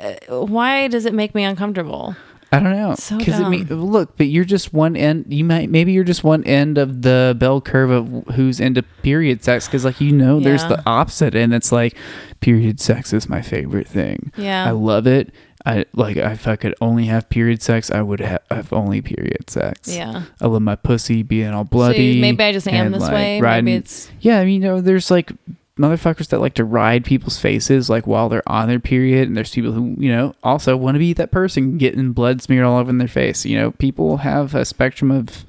uh, 0.00 0.44
Why 0.44 0.88
does 0.88 1.06
it 1.06 1.14
make 1.14 1.34
me 1.34 1.44
uncomfortable? 1.44 2.14
I 2.52 2.60
don't 2.60 2.70
know. 2.72 2.94
So 2.96 3.18
Because 3.18 3.40
it 3.40 3.48
mean, 3.48 3.64
dumb. 3.66 3.84
look, 3.84 4.16
but 4.16 4.28
you're 4.28 4.44
just 4.44 4.72
one 4.72 4.94
end. 4.96 5.26
You 5.28 5.42
might 5.44 5.70
maybe 5.70 5.90
you're 5.92 6.04
just 6.04 6.22
one 6.22 6.44
end 6.44 6.78
of 6.78 7.02
the 7.02 7.34
bell 7.38 7.60
curve 7.60 7.90
of 7.90 8.34
who's 8.36 8.60
into 8.60 8.82
period 9.02 9.42
sex. 9.42 9.66
Because 9.66 9.84
like 9.84 10.00
you 10.00 10.12
know, 10.12 10.38
there's 10.40 10.62
Yeah. 10.62 10.68
the 10.68 10.82
opposite, 10.86 11.34
and 11.34 11.52
it's 11.52 11.72
like 11.72 11.96
period 12.40 12.78
sex 12.80 13.12
is 13.12 13.28
my 13.28 13.42
favorite 13.42 13.88
thing. 13.88 14.30
Yeah. 14.36 14.66
I 14.66 14.70
love 14.70 15.06
it. 15.08 15.32
I 15.66 15.86
like 15.94 16.16
if 16.16 16.46
I 16.46 16.56
could 16.56 16.74
only 16.80 17.06
have 17.06 17.28
period 17.30 17.62
sex, 17.62 17.90
I 17.90 18.02
would 18.02 18.20
ha- 18.20 18.38
have 18.50 18.72
only 18.72 19.00
period 19.00 19.48
sex. 19.48 19.94
Yeah. 19.94 20.24
I 20.40 20.46
love 20.46 20.60
my 20.62 20.76
pussy 20.76 21.22
being 21.22 21.48
all 21.48 21.64
bloody. 21.64 22.14
See, 22.14 22.20
maybe 22.20 22.44
I 22.44 22.52
just 22.52 22.68
am 22.68 22.92
this 22.92 23.00
like, 23.02 23.12
way. 23.12 23.40
riding- 23.40 23.64
Maybe 23.64 23.76
it's 23.78 24.10
Yeah, 24.20 24.40
I 24.40 24.44
mean, 24.44 24.62
you 24.62 24.68
know, 24.68 24.80
there's 24.80 25.10
like 25.10 25.32
motherfuckers 25.78 26.28
that 26.28 26.40
like 26.40 26.54
to 26.54 26.64
ride 26.64 27.04
people's 27.04 27.38
faces 27.38 27.90
like 27.90 28.06
while 28.06 28.28
they're 28.28 28.48
on 28.48 28.68
their 28.68 28.78
period, 28.78 29.26
and 29.26 29.36
there's 29.36 29.50
people 29.54 29.72
who 29.72 29.94
you 29.98 30.10
know 30.10 30.34
also 30.42 30.76
want 30.76 30.96
to 30.96 30.98
be 31.00 31.12
that 31.14 31.30
person 31.32 31.78
getting 31.78 32.12
blood 32.12 32.42
smeared 32.42 32.64
all 32.66 32.78
over 32.78 32.92
their 32.92 33.08
face. 33.08 33.44
You 33.46 33.56
know, 33.58 33.70
people 33.72 34.18
have 34.18 34.54
a 34.54 34.64
spectrum 34.64 35.10
of. 35.10 35.44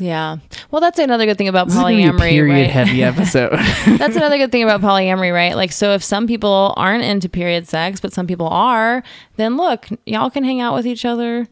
Yeah. 0.00 0.38
Well, 0.70 0.80
that's 0.80 0.98
another 0.98 1.26
good 1.26 1.36
thing 1.36 1.48
about 1.48 1.66
This 1.68 1.76
is 1.76 1.82
be 1.84 2.04
a 2.04 2.10
polyamory, 2.10 2.18
period 2.18 2.62
right? 2.62 2.70
heavy 2.70 3.02
episode. 3.02 3.52
That's 3.98 4.16
another 4.16 4.38
good 4.38 4.50
thing 4.50 4.62
about 4.62 4.80
polyamory, 4.80 5.32
right? 5.32 5.54
Like, 5.54 5.72
so 5.72 5.92
if 5.92 6.02
some 6.02 6.26
people 6.26 6.72
aren't 6.76 7.04
into 7.04 7.28
period 7.28 7.68
sex, 7.68 8.00
but 8.00 8.12
some 8.12 8.26
people 8.26 8.48
are, 8.48 9.02
then 9.36 9.56
look, 9.56 9.88
y'all 10.06 10.30
can 10.30 10.44
hang 10.44 10.60
out 10.60 10.74
with 10.74 10.86
each 10.86 11.04
other 11.04 11.48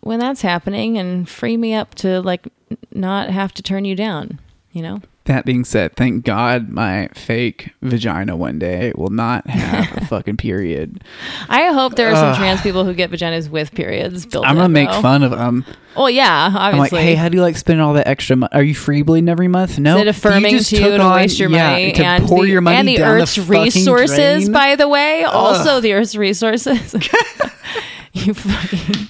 when 0.00 0.18
that's 0.18 0.42
happening 0.42 0.98
and 0.98 1.28
free 1.28 1.56
me 1.56 1.74
up 1.74 1.94
to 1.96 2.20
like 2.22 2.48
not 2.92 3.30
have 3.30 3.52
to 3.54 3.62
turn 3.62 3.84
you 3.84 3.94
down, 3.94 4.38
you 4.72 4.82
know? 4.82 5.00
That 5.26 5.46
being 5.46 5.64
said, 5.64 5.96
thank 5.96 6.24
God 6.24 6.68
my 6.68 7.08
fake 7.14 7.72
vagina 7.80 8.36
one 8.36 8.58
day 8.58 8.92
will 8.94 9.10
not 9.10 9.46
have 9.46 9.96
a 9.96 10.04
fucking 10.06 10.36
period. 10.36 11.02
I 11.48 11.72
hope 11.72 11.94
there 11.94 12.10
are 12.10 12.14
some 12.14 12.28
Ugh. 12.32 12.36
trans 12.36 12.60
people 12.60 12.84
who 12.84 12.92
get 12.92 13.10
vaginas 13.10 13.48
with 13.48 13.72
periods 13.72 14.26
built 14.26 14.46
I'm 14.46 14.56
gonna 14.56 14.68
make 14.68 14.90
though. 14.90 15.00
fun 15.00 15.22
of 15.22 15.30
them. 15.30 15.64
Well, 15.96 16.10
yeah, 16.10 16.46
I'm 16.46 16.52
like, 16.76 16.92
obviously. 16.92 17.02
hey, 17.02 17.14
how 17.14 17.28
do 17.28 17.36
you 17.36 17.42
like 17.42 17.56
spending 17.56 17.80
all 17.82 17.94
that 17.94 18.06
extra 18.06 18.36
money? 18.36 18.52
Are 18.52 18.62
you 18.62 18.74
free 18.74 19.02
bleeding 19.02 19.28
every 19.28 19.48
month? 19.48 19.78
No. 19.78 19.96
Is 19.96 20.02
it 20.02 20.08
affirming 20.08 20.58
just 20.58 20.70
to 20.70 20.76
you 20.76 20.82
took 20.82 20.96
to 20.96 21.02
on- 21.02 21.14
waste 21.14 21.38
your 21.38 21.50
yeah, 21.50 21.70
money 21.70 21.92
to 21.92 22.04
and 22.04 22.24
pour 22.26 22.42
the, 22.42 22.48
your 22.50 22.60
money 22.60 22.76
and 22.76 22.88
the 22.88 22.96
down 22.96 23.20
Earth's 23.20 23.36
the 23.36 23.42
fucking 23.42 23.62
resources? 23.62 24.44
drain? 24.44 24.52
By 24.52 24.76
the 24.76 24.88
way, 24.88 25.24
also 25.24 25.80
the 25.80 25.92
Earth's 25.94 26.16
resources. 26.16 26.94
you 28.12 28.34
fucking 28.34 29.08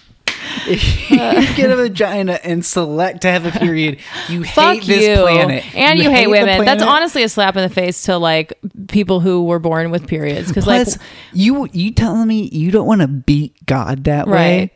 If 0.66 1.10
you 1.10 1.16
get 1.56 1.70
a 1.70 1.76
vagina 1.76 2.40
and 2.42 2.64
select 2.64 3.22
to 3.22 3.30
have 3.30 3.44
a 3.46 3.50
period, 3.50 3.98
you 4.28 4.44
fuck 4.44 4.76
hate 4.76 4.84
this 4.84 5.02
you, 5.06 5.22
planet. 5.22 5.64
and 5.74 5.98
you, 5.98 6.10
hate, 6.10 6.24
the 6.24 6.30
women. 6.30 6.64
That's 6.64 6.82
honestly 6.82 7.22
a 7.22 7.28
slap 7.28 7.56
in 7.56 7.62
the 7.62 7.74
face 7.74 8.02
to 8.04 8.16
like 8.18 8.54
people 8.88 9.20
who 9.20 9.44
were 9.44 9.58
born 9.58 9.90
with 9.90 10.06
periods. 10.06 10.48
Because 10.48 10.66
like, 10.66 10.84
Plus, 10.84 10.98
you 11.32 11.68
you 11.72 11.92
telling 11.92 12.26
me 12.28 12.48
you 12.52 12.70
don't 12.70 12.86
want 12.86 13.00
to 13.00 13.08
beat 13.08 13.54
God 13.66 14.04
that 14.04 14.26
way? 14.26 14.70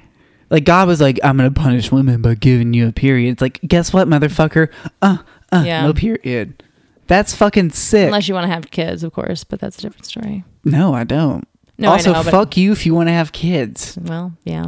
Like 0.51 0.65
God 0.65 0.89
was 0.89 1.01
like, 1.01 1.19
I'm 1.23 1.37
gonna 1.37 1.51
punish 1.51 1.93
women 1.93 2.23
by 2.23 2.35
giving 2.35 2.73
you 2.75 2.89
a 2.89 2.93
period. 2.93 3.33
It's 3.33 3.43
like, 3.43 3.61
guess 3.67 3.93
what, 3.93 4.09
motherfucker? 4.09 4.71
Uh, 5.03 5.19
uh, 5.53 5.63
Yeah. 5.67 5.85
no 5.87 5.93
period. 5.93 6.63
That's 7.07 7.35
fucking 7.35 7.71
sick. 7.71 8.07
unless 8.07 8.29
you 8.29 8.35
want 8.35 8.45
to 8.45 8.53
have 8.53 8.71
kids, 8.71 9.03
of 9.03 9.13
course, 9.13 9.45
but 9.45 9.61
that's 9.61 9.79
a 9.79 9.81
different 9.81 10.07
story. 10.07 10.45
no, 10.65 10.93
I 10.95 11.05
don't. 11.05 11.47
No, 11.81 11.93
also, 11.93 12.13
know, 12.13 12.23
fuck 12.25 12.57
you 12.57 12.73
if 12.73 12.85
you 12.85 12.95
want 12.95 13.09
to 13.09 13.13
have 13.13 13.31
kids. 13.31 13.97
Well, 14.03 14.33
yeah. 14.45 14.67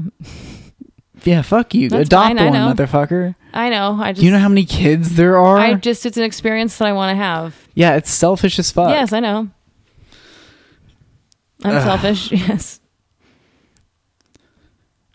Yeah, 1.25 1.43
fuck 1.43 1.75
you. 1.75 1.89
That's 1.91 2.07
Adopt 2.09 2.27
fine, 2.29 2.39
I 2.39 2.45
one, 2.45 2.53
know. 2.55 2.73
motherfucker. 2.75 3.35
I 3.53 3.69
know. 3.69 3.99
I 4.01 4.13
just 4.13 4.21
Do 4.21 4.27
you 4.27 4.33
know 4.33 4.39
how 4.39 4.49
many 4.49 4.65
kids 4.65 5.17
there 5.17 5.37
are? 5.37 5.59
I 5.59 5.75
just 5.75 6.07
it's 6.07 6.17
an 6.17 6.23
experience 6.23 6.79
that 6.79 6.87
I 6.89 6.93
want 6.93 7.11
to 7.13 7.17
have. 7.17 7.57
yeah, 7.75 7.97
it's 7.97 8.11
selfish 8.11 8.59
as 8.59 8.71
fuck. 8.71 8.91
Yes, 8.91 9.13
I 9.13 9.21
know. 9.21 9.49
I'm 11.63 11.81
selfish. 11.83 12.31
Yes, 12.49 12.81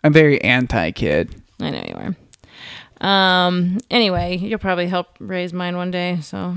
I'm 0.04 0.13
very 0.13 0.39
anti-kid. 0.44 1.41
I 1.60 1.70
know 1.72 1.84
you 1.88 1.96
are. 1.96 2.15
Um. 3.48 3.80
Anyway, 3.89 4.38
you'll 4.38 4.60
probably 4.60 4.88
help 4.88 5.08
raise 5.20 5.52
mine 5.52 5.76
one 5.78 5.91
day. 5.91 6.20
So, 6.22 6.56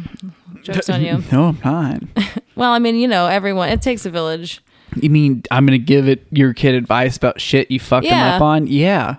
jokes 0.63 0.89
on 0.91 1.03
you. 1.03 1.23
No, 1.33 1.47
I'm 1.49 1.59
not. 1.65 2.03
Well, 2.55 2.73
I 2.73 2.81
mean, 2.81 2.97
you 2.97 3.07
know, 3.07 3.29
everyone. 3.29 3.69
It 3.69 3.81
takes 3.83 4.05
a 4.05 4.11
village. 4.11 4.61
you 5.01 5.11
mean 5.11 5.45
I'm 5.51 5.65
gonna 5.65 5.79
give 5.79 6.09
it 6.09 6.27
your 6.33 6.53
kid 6.53 6.75
advice 6.75 7.17
about 7.17 7.41
shit 7.41 7.71
you 7.71 7.79
fucked 7.79 8.07
him 8.07 8.11
Yeah. 8.19 8.35
up 8.35 8.43
on? 8.43 8.67
Yeah. 8.67 9.17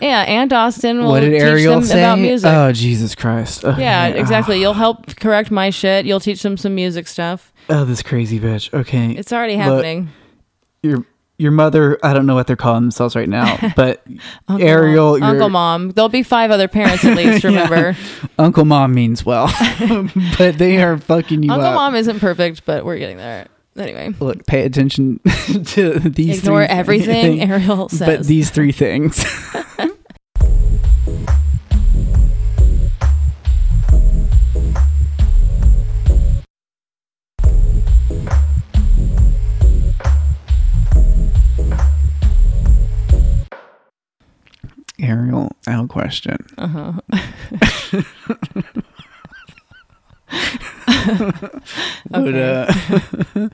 Yeah, 0.00 0.22
and 0.22 0.52
Austin 0.52 0.98
will 1.02 1.10
what 1.10 1.20
did 1.20 1.30
teach 1.32 1.42
Ariel 1.42 1.74
them 1.74 1.84
say? 1.84 2.00
about 2.00 2.18
music. 2.18 2.50
Oh 2.50 2.72
Jesus 2.72 3.14
Christ. 3.14 3.64
Oh, 3.64 3.70
yeah, 3.70 4.10
man. 4.10 4.16
exactly. 4.16 4.60
You'll 4.60 4.74
help 4.74 5.16
correct 5.16 5.50
my 5.50 5.70
shit. 5.70 6.06
You'll 6.06 6.20
teach 6.20 6.42
them 6.42 6.56
some 6.56 6.74
music 6.74 7.06
stuff. 7.06 7.52
Oh, 7.68 7.84
this 7.84 8.02
crazy 8.02 8.40
bitch. 8.40 8.72
Okay. 8.72 9.12
It's 9.12 9.32
already 9.32 9.54
Look, 9.56 9.62
happening. 9.64 10.10
your 10.82 11.04
your 11.38 11.50
mother. 11.52 11.98
I 12.02 12.12
don't 12.12 12.26
know 12.26 12.34
what 12.34 12.46
they're 12.46 12.56
calling 12.56 12.82
themselves 12.82 13.16
right 13.16 13.28
now, 13.28 13.56
but 13.76 14.06
Uncle 14.48 14.66
Ariel, 14.66 15.18
Mom, 15.18 15.30
Uncle 15.30 15.48
Mom. 15.48 15.90
There'll 15.90 16.08
be 16.08 16.22
five 16.22 16.50
other 16.50 16.68
parents 16.68 17.04
at 17.04 17.16
least. 17.16 17.44
Yeah. 17.44 17.50
Remember, 17.50 17.96
Uncle 18.38 18.64
Mom 18.64 18.94
means 18.94 19.24
well, 19.24 19.46
but 20.38 20.58
they 20.58 20.82
are 20.82 20.98
fucking 20.98 21.42
you 21.42 21.50
Uncle 21.50 21.68
up. 21.68 21.74
Mom 21.74 21.94
isn't 21.94 22.20
perfect, 22.20 22.64
but 22.64 22.84
we're 22.84 22.98
getting 22.98 23.16
there. 23.16 23.46
Anyway, 23.80 24.12
Look, 24.20 24.46
pay 24.46 24.64
attention 24.64 25.20
to 25.66 25.98
these. 26.00 26.40
ignore 26.40 26.62
everything 26.62 27.38
things, 27.38 27.50
Ariel 27.50 27.88
says. 27.88 28.00
but 28.06 28.26
these 28.26 28.50
three 28.50 28.72
things. 28.72 29.24
Ariel, 45.00 45.50
I 45.66 45.70
have 45.72 45.84
a 45.84 45.88
question. 45.88 46.36
Uh-huh. 46.58 46.92
uh-huh. 52.12 52.24
Would 52.24 52.36
uh, 52.36 53.48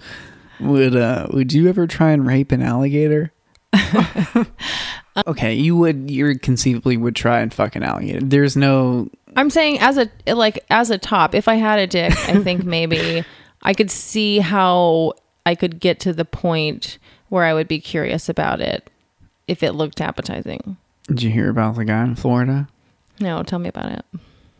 would 0.61 0.97
uh, 0.97 1.27
would 1.31 1.53
you 1.53 1.69
ever 1.69 1.87
try 1.87 2.13
and 2.13 2.27
rape 2.27 2.53
an 2.53 2.63
alligator? 2.63 3.33
okay, 5.27 5.55
you 5.55 5.77
would. 5.77 6.11
You 6.11 6.39
conceivably 6.39 6.97
would 6.97 7.17
try 7.17 7.41
and 7.41 7.53
fuck 7.53 7.77
an 7.77 7.83
alligator. 7.83 8.21
There's 8.21 8.57
no. 8.57 9.11
I'm 9.37 9.51
saying 9.51 9.79
as 9.81 9.99
a 9.99 10.11
like 10.33 10.65
as 10.71 10.91
a 10.91 10.99
top, 10.99 11.35
if 11.35 11.49
I 11.49 11.57
had 11.57 11.79
a 11.79 11.87
dick, 11.87 12.13
I 12.29 12.43
think 12.43 12.65
maybe 12.65 13.25
I 13.63 13.75
could 13.75 13.91
see 13.91 14.39
how 14.39 15.15
I 15.45 15.55
could 15.55 15.81
get 15.81 16.01
to 16.01 16.13
the 16.13 16.25
point 16.25 16.99
where 17.29 17.45
I 17.45 17.53
would 17.53 17.69
be 17.69 17.81
curious 17.81 18.29
about 18.29 18.61
it 18.61 18.89
if 19.47 19.63
it 19.63 19.73
looked 19.73 20.01
appetizing. 20.01 20.77
Did 21.09 21.23
you 21.23 21.31
hear 21.31 21.51
about 21.51 21.77
the 21.77 21.85
guy 21.85 22.03
in 22.05 22.17
Florida? 22.17 22.69
No, 23.21 23.43
tell 23.43 23.59
me 23.59 23.69
about 23.69 23.93
it. 23.93 24.05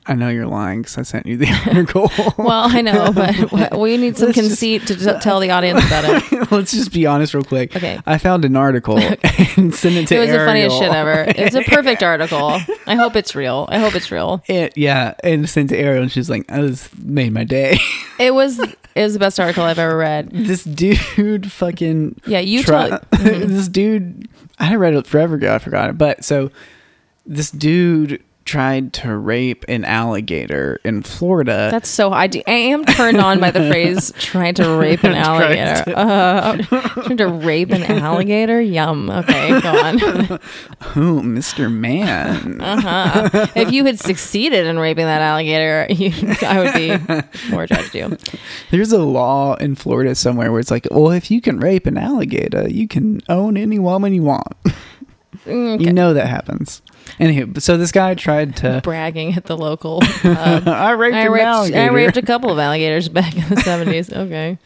I 0.09 0.15
know 0.15 0.29
you're 0.29 0.47
lying 0.47 0.83
because 0.83 0.99
I 0.99 1.03
sent 1.03 1.27
you 1.27 1.37
the 1.37 1.49
article. 1.67 2.11
Well, 2.39 2.69
I 2.71 2.81
know, 2.81 3.13
but 3.13 3.77
we 3.79 3.97
need 3.97 4.17
some 4.17 4.27
Let's 4.29 4.39
just- 4.39 4.49
conceit 4.49 4.87
to 4.87 4.97
t- 4.97 5.21
tell 5.21 5.41
the 5.41 5.51
audience 5.51 5.85
about 5.85 6.05
it. 6.05 6.51
Let's 6.53 6.71
just 6.73 6.93
be 6.93 7.07
honest, 7.07 7.35
real 7.35 7.43
quick. 7.43 7.75
Okay. 7.75 7.99
I 8.07 8.19
found 8.19 8.45
an 8.45 8.57
article 8.57 8.99
and 8.99 9.75
sent 9.75 9.97
it 9.97 10.07
to 10.09 10.17
It 10.17 10.19
was 10.21 10.31
the 10.31 10.39
funniest 10.39 10.79
shit 10.79 10.93
ever. 10.93 11.25
It's 11.29 11.57
a 11.57 11.63
perfect 11.63 12.03
article. 12.03 12.59
I 12.87 12.95
hope 12.95 13.17
it's 13.17 13.35
real. 13.35 13.67
I 13.71 13.79
hope 13.79 13.95
it's 13.97 14.11
real. 14.13 14.43
And, 14.49 14.71
yeah, 14.77 15.15
and 15.25 15.49
sent 15.49 15.71
to 15.71 15.77
Ariel, 15.77 16.03
and 16.03 16.13
she's 16.13 16.31
like, 16.31 16.45
"Oh, 16.51 16.67
this 16.69 16.89
made 16.99 17.33
my 17.33 17.45
day." 17.45 17.79
It 18.19 18.33
was 18.33 18.59
it 18.61 19.03
was 19.03 19.13
the 19.13 19.19
best 19.19 19.39
article 19.41 19.65
I've 19.65 19.79
ever 19.79 19.97
read. 19.97 20.31
this 20.31 20.65
dude, 20.65 21.51
fucking 21.53 22.21
Yeah, 22.27 22.39
you 22.41 22.63
try- 22.63 22.89
tell. 22.91 22.99
Mm-hmm. 23.01 23.53
this 23.55 23.69
dude 23.69 24.29
i 24.59 24.65
had 24.65 24.79
read 24.79 24.95
it 24.95 25.07
forever 25.07 25.35
ago 25.35 25.55
i 25.55 25.59
forgot 25.59 25.91
it 25.91 25.99
but 25.99 26.25
so 26.25 26.51
this 27.27 27.51
dude 27.51 28.23
tried 28.47 28.93
to 28.95 29.15
rape 29.17 29.65
an 29.69 29.85
alligator 29.85 30.81
in 30.85 31.03
florida 31.03 31.69
That's 31.71 31.89
so 31.91 32.13
I, 32.13 32.27
do, 32.29 32.41
I 32.47 32.53
am 32.53 32.85
turned 32.85 33.21
on 33.21 33.41
by 33.41 33.51
the 33.51 33.69
phrase 33.69 34.13
trying 34.19 34.55
to 34.55 34.77
rape 34.77 35.03
an 35.05 35.15
alligator. 35.15 35.83
Uh, 35.95 36.57
trying 36.57 37.17
to 37.19 37.27
rape 37.27 37.71
an 37.71 37.83
alligator? 37.83 38.61
Yum. 38.61 39.11
Okay, 39.11 39.61
go 39.61 39.69
on. 39.85 39.99
who 40.95 41.23
mr 41.23 41.71
man 41.73 42.61
Uh-huh. 42.61 43.47
If 43.57 43.73
you 43.73 43.85
had 43.85 43.99
succeeded 43.99 44.67
in 44.67 44.79
raping 44.79 45.07
that 45.07 45.21
alligator, 45.23 45.87
you, 45.93 46.13
I 46.43 46.59
would 46.61 46.75
be 46.75 47.51
more 47.51 47.67
judged 47.67 47.95
you. 47.95 48.17
there's 48.71 48.93
a 48.93 49.03
law 49.03 49.55
in 49.57 49.75
florida 49.75 50.15
somewhere 50.15 50.51
where 50.53 50.61
it's 50.61 50.71
like 50.71 50.87
well 50.91 51.11
if 51.11 51.31
you 51.31 51.41
can 51.41 51.59
rape 51.59 51.87
an 51.87 51.99
alligator 51.99 52.69
you 52.69 52.87
can 52.87 53.21
own 53.29 53.57
any 53.57 53.79
woman 53.79 54.15
you 54.15 54.23
want 54.23 54.47
Mm, 55.47 55.81
you 55.81 55.93
know 55.93 56.13
that 56.13 56.27
happens 56.27 56.83
anywho 57.21 57.61
so 57.63 57.77
this 57.77 57.93
guy 57.93 58.15
tried 58.15 58.57
to 58.57 58.81
Bragging 58.85 59.35
at 59.35 59.45
the 59.45 59.57
local 59.57 60.01
pub. 60.01 60.17
i 60.69 60.91
raped 60.91 61.15
I 61.15 61.27
raped, 61.27 61.45
alligator 61.45 61.81
I 61.81 61.87
raped 61.87 62.17
a 62.17 62.23
couple 62.27 62.51
of 62.51 62.59
alligators 62.59 63.09
back 63.09 63.35
in 63.35 63.49
the 63.49 63.57
70s. 63.57 64.13
Okay. 64.13 64.59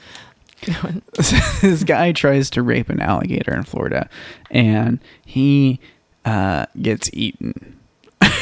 this 1.60 1.84
guy 1.84 2.12
tries 2.12 2.50
to 2.50 2.62
rape 2.62 2.88
an 2.90 3.00
alligator 3.00 3.54
in 3.54 3.62
Florida, 3.62 4.08
and 4.50 5.00
he 5.24 5.80
uh, 6.26 6.66
gets 6.82 7.08
eaten 7.14 7.78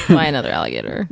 By 0.08 0.26
another 0.26 0.50
alligator. 0.50 1.08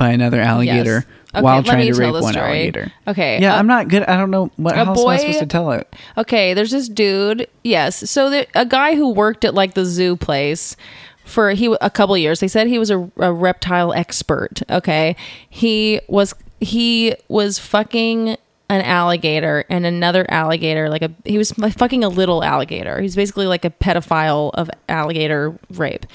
By 0.00 0.10
another 0.10 0.40
alligator 0.40 1.04
Yes. 1.32 1.42
While 1.44 1.62
trying 1.62 1.92
to 1.92 1.96
rape 2.00 2.12
one 2.14 2.32
story. 2.32 2.44
alligator. 2.46 2.92
Okay. 3.06 3.40
Yeah, 3.40 3.54
uh, 3.54 3.58
I'm 3.60 3.68
not 3.68 3.86
good. 3.86 4.02
I 4.02 4.16
don't 4.16 4.32
know 4.32 4.50
what 4.56 4.74
how 4.74 4.86
else 4.86 4.98
am 4.98 5.06
I 5.06 5.14
boy- 5.14 5.18
supposed 5.18 5.38
to 5.38 5.46
tell 5.46 5.70
it. 5.70 5.94
Okay, 6.18 6.54
there's 6.54 6.72
this 6.72 6.88
dude. 6.88 7.46
Yes, 7.62 8.10
so 8.10 8.44
a 8.56 8.66
guy 8.66 8.96
who 8.96 9.10
worked 9.12 9.44
at 9.44 9.54
like 9.54 9.74
the 9.74 9.84
zoo 9.84 10.16
place 10.16 10.74
for 11.24 11.50
he 11.52 11.66
a 11.80 11.90
couple 11.90 12.16
years. 12.18 12.40
They 12.40 12.48
said 12.48 12.66
he 12.66 12.80
was 12.80 12.90
a, 12.90 13.08
a 13.18 13.32
reptile 13.32 13.92
expert. 13.92 14.62
Okay, 14.68 15.14
he 15.48 16.00
was 16.08 16.34
he 16.58 17.14
was 17.28 17.60
fucking 17.60 18.36
an 18.70 18.80
alligator 18.82 19.64
and 19.68 19.84
another 19.84 20.24
alligator 20.30 20.88
like 20.88 21.02
a 21.02 21.10
he 21.24 21.36
was 21.36 21.50
fucking 21.52 22.02
a 22.04 22.08
little 22.08 22.42
alligator 22.42 23.00
he's 23.00 23.16
basically 23.16 23.46
like 23.46 23.64
a 23.64 23.70
pedophile 23.70 24.50
of 24.54 24.70
alligator 24.88 25.58
rape 25.70 26.06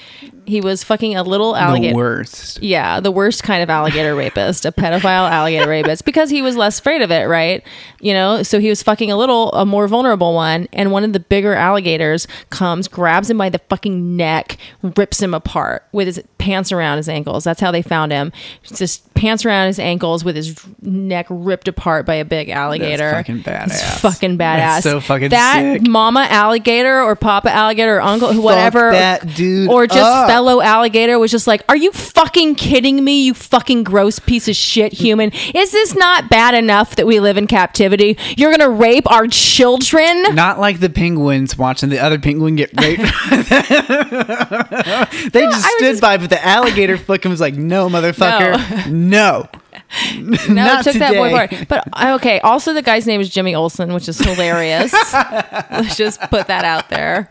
he 0.46 0.60
was 0.60 0.82
fucking 0.82 1.16
a 1.16 1.22
little 1.22 1.56
alligator 1.56 1.92
The 1.92 1.96
worst. 1.96 2.62
yeah, 2.62 3.00
the 3.00 3.10
worst 3.10 3.42
kind 3.42 3.62
of 3.64 3.68
alligator 3.68 4.14
rapist, 4.14 4.64
a 4.64 4.70
pedophile 4.70 5.28
alligator 5.28 5.68
rapist, 5.68 6.04
because 6.04 6.30
he 6.30 6.40
was 6.40 6.56
less 6.56 6.78
afraid 6.78 7.02
of 7.02 7.10
it, 7.10 7.24
right? 7.24 7.64
You 8.00 8.12
know, 8.12 8.44
so 8.44 8.60
he 8.60 8.68
was 8.68 8.80
fucking 8.80 9.10
a 9.10 9.16
little, 9.16 9.50
a 9.52 9.66
more 9.66 9.88
vulnerable 9.88 10.34
one, 10.34 10.68
and 10.72 10.92
one 10.92 11.02
of 11.02 11.12
the 11.12 11.18
bigger 11.18 11.54
alligators 11.54 12.28
comes, 12.50 12.86
grabs 12.86 13.28
him 13.28 13.38
by 13.38 13.48
the 13.48 13.58
fucking 13.68 14.16
neck, 14.16 14.56
rips 14.96 15.20
him 15.20 15.34
apart 15.34 15.84
with 15.90 16.06
his 16.06 16.22
pants 16.46 16.70
around 16.70 16.98
his 16.98 17.08
ankles. 17.08 17.42
That's 17.42 17.60
how 17.60 17.72
they 17.72 17.82
found 17.82 18.12
him. 18.12 18.30
Just 18.62 19.12
pants 19.14 19.44
around 19.44 19.66
his 19.66 19.80
ankles 19.80 20.22
with 20.24 20.36
his 20.36 20.54
neck 20.80 21.26
ripped 21.28 21.66
apart 21.66 22.06
by 22.06 22.14
a 22.14 22.24
big 22.24 22.50
alligator. 22.50 23.10
fucking 23.10 23.42
badass. 23.42 23.64
It's 23.64 24.00
fucking 24.00 24.38
badass. 24.38 24.40
That's 24.58 24.84
so 24.84 25.00
fucking 25.00 25.30
that 25.30 25.78
sick. 25.80 25.88
mama 25.88 26.24
alligator 26.30 27.02
or 27.02 27.16
papa 27.16 27.50
alligator 27.50 27.96
or 27.96 28.00
uncle, 28.00 28.32
whatever, 28.40 28.92
that 28.92 29.34
dude 29.34 29.68
or 29.68 29.88
just 29.88 29.98
up. 29.98 30.28
fellow 30.28 30.60
alligator 30.60 31.18
was 31.18 31.32
just 31.32 31.48
like, 31.48 31.62
"Are 31.68 31.76
you 31.76 31.90
fucking 31.90 32.54
kidding 32.54 33.02
me? 33.02 33.24
You 33.24 33.34
fucking 33.34 33.82
gross 33.82 34.20
piece 34.20 34.46
of 34.46 34.54
shit 34.54 34.92
human! 34.92 35.32
Is 35.52 35.72
this 35.72 35.96
not 35.96 36.30
bad 36.30 36.54
enough 36.54 36.94
that 36.94 37.08
we 37.08 37.18
live 37.18 37.36
in 37.36 37.48
captivity? 37.48 38.16
You're 38.36 38.52
gonna 38.52 38.70
rape 38.70 39.10
our 39.10 39.26
children?" 39.26 40.22
Not 40.34 40.60
like 40.60 40.78
the 40.78 40.90
penguins 40.90 41.58
watching 41.58 41.88
the 41.88 41.98
other 41.98 42.20
penguin 42.20 42.54
get 42.54 42.70
raped. 42.80 43.02
they 45.32 45.44
just 45.46 45.64
stood 45.66 45.80
just- 45.80 46.00
by, 46.00 46.16
but 46.18 46.30
the 46.36 46.46
alligator 46.46 46.96
fucking 46.98 47.30
was 47.30 47.40
like, 47.40 47.54
"No, 47.54 47.88
motherfucker, 47.88 48.86
no." 48.90 48.92
No, 48.92 49.48
Not 50.48 50.86
it 50.86 50.92
took 50.92 51.00
that 51.00 51.14
boy 51.14 51.30
today. 51.30 51.64
part. 51.64 51.68
But 51.68 51.88
uh, 51.92 52.14
okay, 52.16 52.40
also 52.40 52.72
the 52.72 52.82
guy's 52.82 53.06
name 53.06 53.20
is 53.20 53.28
Jimmy 53.30 53.54
Olsen, 53.54 53.92
which 53.94 54.08
is 54.08 54.18
hilarious. 54.18 54.92
Let's 55.12 55.96
just 55.96 56.20
put 56.22 56.48
that 56.48 56.64
out 56.64 56.88
there. 56.90 57.28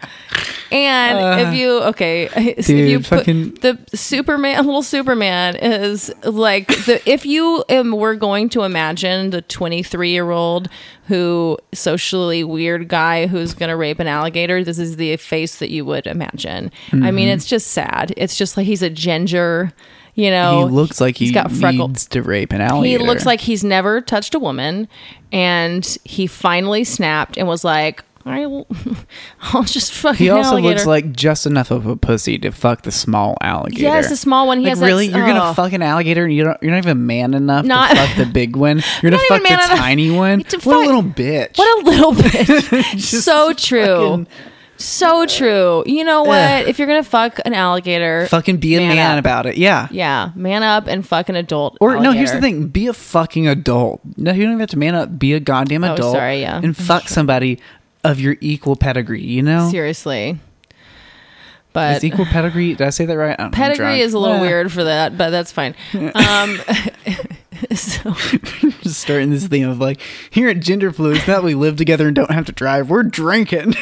And 0.72 1.42
if 1.42 1.54
you 1.54 1.72
okay, 1.84 2.30
if 2.58 2.68
you 2.70 3.00
put 3.00 3.20
fucking- 3.20 3.56
the 3.56 3.78
Superman, 3.94 4.66
little 4.66 4.84
Superman 4.84 5.56
is 5.58 6.12
like 6.24 6.68
the 6.86 7.02
if 7.10 7.26
you 7.26 7.64
um, 7.70 7.92
were 7.92 8.16
going 8.16 8.50
to 8.50 8.64
imagine 8.64 9.30
the 9.30 9.42
23 9.44 10.10
year 10.12 10.32
old 10.32 10.70
who 11.08 11.58
socially 11.74 12.44
weird 12.44 12.88
guy 12.88 13.28
who's 13.28 13.54
going 13.54 13.70
to 13.70 13.76
rape 13.76 14.00
an 14.00 14.08
alligator, 14.08 14.64
this 14.64 14.80
is 14.80 14.96
the 14.96 15.16
face 15.18 15.58
that 15.60 15.70
you 15.70 15.86
would 15.86 16.08
imagine. 16.08 16.72
I 16.92 16.96
Mm-hmm. 16.96 17.16
mean, 17.16 17.28
it's 17.28 17.46
just 17.46 17.68
sad. 17.68 18.14
It's 18.18 18.38
just 18.38 18.58
like 18.58 18.66
he's 18.66 18.82
a 18.82 18.90
ginger. 18.90 19.72
You 20.16 20.32
know, 20.32 20.66
he 20.68 20.74
looks 20.74 21.02
like 21.02 21.18
he 21.18 21.26
he's 21.26 21.34
got 21.34 21.52
freckles. 21.52 21.90
needs 21.90 22.08
to 22.08 22.22
rape 22.24 22.54
an 22.54 22.62
alligator. 22.62 23.00
He 23.04 23.06
looks 23.06 23.26
like 23.26 23.42
he's 23.42 23.64
never 23.66 24.00
touched 24.00 24.34
a 24.34 24.40
woman, 24.40 24.88
and 25.32 25.86
he 26.06 26.26
finally 26.26 26.86
snapped 26.86 27.38
and 27.38 27.48
was 27.48 27.66
like, 27.66 28.02
I'll 28.26 28.66
just 29.66 29.92
fucking 29.94 30.18
He 30.24 30.30
also 30.32 30.52
alligator. 30.52 30.74
looks 30.76 30.86
like 30.88 31.12
just 31.12 31.46
enough 31.46 31.70
of 31.70 31.86
a 31.86 31.96
pussy 31.96 32.40
to 32.40 32.52
fuck 32.52 32.82
the 32.82 32.92
small 32.92 33.38
alligator. 33.42 33.84
yes, 33.84 34.10
the 34.10 34.16
small 34.16 34.48
one. 34.48 34.58
He 34.60 34.64
like 34.64 34.72
has 34.72 34.80
really, 34.82 35.08
you're 35.08 35.24
oh. 35.24 35.28
gonna 35.28 35.54
fuck 35.54 35.74
an 35.74 35.84
alligator 35.84 36.24
and 36.24 36.34
you 36.34 36.44
don't, 36.44 36.58
you're 36.64 36.72
not 36.72 36.80
even 36.80 37.06
man 37.06 37.36
enough 37.36 37.66
Not- 37.66 37.92
to 37.92 37.96
fuck 37.98 38.18
the 38.18 38.26
big 38.26 38.56
one. 38.56 38.82
You're 39.04 39.12
gonna 39.12 39.22
fuck 39.28 39.44
the 39.44 39.48
enough 39.54 39.70
tiny 39.78 40.10
one. 40.10 40.40
What 40.44 40.62
fuck- 40.64 40.74
a 40.74 40.78
little 40.80 41.04
bitch! 41.04 41.58
What 41.58 41.84
a 41.84 41.86
little 41.90 42.14
bitch! 42.14 43.02
So 43.22 43.54
true. 43.54 44.26
fucking- 44.26 44.28
So 44.78 45.26
true. 45.26 45.84
You 45.86 46.04
know 46.04 46.24
what? 46.24 46.38
Ugh. 46.38 46.68
If 46.68 46.80
you're 46.80 46.88
gonna 46.88 47.04
fuck 47.04 47.40
an 47.46 47.54
alligator, 47.54 48.28
fucking 48.28 48.58
be 48.58 48.76
a 48.76 48.80
Man 48.80 48.96
man, 48.96 49.18
about 49.18 49.46
it. 49.46 49.58
Yeah. 49.58 49.88
yeah, 49.90 50.32
man 50.36 50.64
up 50.64 50.88
and 50.88 51.08
fuck 51.08 51.30
an 51.30 51.36
adult. 51.36 51.78
Or 51.80 51.98
no, 52.00 52.12
here's 52.12 52.32
the 52.34 52.42
thing: 52.42 52.68
be 52.68 52.88
a 52.88 52.94
fucking 52.94 53.48
adult. 53.48 54.02
No, 54.18 54.32
you 54.34 54.44
don't 54.44 54.52
even 54.52 54.60
have 54.60 54.70
to 54.72 54.78
man 54.78 54.96
up. 54.96 55.18
Be 55.18 55.34
a 55.34 55.40
goddamn 55.40 55.84
Oh, 55.86 55.94
adult. 55.94 56.14
sorry, 56.16 56.42
yeah. 56.42 56.60
and 56.62 56.76
fuck 56.76 57.04
somebody 57.08 57.60
of 58.04 58.20
your 58.20 58.36
equal 58.42 58.76
pedigree. 58.76 59.24
You 59.24 59.42
know, 59.44 59.70
Seriously. 59.70 60.40
But 61.72 61.98
is 61.98 62.04
equal 62.06 62.26
pedigree? 62.26 62.74
Did 62.74 62.88
I 62.88 62.90
say 62.90 63.06
that 63.06 63.18
right? 63.18 63.32
I 63.32 63.36
don't 63.36 63.40
know, 63.40 63.46
I'm 63.46 63.52
pedigree 63.52 64.00
is 64.02 64.14
a 64.14 64.20
little 64.20 64.38
Ah. 64.38 64.42
weird 64.42 64.72
for 64.72 64.86
that, 64.86 65.18
but 65.18 65.30
that's 65.30 65.52
fine. 65.52 65.76
Um, 65.94 66.58
so, 67.76 68.12
Just 68.82 69.02
starting 69.02 69.30
this 69.30 69.48
theme 69.48 69.68
of 69.70 69.80
like 69.80 70.00
here 70.30 70.48
at 70.50 70.60
Gender 70.62 70.92
Fluids, 70.94 71.28
now 71.28 71.36
that 71.36 71.44
we 71.44 71.54
live 71.56 71.76
together 71.78 72.08
and 72.08 72.16
don't 72.16 72.32
have 72.32 72.46
to 72.46 72.52
drive, 72.54 72.90
we're 72.90 73.04
drinking. 73.04 73.74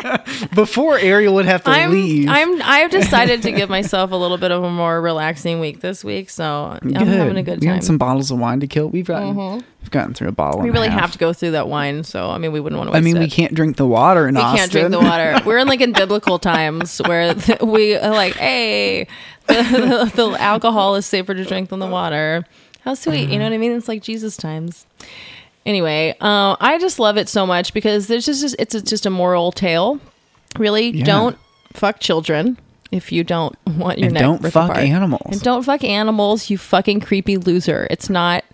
Before 0.54 0.98
Ariel 0.98 1.34
would 1.34 1.46
have 1.46 1.64
to 1.64 1.70
I'm 1.70 1.90
leave. 1.90 2.28
I'm 2.28 2.60
I've 2.62 2.90
decided 3.00 3.42
to 3.42 3.52
give 3.52 3.68
myself 3.68 4.10
a 4.12 4.16
little 4.16 4.38
bit 4.38 4.50
of 4.50 4.62
a 4.62 4.70
more 4.70 5.00
relaxing 5.00 5.60
week 5.60 5.80
this 5.80 6.04
week, 6.04 6.30
so 6.30 6.78
I'm 6.82 6.92
having 6.92 7.36
a 7.36 7.42
good 7.42 7.60
We 7.60 7.66
time. 7.66 7.74
Mm-hmm. 7.74 7.78
got 7.80 7.84
some 7.84 7.98
bottles 7.98 8.30
of 8.30 8.38
wine 8.38 8.60
to 8.60 8.66
kill. 8.66 8.88
We've 8.88 9.06
gotten 9.06 9.36
we've 9.36 9.90
gotten 9.90 10.14
through 10.14 10.28
a 10.28 10.32
bottle. 10.32 10.60
we 10.60 10.70
really 10.70 10.88
have 10.88 11.12
to 11.12 11.18
go 11.18 11.32
through 11.32 11.52
that 11.52 11.68
wine, 11.68 12.04
so 12.04 12.30
I 12.30 12.38
mean, 12.38 12.52
we 12.52 12.60
wouldn't 12.60 12.78
want 12.78 12.90
to. 12.90 12.96
I 12.96 13.00
mean, 13.00 13.18
we 13.18 13.28
can't 13.28 13.54
drink 13.54 13.76
the 13.76 13.86
water 13.86 14.26
in 14.28 14.34
we 14.34 14.40
Austin. 14.40 14.58
can't 14.58 14.72
drink 14.72 14.90
the 14.90 15.00
water. 15.00 15.40
We're 15.44 15.58
in 15.58 15.68
like 15.68 15.80
in 15.80 15.92
biblical 16.02 16.38
times 16.38 16.98
where 17.06 17.34
th- 17.34 17.60
we 17.60 17.96
are 17.96 18.10
like, 18.10 18.34
hey, 18.34 19.06
the, 19.46 20.10
the, 20.14 20.36
alcohol 20.40 20.94
is 20.96 21.06
safer 21.06 21.34
to 21.34 21.44
drink 21.44 21.70
than 21.70 21.78
the 21.78 21.86
water. 21.86 22.44
How 22.80 22.94
sweet, 22.94 23.28
you 23.28 23.38
know 23.38 23.44
what 23.44 23.52
I 23.52 23.58
mean? 23.58 23.72
It's 23.72 23.86
like 23.88 24.02
Jesus 24.02 24.36
times. 24.36 24.86
Anyway, 25.64 26.14
uh, 26.20 26.56
I 26.60 26.78
just 26.80 26.98
love 26.98 27.16
it 27.16 27.28
so 27.28 27.46
much 27.46 27.72
because 27.72 28.06
there's 28.08 28.26
just 28.26 28.56
it's 28.58 28.74
a, 28.74 28.82
just 28.82 29.06
a 29.06 29.10
moral 29.10 29.52
tale. 29.52 30.00
Really, 30.58 30.90
Yeah. 30.90 31.04
don't 31.04 31.38
fuck 31.72 32.00
children 32.00 32.58
if 32.90 33.10
you 33.12 33.24
don't 33.24 33.56
want 33.66 33.98
your 33.98 34.06
and 34.06 34.14
neck 34.14 34.22
don't 34.22 34.42
fuck 34.42 34.70
apart. 34.70 34.84
animals. 34.84 35.22
And 35.32 35.40
don't 35.42 35.62
fuck 35.62 35.82
animals, 35.84 36.50
you 36.50 36.58
fucking 36.58 37.00
creepy 37.00 37.36
loser. 37.38 37.86
It's 37.90 38.10
not 38.10 38.44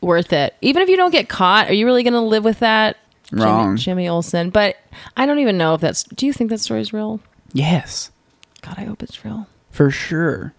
worth 0.00 0.32
it. 0.32 0.54
Even 0.60 0.82
if 0.82 0.88
you 0.88 0.96
don't 0.96 1.10
get 1.10 1.28
caught, 1.28 1.68
are 1.68 1.72
you 1.72 1.86
really 1.86 2.02
going 2.02 2.12
to 2.14 2.20
live 2.20 2.44
with 2.44 2.60
that? 2.60 2.96
Jimmy- 3.30 3.42
Wrong. 3.42 3.76
Jimmy, 3.76 4.08
Olsen. 4.08 4.50
But 4.50 4.76
I 5.16 5.24
don't 5.26 5.38
even 5.38 5.56
know 5.58 5.74
if 5.74 5.80
that's. 5.80 6.04
Do 6.04 6.26
you 6.26 6.32
think 6.32 6.50
that 6.50 6.58
story's 6.60 6.92
real? 6.92 7.20
yes, 7.52 8.10
God, 8.62 8.74
I 8.78 8.84
hope 8.84 9.02
it's 9.02 9.24
real. 9.24 9.46
for 9.70 9.90
sure, 9.90 10.52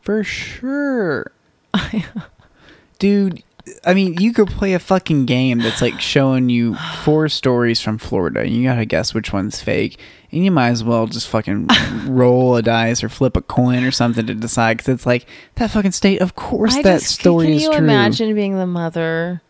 for 0.00 0.22
sure, 0.24 1.32
dude. 2.98 3.42
I 3.84 3.94
mean, 3.94 4.14
you 4.20 4.32
could 4.32 4.48
play 4.48 4.74
a 4.74 4.78
fucking 4.78 5.26
game 5.26 5.58
that's 5.58 5.82
like 5.82 6.00
showing 6.00 6.48
you 6.48 6.74
four 7.04 7.28
stories 7.28 7.80
from 7.80 7.98
Florida, 7.98 8.40
and 8.40 8.50
you 8.50 8.64
gotta 8.68 8.84
guess 8.84 9.14
which 9.14 9.32
one's 9.32 9.60
fake. 9.60 9.98
And 10.32 10.44
you 10.44 10.50
might 10.50 10.68
as 10.68 10.84
well 10.84 11.06
just 11.06 11.28
fucking 11.28 11.68
roll 12.06 12.56
a 12.56 12.62
dice 12.62 13.02
or 13.02 13.08
flip 13.08 13.36
a 13.36 13.42
coin 13.42 13.82
or 13.84 13.90
something 13.90 14.26
to 14.26 14.34
decide, 14.34 14.76
because 14.78 14.94
it's 14.94 15.06
like 15.06 15.26
that 15.56 15.70
fucking 15.70 15.92
state. 15.92 16.20
Of 16.20 16.34
course, 16.36 16.76
I 16.76 16.82
that 16.82 17.00
just- 17.00 17.14
story 17.20 17.46
Can 17.46 17.54
is 17.54 17.62
true. 17.64 17.72
Can 17.72 17.82
you 17.82 17.84
imagine 17.84 18.34
being 18.34 18.56
the 18.56 18.66
mother 18.66 19.42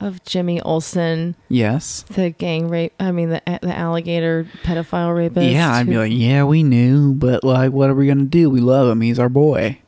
of 0.00 0.22
Jimmy 0.24 0.60
Olsen, 0.60 1.36
Yes. 1.48 2.04
the 2.10 2.30
gang 2.30 2.68
rape? 2.68 2.92
I 3.00 3.12
mean, 3.12 3.30
the 3.30 3.40
the 3.62 3.74
alligator 3.76 4.46
pedophile 4.64 5.16
rapist. 5.16 5.46
Yeah, 5.46 5.72
I'd 5.72 5.86
be 5.86 5.96
like, 5.96 6.12
yeah, 6.12 6.44
we 6.44 6.62
knew, 6.62 7.14
but 7.14 7.44
like, 7.44 7.72
what 7.72 7.88
are 7.88 7.94
we 7.94 8.06
gonna 8.08 8.24
do? 8.24 8.50
We 8.50 8.60
love 8.60 8.88
him. 8.90 9.00
He's 9.00 9.18
our 9.18 9.28
boy. 9.30 9.78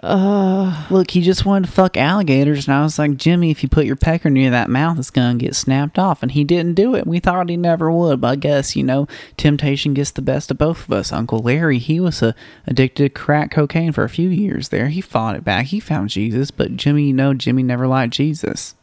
Uh, 0.00 0.86
Look, 0.90 1.10
he 1.10 1.20
just 1.20 1.44
wanted 1.44 1.66
to 1.66 1.72
fuck 1.72 1.96
alligators, 1.96 2.68
and 2.68 2.76
I 2.76 2.82
was 2.82 2.98
like, 2.98 3.16
Jimmy, 3.16 3.50
if 3.50 3.62
you 3.62 3.68
put 3.68 3.84
your 3.84 3.96
pecker 3.96 4.30
near 4.30 4.50
that 4.50 4.70
mouth, 4.70 4.98
it's 4.98 5.10
gonna 5.10 5.38
get 5.38 5.56
snapped 5.56 5.98
off. 5.98 6.22
And 6.22 6.32
he 6.32 6.44
didn't 6.44 6.74
do 6.74 6.94
it. 6.94 7.06
We 7.06 7.18
thought 7.18 7.48
he 7.48 7.56
never 7.56 7.90
would, 7.90 8.20
but 8.20 8.28
I 8.28 8.36
guess 8.36 8.76
you 8.76 8.84
know, 8.84 9.08
temptation 9.36 9.94
gets 9.94 10.12
the 10.12 10.22
best 10.22 10.50
of 10.50 10.58
both 10.58 10.84
of 10.84 10.92
us. 10.92 11.12
Uncle 11.12 11.40
Larry, 11.40 11.78
he 11.78 11.98
was 11.98 12.22
uh, 12.22 12.32
addicted 12.66 13.02
to 13.02 13.08
crack 13.08 13.50
cocaine 13.50 13.92
for 13.92 14.04
a 14.04 14.08
few 14.08 14.28
years 14.28 14.68
there. 14.68 14.88
He 14.88 15.00
fought 15.00 15.34
it 15.34 15.44
back. 15.44 15.66
He 15.66 15.80
found 15.80 16.10
Jesus, 16.10 16.50
but 16.52 16.76
Jimmy, 16.76 17.08
you 17.08 17.12
know, 17.12 17.34
Jimmy 17.34 17.64
never 17.64 17.88
liked 17.88 18.14
Jesus. 18.14 18.76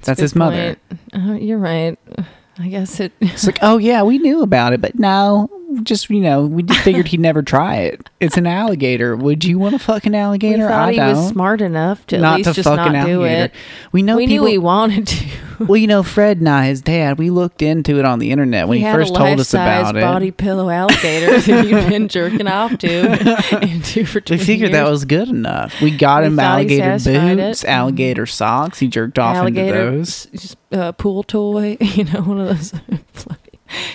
That's 0.00 0.18
good 0.18 0.22
his 0.22 0.36
mother. 0.36 0.76
Uh, 1.14 1.32
you're 1.32 1.58
right. 1.58 1.98
I 2.58 2.68
guess 2.68 3.00
it. 3.00 3.12
It's 3.20 3.46
like, 3.46 3.58
oh 3.62 3.78
yeah, 3.78 4.02
we 4.02 4.18
knew 4.18 4.42
about 4.42 4.74
it, 4.74 4.82
but 4.82 4.98
no, 4.98 5.48
just 5.82 6.08
you 6.10 6.20
know, 6.20 6.44
we 6.46 6.62
just 6.62 6.80
figured 6.80 7.08
he'd 7.08 7.20
never 7.20 7.42
try 7.42 7.76
it. 7.76 8.08
It's 8.20 8.36
an 8.36 8.46
alligator. 8.46 9.16
Would 9.16 9.44
you 9.44 9.58
want 9.58 9.74
a 9.74 9.78
fucking 9.78 10.14
alligator? 10.14 10.68
thought 10.68 10.88
I 10.88 10.92
he 10.92 10.96
don't. 10.98 11.16
was 11.16 11.28
smart 11.28 11.60
enough 11.60 12.06
to 12.08 12.16
at 12.18 12.36
least 12.36 12.54
just 12.54 12.68
not 12.68 13.06
do 13.06 13.24
it. 13.24 13.52
We 13.92 14.02
know 14.02 14.16
we 14.16 14.26
people. 14.26 14.44
knew 14.46 14.50
he 14.52 14.58
wanted 14.58 15.06
to. 15.08 15.26
well, 15.60 15.76
you 15.76 15.86
know, 15.86 16.02
Fred 16.02 16.38
and 16.38 16.48
I, 16.48 16.66
his 16.66 16.80
dad, 16.80 17.18
we 17.18 17.30
looked 17.30 17.62
into 17.62 17.98
it 17.98 18.04
on 18.04 18.18
the 18.18 18.30
internet 18.30 18.68
when 18.68 18.78
he, 18.78 18.84
had 18.84 18.94
first 18.94 19.14
told 19.14 19.38
us 19.38 19.52
about 19.54 19.96
it. 19.96 20.00
body 20.00 20.30
pillow 20.30 20.68
alligator 20.70 21.38
that 21.40 21.46
you've 21.68 21.88
been 21.88 22.08
jerking 22.08 22.48
off 22.48 22.76
to 22.78 23.16
for 24.06 24.18
we 24.18 24.20
20 24.22 24.38
figured 24.38 24.72
that 24.72 24.88
was 24.88 25.04
good 25.04 25.28
enough. 25.28 25.80
We 25.80 25.96
got 25.96 26.22
We 26.22 26.28
him 26.28 26.38
alligator 26.38 26.92
boots, 26.92 27.06
it. 27.06 27.68
alligator 27.68 28.26
socks. 28.26 28.78
He 28.78 28.88
jerked 28.88 29.18
off 29.18 29.36
alligator 29.36 29.88
into 29.88 29.96
those. 29.98 30.28
s- 30.34 30.56
uh, 30.72 30.92
pool 30.92 31.22
toy. 31.22 31.76
You 31.80 32.04
know, 32.04 32.22
one 32.22 32.40
of 32.40 32.48
those. 32.48 32.72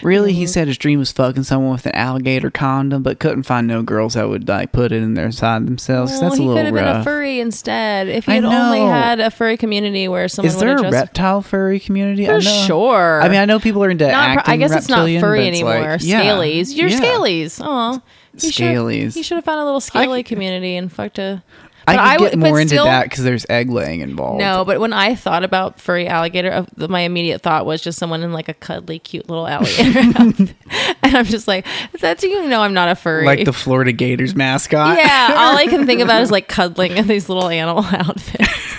Really, 0.01 0.32
Mm-hmm. 0.32 0.39
he 0.39 0.47
said 0.47 0.67
his 0.67 0.78
dream 0.78 0.99
was 0.99 1.11
fucking 1.11 1.43
someone 1.43 1.71
with 1.71 1.86
an 1.86 1.95
alligator 1.95 2.49
condom, 2.51 3.03
but 3.03 3.19
couldn't 3.19 3.43
find 3.43 3.67
no 3.67 3.82
girls 3.84 4.13
that 4.15 4.28
would 4.30 4.47
like 4.47 4.71
put 4.71 4.91
it 4.91 5.01
in 5.03 5.13
their 5.13 5.32
side 5.32 5.65
themselves. 5.67 6.11
well, 6.11 6.21
that's 6.21 6.36
a 6.36 6.38
he 6.38 6.43
could 6.47 6.53
little 6.53 6.65
have 6.65 6.73
been 6.73 6.88
a 7.01 7.03
furry 7.03 7.39
instead. 7.39 8.07
If 8.07 8.25
he 8.25 8.32
I 8.34 8.36
had 8.36 8.45
only 8.45 8.80
had 8.80 9.19
a 9.19 9.30
furry 9.32 9.57
community 9.57 10.07
where 10.07 10.28
someone 10.28 10.47
Is 10.53 10.59
there 10.59 10.75
a 10.78 10.91
reptile 10.91 11.41
furry 11.41 11.80
community? 11.80 12.25
for 12.25 12.34
I 12.34 12.38
know. 12.39 12.63
sure. 12.65 13.21
I 13.21 13.30
mean, 13.30 13.39
I 13.39 13.45
know 13.45 13.59
people 13.59 13.84
are 13.84 13.89
into 13.89 14.07
Not, 14.07 14.38
acting. 14.38 14.53
I 14.53 14.57
guess 14.57 14.71
it's 14.73 14.89
not 14.89 15.07
furry 15.19 15.47
it's 15.47 15.61
like- 15.61 15.75
anymore. 15.75 15.97
yeah, 16.01 16.21
Scalies. 16.23 16.75
You're 16.75 16.89
yeah. 16.89 16.99
scalies. 16.99 17.61
Oh, 17.63 18.01
Scalies. 18.36 19.13
He 19.15 19.23
should 19.23 19.36
have 19.36 19.45
found 19.45 19.59
a 19.61 19.65
little 19.65 19.80
scaly 19.80 20.19
c- 20.19 20.23
community 20.23 20.75
and 20.75 20.91
fucked 20.91 21.17
a. 21.19 21.43
I 21.88 22.18
could 22.18 22.32
get 22.32 22.40
more 22.40 22.60
into 22.60 22.76
still- 22.76 22.86
that 22.86 23.04
because 23.04 23.24
there's 23.24 23.46
egg 23.50 23.70
laying 23.70 24.02
involved. 24.02 24.40
No, 24.40 24.66
but 24.66 24.80
when 24.80 24.94
I 24.94 25.16
thought 25.16 25.44
about 25.44 25.80
furry 25.80 26.08
alligator, 26.08 26.52
uh, 26.52 26.88
my 26.88 27.02
immediate 27.02 27.42
thought 27.42 27.66
was 27.66 27.82
just 27.82 27.98
someone 27.98 28.24
in 28.24 28.34
like 28.34 28.50
a 28.50 28.54
cuddly, 28.54 29.00
cute 29.00 29.30
little 29.30 29.48
alligator 29.48 30.00
and 31.04 31.16
I'm 31.16 31.26
just 31.26 31.48
like, 31.48 31.66
that's 32.00 32.24
you 32.24 32.48
know, 32.48 32.62
I'm 32.62 32.74
not 32.74 32.90
a 32.90 32.96
furry. 32.96 33.26
like 33.26 33.46
the 33.46 33.54
Florida 33.54 33.92
Gators 33.92 34.36
mascot. 34.36 34.98
yeah, 34.98 35.36
all 35.38 35.56
I 35.56 35.68
can 35.68 35.86
think 35.86 36.02
about 36.02 36.22
is 36.22 36.32
like 36.38 36.48
cuddling 36.48 36.98
in 36.98 37.08
these 37.08 37.30
little 37.30 37.48
animal 37.50 37.84
outfits. 37.86 38.76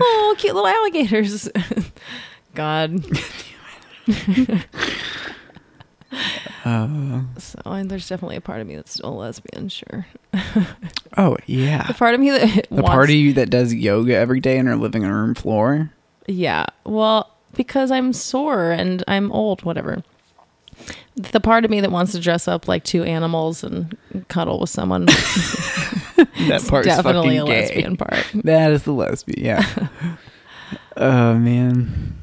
oh, 0.00 0.34
cute 0.38 0.54
little 0.54 0.68
alligators. 0.68 1.48
God. 2.54 3.04
Uh, 6.64 7.20
So 7.38 7.58
and 7.66 7.90
there's 7.90 8.08
definitely 8.08 8.36
a 8.36 8.40
part 8.40 8.60
of 8.60 8.66
me 8.66 8.76
that's 8.76 8.92
still 8.94 9.10
a 9.12 9.16
lesbian, 9.18 9.68
sure. 9.68 10.06
oh 11.16 11.36
yeah. 11.46 11.86
The 11.86 11.94
part 11.94 12.14
of 12.14 12.20
me 12.20 12.30
that 12.30 12.66
The 12.70 12.74
wants, 12.76 12.90
part 12.90 13.10
of 13.10 13.14
you 13.16 13.32
that 13.34 13.50
does 13.50 13.74
yoga 13.74 14.14
every 14.16 14.40
day 14.40 14.56
in 14.58 14.66
her 14.66 14.76
living 14.76 15.02
room 15.02 15.34
floor. 15.34 15.92
Yeah. 16.26 16.66
Well, 16.84 17.34
because 17.56 17.90
I'm 17.90 18.12
sore 18.12 18.70
and 18.70 19.02
I'm 19.08 19.30
old, 19.32 19.62
whatever. 19.64 20.02
The 21.16 21.40
part 21.40 21.64
of 21.64 21.70
me 21.70 21.80
that 21.80 21.90
wants 21.90 22.12
to 22.12 22.20
dress 22.20 22.46
up 22.46 22.68
like 22.68 22.84
two 22.84 23.02
animals 23.02 23.64
and 23.64 23.96
cuddle 24.28 24.60
with 24.60 24.70
someone 24.70 25.06
That 26.48 26.64
part's 26.68 26.86
definitely 26.86 27.36
a 27.38 27.44
gay. 27.44 27.62
lesbian 27.62 27.96
part. 27.96 28.24
That 28.44 28.70
is 28.72 28.84
the 28.84 28.92
lesbian. 28.92 29.44
Yeah. 29.44 29.88
oh 30.96 31.34
man. 31.34 32.16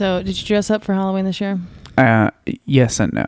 So, 0.00 0.22
did 0.22 0.40
you 0.40 0.46
dress 0.46 0.70
up 0.70 0.82
for 0.82 0.94
Halloween 0.94 1.26
this 1.26 1.42
year? 1.42 1.60
Uh, 1.98 2.30
yes 2.64 3.00
and 3.00 3.12
no. 3.12 3.26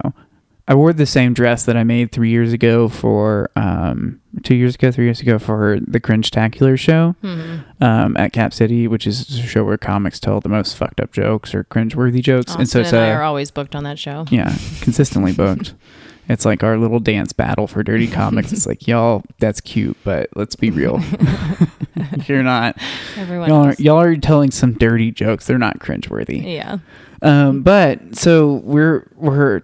I 0.67 0.75
wore 0.75 0.95
the 0.95 1.05
same 1.05 1.35
dress 1.35 1.65
that 1.67 1.77
I 1.77 1.85
made 1.85 2.13
three 2.13 2.31
years 2.31 2.55
ago 2.55 2.89
for 2.89 3.51
um 3.57 4.23
two 4.43 4.55
years 4.55 4.77
ago, 4.77 4.91
three 4.91 5.05
years 5.05 5.21
ago 5.21 5.39
for 5.39 5.79
the 5.87 6.01
Cringe 6.01 6.31
Tacular 6.31 6.79
show 6.79 7.15
Mm-hmm. 7.23 7.85
um 7.85 8.17
at 8.17 8.33
Cap 8.33 8.55
City, 8.55 8.89
which 8.89 9.07
is 9.07 9.39
a 9.39 9.43
show 9.43 9.65
where 9.65 9.77
comics 9.77 10.19
tell 10.19 10.41
the 10.41 10.49
most 10.49 10.75
fucked 10.75 10.99
up 10.99 11.13
jokes 11.13 11.55
or 11.55 11.65
cringe 11.65 11.95
worthy 11.95 12.23
jokes. 12.23 12.53
Austin 12.53 12.61
and 12.63 12.71
so 12.71 12.79
and, 12.81 12.97
I 12.97 13.11
are 13.11 13.23
always 13.23 13.51
booked 13.51 13.77
on 13.77 13.85
that 13.85 13.99
show. 13.99 14.25
yeah, 14.31 14.57
consistently 14.81 15.33
booked. 15.35 15.75
It's 16.29 16.45
like 16.45 16.63
our 16.63 16.79
little 16.79 17.01
dance 17.01 17.33
battle 17.33 17.67
for 17.67 17.83
dirty 17.83 18.07
comics. 18.11 18.53
it's 18.53 18.67
like 18.67 18.87
y'all, 18.87 19.23
that's 19.39 19.61
cute, 19.61 19.97
but 20.05 20.29
let's 20.37 20.57
be 20.57 20.71
real. 20.71 21.01
You're 22.27 22.43
not. 22.43 22.77
Everyone 23.17 23.49
Y'all 23.49 23.65
are, 23.67 23.75
y'all 23.79 24.01
are 24.01 24.17
telling 24.17 24.51
some 24.51 24.73
dirty 24.75 25.11
jokes. 25.11 25.47
They're 25.47 25.59
not 25.59 25.79
cringeworthy. 25.79 26.55
Yeah. 26.55 26.79
Um, 27.21 27.63
but 27.63 28.17
so 28.17 28.55
we're 28.65 29.07
we're 29.15 29.61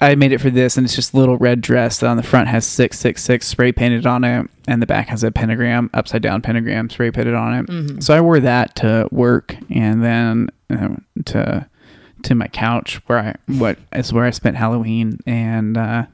I 0.00 0.14
made 0.14 0.30
it 0.32 0.38
for 0.40 0.50
this, 0.50 0.76
and 0.76 0.84
it's 0.84 0.94
just 0.94 1.14
a 1.14 1.16
little 1.16 1.36
red 1.36 1.60
dress 1.60 1.98
that 1.98 2.06
on 2.08 2.16
the 2.16 2.22
front 2.22 2.46
has 2.48 2.64
six 2.64 2.98
six 2.98 3.22
six 3.24 3.46
spray 3.48 3.72
painted 3.72 4.06
on 4.06 4.22
it, 4.22 4.48
and 4.68 4.80
the 4.80 4.86
back 4.86 5.08
has 5.08 5.24
a 5.24 5.32
pentagram, 5.32 5.90
upside 5.94 6.22
down 6.22 6.42
pentagram 6.42 6.88
spray 6.90 7.10
painted 7.10 7.34
on 7.34 7.54
it. 7.54 7.66
Mhm. 7.66 8.02
So 8.02 8.14
I 8.14 8.20
wore 8.20 8.38
that 8.40 8.76
to 8.76 9.08
work, 9.10 9.56
and 9.68 10.04
then 10.04 10.48
uh, 10.70 10.94
to 11.26 11.66
to 12.24 12.34
my 12.34 12.48
couch 12.48 13.00
where 13.06 13.18
I 13.18 13.34
what 13.52 13.78
is 13.92 14.12
where 14.12 14.24
I 14.24 14.30
spent 14.30 14.56
Halloween, 14.56 15.18
and 15.26 15.76
uh, 15.76 16.06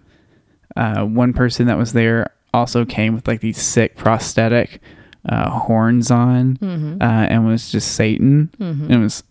uh, 0.76 1.04
one 1.04 1.32
person 1.32 1.66
that 1.66 1.78
was 1.78 1.92
there 1.92 2.30
also 2.54 2.84
came 2.84 3.14
with 3.14 3.28
like 3.28 3.40
these 3.40 3.60
sick 3.60 3.96
prosthetic 3.96 4.80
uh, 5.28 5.50
horns 5.50 6.10
on, 6.10 6.56
Mhm. 6.56 7.02
uh, 7.02 7.04
and 7.04 7.44
was 7.46 7.70
just 7.70 7.92
Satan. 7.92 8.50
Mhm. 8.58 8.88
It 8.90 8.98
was 8.98 9.22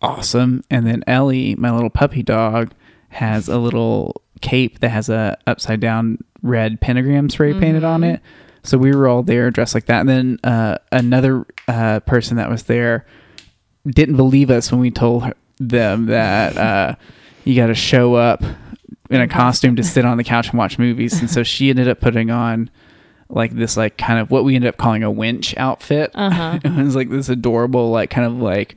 awesome. 0.00 0.62
And 0.70 0.86
then 0.86 1.02
Ellie, 1.06 1.54
my 1.56 1.70
little 1.70 1.90
puppy 1.90 2.22
dog, 2.22 2.70
has 3.10 3.48
a 3.48 3.58
little 3.58 4.22
cape 4.40 4.78
that 4.80 4.88
has 4.90 5.08
a 5.08 5.36
upside 5.46 5.80
down 5.80 6.18
red 6.42 6.80
pentagram 6.80 7.28
spray 7.30 7.52
painted 7.58 7.84
on 7.84 8.00
Mhm. 8.02 8.14
it. 8.14 8.20
So 8.62 8.78
we 8.78 8.94
were 8.94 9.08
all 9.08 9.22
there 9.22 9.50
dressed 9.50 9.74
like 9.74 9.86
that. 9.86 10.00
And 10.00 10.08
then 10.08 10.38
uh, 10.44 10.78
another 10.92 11.44
uh, 11.68 12.00
person 12.00 12.36
that 12.38 12.48
was 12.50 12.62
there 12.64 13.04
didn't 13.86 14.16
believe 14.16 14.50
us 14.50 14.70
when 14.72 14.80
we 14.80 14.90
told 14.90 15.24
her- 15.24 15.34
them 15.58 16.06
that 16.06 16.56
uh, 16.56 16.94
you 17.44 17.54
got 17.56 17.66
to 17.68 17.74
show 17.74 18.14
up 18.14 18.42
in 19.10 19.20
a 19.20 19.28
costume 19.28 19.76
to 19.76 19.82
sit 19.82 20.04
on 20.04 20.16
the 20.16 20.24
couch 20.24 20.48
and 20.50 20.58
watch 20.58 20.78
movies. 20.78 21.20
And 21.20 21.30
so 21.30 21.42
she 21.42 21.70
ended 21.70 21.88
up 21.88 22.00
putting 22.00 22.30
on 22.30 22.70
like 23.28 23.52
this 23.52 23.76
like 23.76 23.96
kind 23.96 24.18
of 24.18 24.30
what 24.30 24.44
we 24.44 24.54
ended 24.54 24.68
up 24.68 24.76
calling 24.76 25.02
a 25.02 25.10
winch 25.10 25.56
outfit. 25.56 26.10
Uh-huh. 26.14 26.58
it 26.64 26.72
was 26.84 26.94
like 26.96 27.10
this 27.10 27.28
adorable 27.28 27.90
like 27.90 28.10
kind 28.10 28.26
of 28.26 28.34
like 28.34 28.76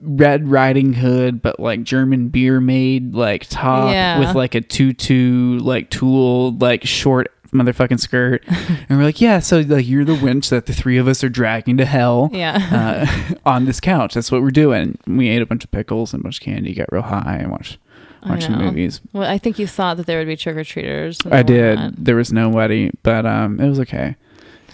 red 0.00 0.46
riding 0.48 0.92
hood 0.92 1.42
but 1.42 1.58
like 1.58 1.82
german 1.82 2.28
beer 2.28 2.60
maid 2.60 3.12
like 3.12 3.44
top 3.48 3.90
Yeah. 3.90 4.20
with 4.20 4.36
like 4.36 4.54
a 4.54 4.60
tutu 4.60 5.58
like 5.58 5.90
tool 5.90 6.52
like 6.58 6.84
short 6.86 7.33
motherfucking 7.54 8.00
skirt. 8.00 8.42
And 8.88 8.98
we're 8.98 9.04
like 9.04 9.20
yeah 9.20 9.38
so 9.38 9.60
like 9.60 9.86
you're 9.88 10.04
the 10.04 10.14
winch 10.14 10.50
that 10.50 10.66
the 10.66 10.72
three 10.74 10.98
of 10.98 11.08
us 11.08 11.24
are 11.24 11.28
dragging 11.28 11.76
to 11.78 11.84
hell 11.86 12.28
Yeah. 12.32 13.06
uh, 13.06 13.34
on 13.46 13.64
this 13.64 13.80
couch. 13.80 14.14
That's 14.14 14.30
what 14.30 14.42
we're 14.42 14.50
doing. 14.50 14.98
We 15.06 15.28
ate 15.28 15.40
a 15.42 15.46
bunch 15.46 15.64
of 15.64 15.70
pickles 15.70 16.12
and 16.12 16.20
a 16.20 16.24
bunch 16.24 16.38
of 16.40 16.44
candy 16.44 16.74
got 16.74 16.92
real 16.92 17.02
high 17.02 17.38
and 17.40 17.50
watched 17.50 17.78
watched 18.26 18.44
some 18.44 18.58
movies. 18.58 19.00
Well, 19.12 19.28
I 19.28 19.38
think 19.38 19.58
you 19.58 19.66
thought 19.66 19.96
that 19.98 20.06
there 20.06 20.18
would 20.18 20.26
be 20.26 20.36
trick 20.36 20.56
or 20.56 20.64
treaters. 20.64 21.18
i 21.30 21.42
did. 21.42 21.78
There 22.04 22.16
was 22.16 22.32
nobody 22.32 22.90
but 23.02 23.24
um 23.26 23.60
it 23.60 23.68
was 23.68 23.80
okay 23.80 24.16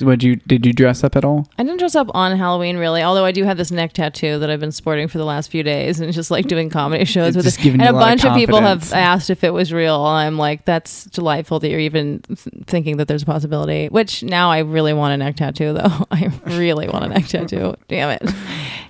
what 0.03 0.23
you 0.23 0.37
did 0.37 0.65
you 0.67 0.73
dress 0.73 1.05
up 1.05 1.17
at 1.17 1.25
all 1.25 1.49
I 1.59 1.63
didn't 1.63 1.79
dress 1.79 1.95
up 1.95 2.09
on 2.15 2.37
Halloween 2.37 2.77
really, 2.77 3.03
although 3.03 3.25
I 3.25 3.33
do 3.33 3.45
have 3.45 3.57
this 3.57 3.71
neck 3.71 3.93
tattoo 3.93 4.39
that 4.39 4.51
I've 4.51 4.61
been 4.61 4.73
sporting 4.73 5.09
for 5.09 5.19
the 5.19 5.25
last 5.25 5.51
few 5.51 5.63
days 5.63 6.01
and 6.01 6.13
just 6.13 6.31
like 6.31 6.47
doing 6.47 6.71
comedy 6.71 7.05
shows 7.05 7.37
with 7.37 7.45
just 7.45 7.59
it. 7.61 7.67
And 7.67 7.83
you 7.83 7.89
a 7.89 7.93
lot 7.93 8.03
of 8.03 8.09
bunch 8.09 8.25
of, 8.25 8.35
people 8.35 8.61
have 8.61 8.93
asked 8.93 9.31
if 9.31 9.45
it 9.45 9.53
was 9.53 9.73
real. 9.73 9.97
I'm 9.97 10.39
like, 10.39 10.65
that's 10.65 11.05
delightful 11.07 11.61
that 11.61 11.71
you're 11.71 11.81
even 11.81 12.21
thinking 12.67 12.97
that 12.99 13.09
there's 13.09 13.23
a 13.23 13.27
possibility. 13.27 13.89
Which 13.89 14.23
now 14.23 14.51
I 14.51 14.59
really 14.61 14.93
want 14.93 15.15
a 15.15 15.17
neck 15.17 15.37
tattoo 15.37 15.73
though. 15.73 16.07
I 16.11 16.33
really 16.47 16.89
want 16.89 17.05
a 17.05 17.09
neck 17.09 17.27
tattoo. 17.27 17.75
Damn 17.89 18.11
it. 18.11 18.23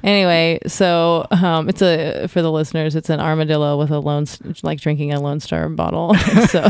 Anyway, 0.03 0.59
so 0.67 1.27
um, 1.31 1.69
it's 1.69 1.83
a 1.83 2.27
for 2.29 2.43
the 2.43 2.51
listeners, 2.51 2.97
it's 2.97 3.11
an 3.11 3.21
armadillo 3.21 3.79
with 3.79 3.91
a 3.91 3.99
lone 3.99 4.27
like 4.63 4.81
drinking 4.81 5.13
a 5.13 5.21
Lone 5.21 5.41
Star 5.41 5.69
bottle. 5.69 6.15
so, 6.49 6.63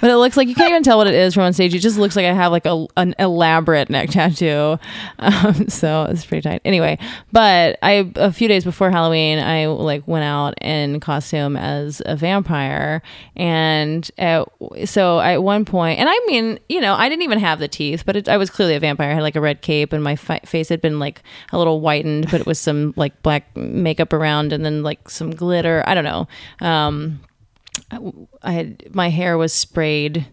but 0.00 0.10
it 0.10 0.16
looks 0.16 0.36
like 0.36 0.48
you 0.48 0.54
can't 0.54 0.70
even 0.70 0.82
tell 0.82 0.98
what 0.98 1.06
it 1.06 1.14
is 1.14 1.34
from 1.34 1.44
on 1.44 1.52
stage. 1.52 1.74
It 1.74 1.78
just 1.80 1.98
looks 1.98 2.16
like 2.16 2.26
I 2.26 2.32
have 2.32 2.52
like 2.52 2.66
a 2.66 2.86
an 2.96 3.14
elaborate 3.18 3.90
neck 3.90 4.10
tattoo. 4.10 4.78
Um, 5.18 5.68
so 5.68 6.06
it's 6.10 6.24
pretty 6.24 6.42
tight. 6.42 6.60
Anyway, 6.64 6.98
but 7.32 7.78
I 7.82 8.10
a 8.16 8.32
few 8.32 8.48
days 8.48 8.64
before 8.64 8.90
Halloween, 8.90 9.38
I 9.38 9.66
like 9.66 10.06
went 10.06 10.24
out 10.24 10.54
in 10.60 11.00
costume 11.00 11.56
as 11.56 12.02
a 12.04 12.16
vampire, 12.16 13.02
and 13.36 14.08
at, 14.18 14.48
so 14.84 15.20
at 15.20 15.42
one 15.42 15.64
point, 15.64 15.98
and 15.98 16.08
I 16.08 16.20
mean, 16.26 16.58
you 16.68 16.80
know, 16.80 16.94
I 16.94 17.08
didn't 17.08 17.22
even 17.22 17.38
have 17.38 17.58
the 17.58 17.68
teeth, 17.68 18.04
but 18.04 18.16
it, 18.16 18.28
I 18.28 18.36
was 18.36 18.50
clearly 18.50 18.74
a 18.74 18.80
vampire. 18.80 19.10
I 19.10 19.14
had 19.14 19.22
like 19.22 19.36
a 19.36 19.40
red 19.40 19.62
cape, 19.62 19.92
and 19.92 20.02
my 20.02 20.16
fi- 20.16 20.40
face 20.44 20.68
had 20.68 20.80
been 20.80 20.98
like 20.98 21.22
a 21.52 21.58
little 21.58 21.80
whitened, 21.80 22.30
but 22.30 22.40
it 22.40 22.46
was 22.46 22.55
some 22.58 22.92
like 22.96 23.22
black 23.22 23.56
makeup 23.56 24.12
around, 24.12 24.52
and 24.52 24.64
then 24.64 24.82
like 24.82 25.08
some 25.10 25.30
glitter. 25.30 25.82
I 25.86 25.94
don't 25.94 26.04
know. 26.04 26.28
Um, 26.60 27.20
I, 27.90 27.98
I 28.42 28.52
had 28.52 28.94
my 28.94 29.10
hair 29.10 29.36
was 29.38 29.52
sprayed 29.52 30.26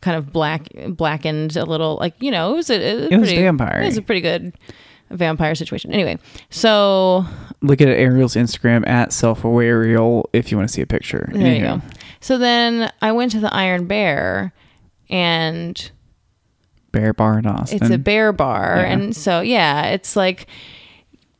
kind 0.00 0.16
of 0.16 0.32
black 0.32 0.68
blackened 0.90 1.56
a 1.56 1.64
little 1.64 1.96
like 1.96 2.14
you 2.20 2.30
know 2.30 2.52
it 2.52 2.54
was 2.56 2.70
a, 2.70 2.74
it 2.80 2.94
was, 2.94 3.10
It 3.10 3.16
was 3.18 3.28
pretty, 3.30 3.42
vampire-y. 3.42 3.82
it 3.82 3.86
was 3.86 3.96
a 3.96 4.02
pretty 4.02 4.20
good 4.20 4.52
vampire 5.10 5.56
situation 5.56 5.92
anyway 5.92 6.16
so 6.50 7.24
look 7.62 7.80
at 7.80 7.88
ariel's 7.88 8.36
instagram 8.36 8.86
at 8.86 9.12
self-aware 9.12 9.82
ariel 9.82 10.30
if 10.32 10.52
you 10.52 10.56
want 10.56 10.68
to 10.68 10.72
see 10.72 10.82
a 10.82 10.86
picture 10.86 11.28
there 11.32 11.52
you 11.52 11.62
go 11.62 11.82
so 12.20 12.38
then 12.38 12.92
i 13.02 13.10
went 13.10 13.32
to 13.32 13.40
the 13.40 13.52
iron 13.52 13.86
bear 13.88 14.52
and 15.10 15.90
bear 16.92 17.12
bar 17.12 17.38
in 17.40 17.46
austin 17.46 17.78
it's 17.82 17.90
a 17.90 17.98
bear 17.98 18.32
bar 18.32 18.76
Yeah. 18.76 18.92
and 18.92 19.16
so 19.16 19.40
yeah 19.40 19.86
it's 19.86 20.14
like 20.14 20.46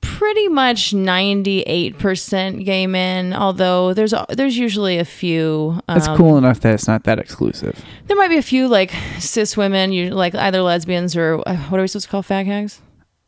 pretty 0.00 0.48
much 0.48 0.92
98% 0.92 2.64
gay 2.64 2.86
men 2.86 3.32
although 3.32 3.94
there's 3.94 4.12
there's 4.30 4.56
usually 4.58 4.98
a 4.98 5.04
few 5.04 5.78
um, 5.88 5.96
It's 5.96 6.08
cool 6.08 6.36
enough 6.38 6.60
that 6.60 6.74
it's 6.74 6.88
not 6.88 7.04
that 7.04 7.18
exclusive. 7.18 7.82
there 8.06 8.16
might 8.16 8.28
be 8.28 8.36
a 8.38 8.42
few 8.42 8.68
like 8.68 8.92
cis 9.18 9.56
women 9.56 9.92
you 9.92 10.10
like 10.10 10.34
either 10.34 10.62
lesbians 10.62 11.16
or 11.16 11.40
uh, 11.46 11.56
what 11.68 11.78
are 11.78 11.82
we 11.82 11.88
supposed 11.88 12.06
to 12.06 12.10
call 12.10 12.22
fag 12.22 12.46
hags 12.46 12.80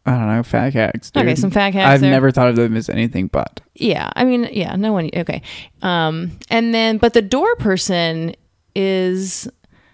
I 0.06 0.12
don't 0.12 0.28
know, 0.28 0.42
fag 0.42 0.72
hags. 0.72 1.12
Okay, 1.14 1.34
some 1.34 1.50
fag 1.50 1.74
hags 1.74 1.86
I've 1.86 2.00
there. 2.00 2.10
never 2.10 2.30
thought 2.30 2.48
of 2.48 2.56
them 2.56 2.74
as 2.76 2.88
anything 2.88 3.26
but. 3.28 3.60
yeah 3.74 4.10
i 4.16 4.24
mean 4.24 4.48
yeah 4.52 4.74
no 4.76 4.92
one 4.92 5.10
okay 5.14 5.42
um 5.82 6.32
and 6.50 6.74
then 6.74 6.98
but 6.98 7.12
the 7.14 7.22
door 7.22 7.54
person 7.56 8.34
is 8.74 9.48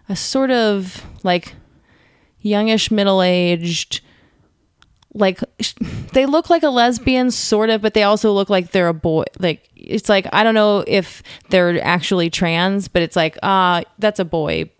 a 0.08 0.14
sort 0.16 0.50
of 0.50 1.04
like 1.24 1.54
youngish 2.40 2.90
middle-aged 2.90 4.00
like 5.16 5.40
sh- 5.60 5.74
they 6.12 6.26
look 6.26 6.50
like 6.50 6.62
a 6.62 6.68
lesbian 6.68 7.30
sort 7.30 7.70
of 7.70 7.80
but 7.82 7.94
they 7.94 8.02
also 8.02 8.32
look 8.32 8.48
like 8.50 8.70
they're 8.72 8.88
a 8.88 8.94
boy 8.94 9.24
like 9.38 9.68
it's 9.74 10.08
like 10.08 10.26
i 10.32 10.42
don't 10.44 10.54
know 10.54 10.84
if 10.86 11.22
they're 11.50 11.82
actually 11.84 12.28
trans 12.30 12.86
but 12.88 13.02
it's 13.02 13.16
like 13.16 13.36
ah 13.42 13.82
that's 13.98 14.18
a 14.20 14.24
boy 14.24 14.70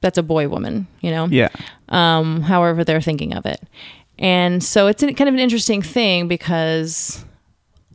that's 0.00 0.18
a 0.18 0.22
boy 0.22 0.48
woman 0.48 0.86
you 1.00 1.10
know 1.10 1.26
Yeah. 1.26 1.48
um, 1.88 2.42
however 2.42 2.84
they're 2.84 3.00
thinking 3.00 3.32
of 3.34 3.46
it. 3.46 3.60
And 4.18 4.62
so 4.62 4.86
it's 4.86 5.02
kind 5.02 5.22
of 5.28 5.34
an 5.34 5.40
interesting 5.40 5.82
thing 5.82 6.28
because 6.28 7.24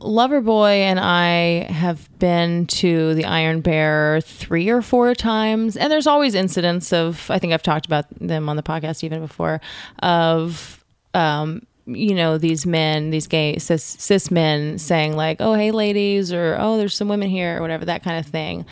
Loverboy 0.00 0.76
and 0.78 0.98
I 1.00 1.70
have 1.70 2.08
been 2.18 2.66
to 2.66 3.14
the 3.14 3.24
Iron 3.26 3.60
Bear 3.60 4.20
three 4.22 4.68
or 4.70 4.82
four 4.82 5.14
times, 5.14 5.76
and 5.76 5.90
there's 5.92 6.06
always 6.06 6.34
incidents 6.34 6.92
of 6.92 7.30
I 7.30 7.38
think 7.38 7.52
I've 7.52 7.62
talked 7.62 7.86
about 7.86 8.06
them 8.18 8.48
on 8.48 8.56
the 8.56 8.62
podcast 8.62 9.04
even 9.04 9.20
before 9.20 9.60
of 10.02 10.79
um, 11.14 11.62
you 11.86 12.14
know 12.14 12.38
these 12.38 12.66
men, 12.66 13.10
these 13.10 13.26
gay 13.26 13.58
cis, 13.58 13.82
cis 13.82 14.30
men 14.30 14.78
saying 14.78 15.16
like, 15.16 15.38
"Oh 15.40 15.54
hey 15.54 15.70
ladies," 15.70 16.32
or 16.32 16.56
"Oh 16.58 16.76
there's 16.76 16.94
some 16.94 17.08
women 17.08 17.28
here," 17.28 17.58
or 17.58 17.60
whatever 17.60 17.84
that 17.84 18.02
kind 18.02 18.18
of 18.18 18.30
thing. 18.30 18.64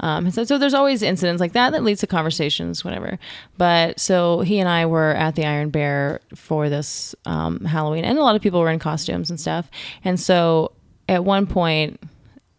Um, 0.00 0.30
so, 0.30 0.44
so 0.44 0.58
there's 0.58 0.74
always 0.74 1.02
incidents 1.02 1.40
like 1.40 1.52
that 1.52 1.70
that 1.70 1.82
leads 1.82 2.00
to 2.00 2.06
conversations, 2.06 2.84
whatever. 2.84 3.18
But 3.56 4.00
so 4.00 4.40
he 4.40 4.58
and 4.58 4.68
I 4.68 4.86
were 4.86 5.12
at 5.12 5.36
the 5.36 5.46
Iron 5.46 5.70
Bear 5.70 6.20
for 6.34 6.68
this 6.68 7.14
um, 7.24 7.64
Halloween, 7.64 8.04
and 8.04 8.18
a 8.18 8.22
lot 8.22 8.36
of 8.36 8.42
people 8.42 8.60
were 8.60 8.70
in 8.70 8.78
costumes 8.78 9.30
and 9.30 9.40
stuff. 9.40 9.70
And 10.04 10.18
so 10.18 10.72
at 11.08 11.24
one 11.24 11.46
point, 11.46 12.00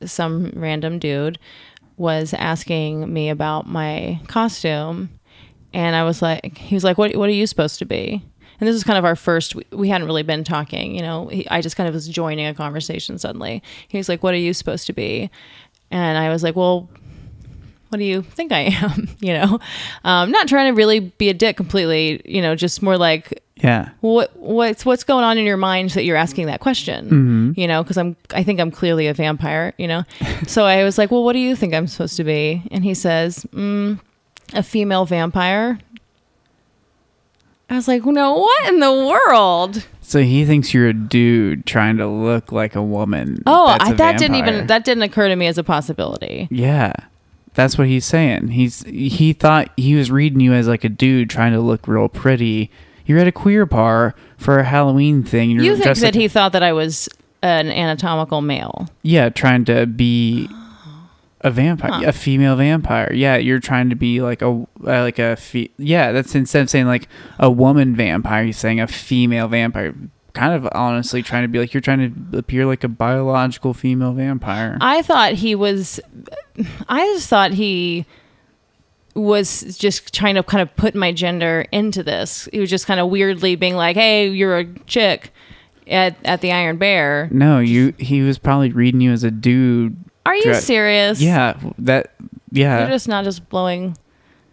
some 0.04 0.52
random 0.56 1.00
dude 1.00 1.38
was 1.98 2.34
asking 2.34 3.12
me 3.12 3.30
about 3.30 3.68
my 3.68 4.20
costume, 4.28 5.10
and 5.74 5.96
I 5.96 6.04
was 6.04 6.22
like, 6.22 6.58
he 6.58 6.76
was 6.76 6.84
like, 6.84 6.98
"What 6.98 7.16
what 7.16 7.30
are 7.30 7.34
you 7.34 7.48
supposed 7.48 7.80
to 7.80 7.86
be?" 7.86 8.24
And 8.60 8.68
this 8.68 8.74
was 8.74 8.84
kind 8.84 8.98
of 8.98 9.06
our 9.06 9.16
first. 9.16 9.56
We, 9.56 9.66
we 9.72 9.90
hadn't 9.90 10.08
really 10.08 10.24
been 10.24 10.44
talking, 10.44 10.96
you 10.96 11.02
know. 11.02 11.28
He, 11.28 11.48
I 11.50 11.62
just 11.62 11.76
kind 11.76 11.88
of 11.88 11.94
was 11.94 12.08
joining 12.08 12.46
a 12.48 12.54
conversation 12.54 13.18
suddenly. 13.18 13.62
He 13.88 13.98
was 13.98 14.10
like, 14.10 14.24
"What 14.24 14.34
are 14.34 14.38
you 14.38 14.54
supposed 14.54 14.88
to 14.88 14.94
be?" 14.94 15.30
And 15.92 16.18
I 16.18 16.30
was 16.30 16.44
like, 16.44 16.56
"Well, 16.56 16.90
what 17.90 18.00
do 18.00 18.04
you 18.04 18.22
think 18.22 18.52
I 18.52 18.62
am?" 18.82 19.10
you 19.20 19.34
know, 19.34 19.60
um, 20.04 20.32
not 20.32 20.48
trying 20.48 20.74
to 20.74 20.76
really 20.78 21.00
be 21.00 21.30
a 21.30 21.34
dick 21.34 21.56
completely. 21.58 22.22
You 22.26 22.42
know, 22.42 22.56
just 22.56 22.82
more 22.82 22.98
like 22.98 23.42
Yeah. 23.58 23.90
what 24.02 24.36
what's 24.38 24.86
what's 24.86 25.04
going 25.04 25.24
on 25.24 25.38
in 25.38 25.46
your 25.46 25.58
mind 25.58 25.92
that 25.92 26.04
you're 26.04 26.18
asking 26.18 26.46
that 26.48 26.60
question 26.60 27.54
you 27.58 27.68
know 27.68 27.82
because 27.82 27.98
i'm 27.98 28.16
i 28.36 28.44
think 28.44 28.60
i'm 28.60 28.70
clearly 28.70 29.08
a 29.08 29.14
vampire 29.16 29.74
you 29.80 29.88
know 29.88 30.04
so 30.48 30.64
i 30.64 30.84
was 30.84 30.98
like 31.00 31.10
well 31.10 31.24
what 31.24 31.34
do 31.34 31.40
you 31.40 31.56
think 31.56 31.74
i'm 31.74 31.88
supposed 31.88 32.18
to 32.18 32.24
be 32.24 32.62
and 32.70 32.84
he 32.84 32.94
says 32.94 33.48
mm, 33.52 34.00
a 34.54 34.62
female 34.62 35.06
vampire 35.06 35.80
i 37.70 37.76
was 37.76 37.88
like 37.88 38.06
no 38.06 38.34
what 38.40 38.68
in 38.70 38.80
the 38.80 38.92
world 38.94 39.86
So 40.02 40.22
he 40.22 40.46
thinks 40.46 40.74
you're 40.74 40.88
a 40.88 40.94
dude 40.94 41.66
trying 41.66 41.98
to 41.98 42.08
look 42.08 42.52
like 42.52 42.76
a 42.76 42.82
woman. 42.84 43.44
oh 43.46 43.68
I, 43.80 43.92
a 43.92 43.96
that 43.96 44.18
didn't 44.18 44.36
even 44.38 44.68
that 44.68 44.86
didn't 44.86 45.04
occur 45.04 45.28
to 45.28 45.36
me 45.36 45.48
as 45.48 45.58
a 45.58 45.64
possibility 45.64 46.48
Yeah. 46.52 46.94
That's 47.54 47.76
what 47.76 47.88
he's 47.88 48.06
saying. 48.06 48.50
He's 48.50 48.84
he 48.84 49.34
thought 49.34 49.72
he 49.76 49.96
was 49.96 50.12
reading 50.12 50.40
you 50.42 50.54
as 50.54 50.68
like 50.68 50.84
a 50.84 50.90
dude 50.90 51.28
trying 51.32 51.54
to 51.54 51.60
look 51.60 51.88
real 51.88 52.08
pretty. 52.08 52.70
You're 53.08 53.18
at 53.18 53.26
a 53.28 53.32
queer 53.32 53.66
bar 53.66 54.14
for 54.38 54.60
a 54.60 54.64
Halloween 54.64 55.24
thing. 55.24 55.50
You're 55.50 55.64
You 55.64 55.76
think 55.76 55.98
that 55.98 56.04
like- 56.04 56.14
he 56.14 56.28
thought 56.28 56.52
that 56.52 56.62
I 56.62 56.72
was 56.74 57.10
an 57.42 57.72
anatomical 57.72 58.42
male? 58.42 58.90
yeah, 59.02 59.30
trying 59.30 59.66
to 59.66 59.88
be 59.88 60.48
a 61.42 61.52
vampire, 61.52 61.92
Huh. 61.92 62.04
a 62.08 62.12
female 62.12 62.56
vampire. 62.56 63.12
Yeah, 63.14 63.38
you're 63.38 63.60
trying 63.60 63.90
to 63.90 63.96
be 63.96 64.22
like 64.22 64.42
a 64.42 64.48
uh, 64.50 64.66
like 64.84 65.20
a 65.20 65.36
fe- 65.36 65.70
yeah. 65.78 66.12
That's 66.12 66.34
instead 66.36 66.62
of 66.64 66.70
saying 66.70 66.88
like 66.88 67.08
a 67.40 67.50
woman 67.52 67.96
vampire, 67.96 68.44
he's 68.46 68.58
saying 68.58 68.80
a 68.80 68.88
female 68.88 69.48
vampire. 69.48 69.94
Kind 70.34 70.54
of 70.54 70.68
honestly 70.74 71.24
trying 71.24 71.44
to 71.44 71.48
be 71.48 71.58
like 71.60 71.74
you're 71.74 71.82
trying 71.82 72.32
to 72.32 72.38
appear 72.38 72.66
like 72.66 72.84
a 72.84 72.88
biological 72.88 73.74
female 73.74 74.14
vampire. 74.14 74.78
I 74.82 75.02
thought 75.02 75.34
he 75.34 75.56
was. 75.56 76.00
I 76.88 77.06
just 77.14 77.28
thought 77.30 77.52
he 77.54 78.06
was 79.16 79.78
just 79.78 80.14
trying 80.14 80.36
to 80.36 80.44
kind 80.44 80.62
of 80.62 80.76
put 80.76 80.94
my 80.96 81.12
gender 81.12 81.66
into 81.72 82.04
this. 82.04 82.48
He 82.52 82.60
was 82.60 82.70
just 82.70 82.86
kind 82.86 83.00
of 83.00 83.10
weirdly 83.10 83.56
being 83.56 83.76
like, 83.76 83.96
"Hey, 83.96 84.28
you're 84.30 84.58
a 84.60 84.66
chick." 84.86 85.32
At, 85.90 86.18
at 86.26 86.42
the 86.42 86.52
Iron 86.52 86.76
Bear. 86.78 87.30
no, 87.32 87.60
you. 87.60 87.94
He 87.98 88.20
was 88.22 88.38
probably 88.38 88.74
reading 88.74 89.00
you 89.00 89.14
as 89.14 89.24
a 89.24 89.32
dude. 89.32 89.96
Are 90.28 90.36
you 90.36 90.44
Dre- 90.44 90.54
serious? 90.60 91.22
Yeah, 91.22 91.58
that. 91.80 92.14
Yeah, 92.52 92.80
You're 92.82 92.90
just 92.90 93.08
not 93.08 93.24
just 93.26 93.50
blowing 93.50 93.98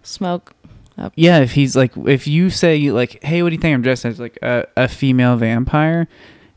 smoke 0.03 0.53
up. 0.99 1.13
Yeah, 1.17 1.39
if 1.41 1.53
he's 1.53 1.77
like, 1.77 1.93
if 1.97 2.27
you 2.27 2.51
say 2.51 2.91
like, 2.91 3.23
"Hey, 3.23 3.43
what 3.43 3.51
do 3.51 3.55
you 3.55 3.61
think 3.61 3.75
I'm 3.75 3.83
dressed 3.83 4.05
as?" 4.05 4.19
Like 4.19 4.39
a, 4.43 4.67
a 4.77 4.89
female 4.89 5.37
vampire, 5.37 6.09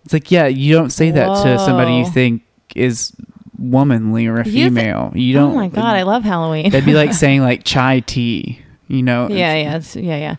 it's 0.04 0.14
like, 0.14 0.32
yeah, 0.32 0.48
you 0.48 0.74
don't 0.74 0.90
say 0.90 1.12
that 1.12 1.44
to 1.44 1.60
somebody 1.60 1.94
you 1.94 2.04
Whoa. 2.06 2.10
think 2.12 2.44
is 2.76 3.14
womanly 3.60 4.28
or 4.28 4.36
a 4.38 4.46
You 4.46 4.52
thi- 4.70 4.76
female. 4.76 5.12
you 5.16 5.34
don't. 5.34 5.52
Oh 5.52 5.56
my 5.56 5.68
god, 5.70 5.96
I 5.96 6.04
love 6.04 6.24
Halloween. 6.24 6.70
That'd 6.72 6.86
be 6.86 6.94
like 6.94 7.14
saying 7.24 7.42
like 7.42 7.64
chai 7.64 8.00
tea. 8.02 8.62
You 8.88 9.04
know? 9.04 9.28
yeah, 9.30 9.54
It's- 9.54 9.64
yeah, 9.66 9.76
it's, 9.78 9.96
yeah, 9.96 10.18
yeah. 10.18 10.36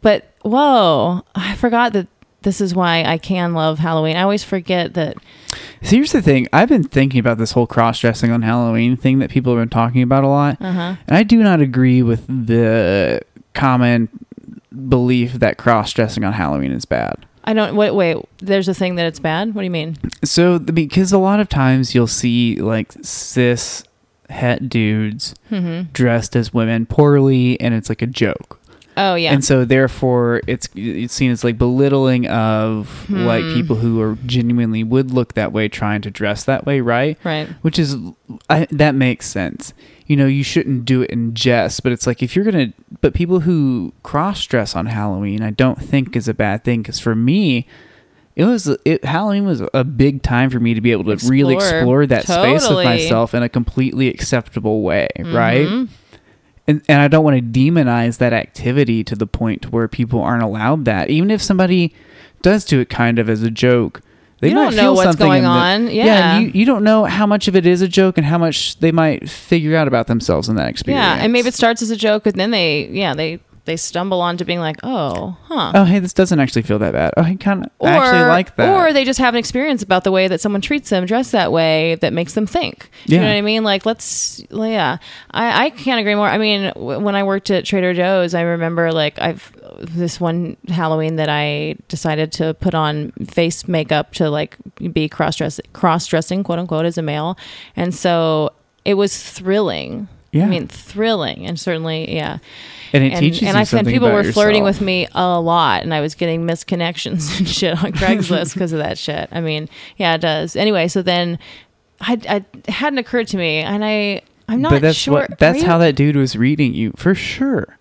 But 0.00 0.30
whoa, 0.42 1.22
I 1.34 1.56
forgot 1.56 1.92
that 1.94 2.06
this 2.42 2.60
is 2.60 2.74
why 2.74 3.04
I 3.04 3.18
can 3.18 3.54
love 3.54 3.78
Halloween. 3.78 4.16
I 4.16 4.22
always 4.22 4.44
forget 4.44 4.94
that. 4.94 5.16
Here's 5.80 6.12
the 6.12 6.22
thing. 6.22 6.48
I've 6.52 6.68
been 6.68 6.84
thinking 6.84 7.20
about 7.20 7.38
this 7.38 7.52
whole 7.52 7.66
cross 7.66 7.98
dressing 8.00 8.30
on 8.30 8.42
Halloween 8.42 8.96
thing 8.96 9.18
that 9.20 9.30
people 9.30 9.54
have 9.56 9.60
been 9.62 9.68
talking 9.70 10.02
about 10.02 10.24
a 10.24 10.28
lot, 10.28 10.56
Uh 10.60 10.72
huh. 10.72 10.96
and 11.06 11.16
I 11.16 11.22
do 11.22 11.42
not 11.42 11.60
agree 11.60 12.02
with 12.02 12.26
the 12.26 13.20
common 13.54 14.08
belief 14.88 15.34
that 15.34 15.56
cross 15.58 15.92
dressing 15.92 16.24
on 16.24 16.32
Halloween 16.32 16.72
is 16.72 16.84
bad. 16.84 17.26
I 17.44 17.52
don't. 17.52 17.76
Wait, 17.76 17.90
wait. 17.94 18.16
There's 18.38 18.68
a 18.68 18.74
thing 18.74 18.94
that 18.94 19.06
it's 19.06 19.20
bad. 19.20 19.54
What 19.54 19.60
do 19.62 19.64
you 19.66 19.70
mean? 19.70 19.96
So, 20.24 20.58
because 20.58 21.12
a 21.12 21.18
lot 21.18 21.40
of 21.40 21.48
times 21.50 21.94
you'll 21.94 22.06
see 22.06 22.56
like 22.56 22.92
cis 23.02 23.84
het 24.30 24.68
dudes 24.70 25.34
Mm-hmm. 25.50 25.90
dressed 25.92 26.34
as 26.36 26.54
women 26.54 26.86
poorly, 26.86 27.60
and 27.60 27.74
it's 27.74 27.88
like 27.90 28.00
a 28.02 28.06
joke. 28.06 28.58
Oh 28.96 29.14
yeah. 29.16 29.32
And 29.32 29.44
so, 29.44 29.64
therefore, 29.64 30.40
it's 30.46 30.68
it's 30.76 31.12
seen 31.12 31.30
as 31.32 31.42
like 31.42 31.58
belittling 31.58 32.26
of 32.28 33.10
like 33.10 33.42
Hmm. 33.42 33.54
people 33.54 33.76
who 33.76 34.00
are 34.00 34.16
genuinely 34.24 34.84
would 34.84 35.10
look 35.10 35.34
that 35.34 35.52
way, 35.52 35.68
trying 35.68 36.00
to 36.02 36.10
dress 36.10 36.44
that 36.44 36.64
way, 36.64 36.80
right? 36.80 37.18
right. 37.24 37.48
Which 37.62 37.78
is 37.78 37.96
I, 38.48 38.66
that 38.70 38.94
makes 38.94 39.26
sense. 39.26 39.74
You 40.06 40.16
know, 40.16 40.26
you 40.26 40.44
shouldn't 40.44 40.84
do 40.84 41.02
it 41.02 41.10
in 41.10 41.34
jest, 41.34 41.82
but 41.82 41.90
it's 41.90 42.06
like 42.06 42.22
if 42.22 42.36
you're 42.36 42.44
gonna. 42.44 42.72
But 43.00 43.14
people 43.14 43.40
who 43.40 43.92
cross 44.02 44.44
dress 44.46 44.76
on 44.76 44.86
Halloween, 44.86 45.42
I 45.42 45.50
don't 45.50 45.80
think 45.82 46.14
is 46.14 46.28
a 46.28 46.34
bad 46.34 46.62
thing. 46.62 46.82
Because 46.82 47.00
for 47.00 47.14
me, 47.14 47.66
it 48.36 48.44
was 48.44 48.68
it 48.84 49.04
Halloween 49.04 49.44
was 49.46 49.62
a 49.72 49.82
big 49.82 50.22
time 50.22 50.50
for 50.50 50.60
me 50.60 50.74
to 50.74 50.80
be 50.80 50.92
able 50.92 51.04
to 51.16 51.26
really 51.28 51.54
Explore. 51.54 51.78
explore 51.78 52.06
that 52.06 52.24
space 52.24 52.68
with 52.68 52.84
myself 52.84 53.34
in 53.34 53.42
a 53.42 53.48
completely 53.48 54.08
acceptable 54.08 54.82
way, 54.82 55.08
right? 55.18 55.88
And 56.66 56.82
and 56.88 57.00
I 57.02 57.08
don't 57.08 57.24
want 57.24 57.36
to 57.36 57.42
demonize 57.42 58.18
that 58.18 58.32
activity 58.32 59.04
to 59.04 59.14
the 59.14 59.26
point 59.26 59.70
where 59.72 59.86
people 59.88 60.20
aren't 60.20 60.42
allowed 60.42 60.84
that, 60.86 61.10
even 61.10 61.30
if 61.30 61.42
somebody 61.42 61.94
does 62.42 62.64
do 62.64 62.80
it 62.80 62.88
kind 62.88 63.18
of 63.18 63.28
as 63.28 63.42
a 63.42 63.50
joke. 63.50 64.00
They 64.40 64.48
You 64.50 64.56
might 64.56 64.64
don't 64.64 64.76
know 64.76 64.92
what's 64.94 65.16
going 65.16 65.38
in 65.38 65.44
the- 65.44 65.48
on. 65.50 65.86
yeah, 65.90 66.04
Yeah. 66.04 66.38
you, 66.40 66.50
you 66.52 66.64
don't 66.66 66.84
know 66.84 67.04
how 67.04 67.24
much 67.26 67.48
of 67.48 67.56
it 67.56 67.64
is 67.66 67.80
a 67.80 67.88
joke 67.88 68.18
and 68.18 68.26
how 68.26 68.36
much 68.36 68.78
they 68.80 68.92
might 68.92 69.28
figure 69.30 69.74
out 69.76 69.88
about 69.88 70.06
themselves 70.06 70.48
in 70.48 70.56
that 70.56 70.68
experience. 70.68 71.02
Yeah, 71.02 71.22
and 71.22 71.32
maybe 71.32 71.48
it 71.48 71.54
starts 71.54 71.80
as 71.80 71.90
a 71.90 71.96
joke, 71.96 72.26
and 72.26 72.34
then 72.34 72.50
they, 72.50 72.88
yeah, 72.92 73.14
they 73.14 73.38
they 73.64 73.76
stumble 73.76 74.20
onto 74.20 74.44
being 74.44 74.60
like, 74.60 74.76
oh, 74.82 75.36
huh. 75.44 75.72
oh 75.74 75.84
hey, 75.84 75.98
this 75.98 76.12
doesn't 76.12 76.38
actually 76.38 76.62
feel 76.62 76.78
that 76.80 76.92
bad. 76.92 77.14
Oh, 77.16 77.22
I 77.22 77.34
kind 77.36 77.64
of 77.64 77.86
actually 77.86 78.22
like 78.28 78.56
that. 78.56 78.68
Or 78.68 78.92
they 78.92 79.04
just 79.04 79.18
have 79.18 79.34
an 79.34 79.38
experience 79.38 79.82
about 79.82 80.04
the 80.04 80.12
way 80.12 80.28
that 80.28 80.40
someone 80.40 80.60
treats 80.60 80.90
them, 80.90 81.06
dressed 81.06 81.32
that 81.32 81.50
way, 81.52 81.94
that 81.96 82.12
makes 82.12 82.34
them 82.34 82.46
think. 82.46 82.90
You 83.06 83.16
Yeah. 83.16 83.22
know 83.22 83.28
what 83.28 83.36
I 83.36 83.40
mean? 83.40 83.64
Like, 83.64 83.86
let's, 83.86 84.42
yeah. 84.50 84.98
I, 85.30 85.66
I 85.66 85.70
can't 85.70 86.00
agree 86.00 86.14
more. 86.14 86.28
I 86.28 86.38
mean, 86.38 86.64
w- 86.74 87.00
when 87.00 87.14
I 87.14 87.22
worked 87.22 87.50
at 87.50 87.64
Trader 87.64 87.94
Joe's, 87.94 88.34
I 88.34 88.42
remember 88.42 88.92
like 88.92 89.18
I've 89.18 89.50
this 89.80 90.20
one 90.20 90.56
Halloween 90.68 91.16
that 91.16 91.28
I 91.28 91.76
decided 91.88 92.30
to 92.32 92.54
put 92.54 92.74
on 92.74 93.10
face 93.26 93.66
makeup 93.66 94.12
to 94.14 94.30
like 94.30 94.56
be 94.92 95.08
cross 95.08 95.36
dress 95.36 95.60
cross 95.72 96.06
dressing, 96.06 96.44
quote 96.44 96.58
unquote, 96.58 96.84
as 96.86 96.96
a 96.98 97.02
male, 97.02 97.36
and 97.74 97.92
so 97.94 98.52
it 98.84 98.94
was 98.94 99.20
thrilling. 99.20 100.06
Yeah. 100.34 100.44
I 100.44 100.48
mean, 100.48 100.68
thrilling, 100.68 101.46
and 101.46 101.58
certainly, 101.58 102.14
yeah 102.14 102.38
and 102.94 103.02
it 103.02 103.12
and, 103.12 103.20
teaches 103.20 103.42
and 103.42 103.54
you 103.56 103.60
I 103.60 103.64
something 103.64 103.92
people 103.92 104.10
were 104.10 104.20
about 104.20 104.32
flirting 104.32 104.62
with 104.62 104.80
me 104.80 105.08
a 105.12 105.40
lot, 105.40 105.82
and 105.82 105.92
I 105.92 106.00
was 106.00 106.14
getting 106.14 106.46
misconnections 106.46 107.38
and 107.38 107.48
shit 107.48 107.82
on 107.82 107.90
Craigslist 107.92 108.54
because 108.54 108.72
of 108.72 108.78
that 108.78 108.98
shit. 108.98 109.28
I 109.32 109.40
mean, 109.40 109.68
yeah, 109.96 110.14
it 110.14 110.20
does. 110.20 110.54
Anyway, 110.54 110.86
so 110.86 111.02
then 111.02 111.40
I, 112.00 112.20
I 112.28 112.70
hadn't 112.70 113.00
occurred 113.00 113.26
to 113.28 113.36
me, 113.36 113.58
and 113.58 113.84
I 113.84 114.22
I'm 114.48 114.62
not 114.62 114.70
but 114.70 114.82
that's 114.82 114.96
sure. 114.96 115.14
what 115.14 115.38
that's 115.40 115.62
how 115.62 115.78
that 115.78 115.96
dude 115.96 116.14
was 116.14 116.36
reading 116.36 116.72
you 116.72 116.92
for 116.94 117.16
sure. 117.16 117.78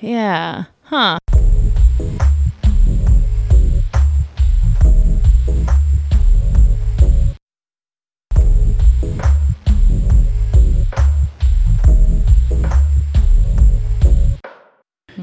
Yeah. 0.00 0.64
Huh. 0.82 1.18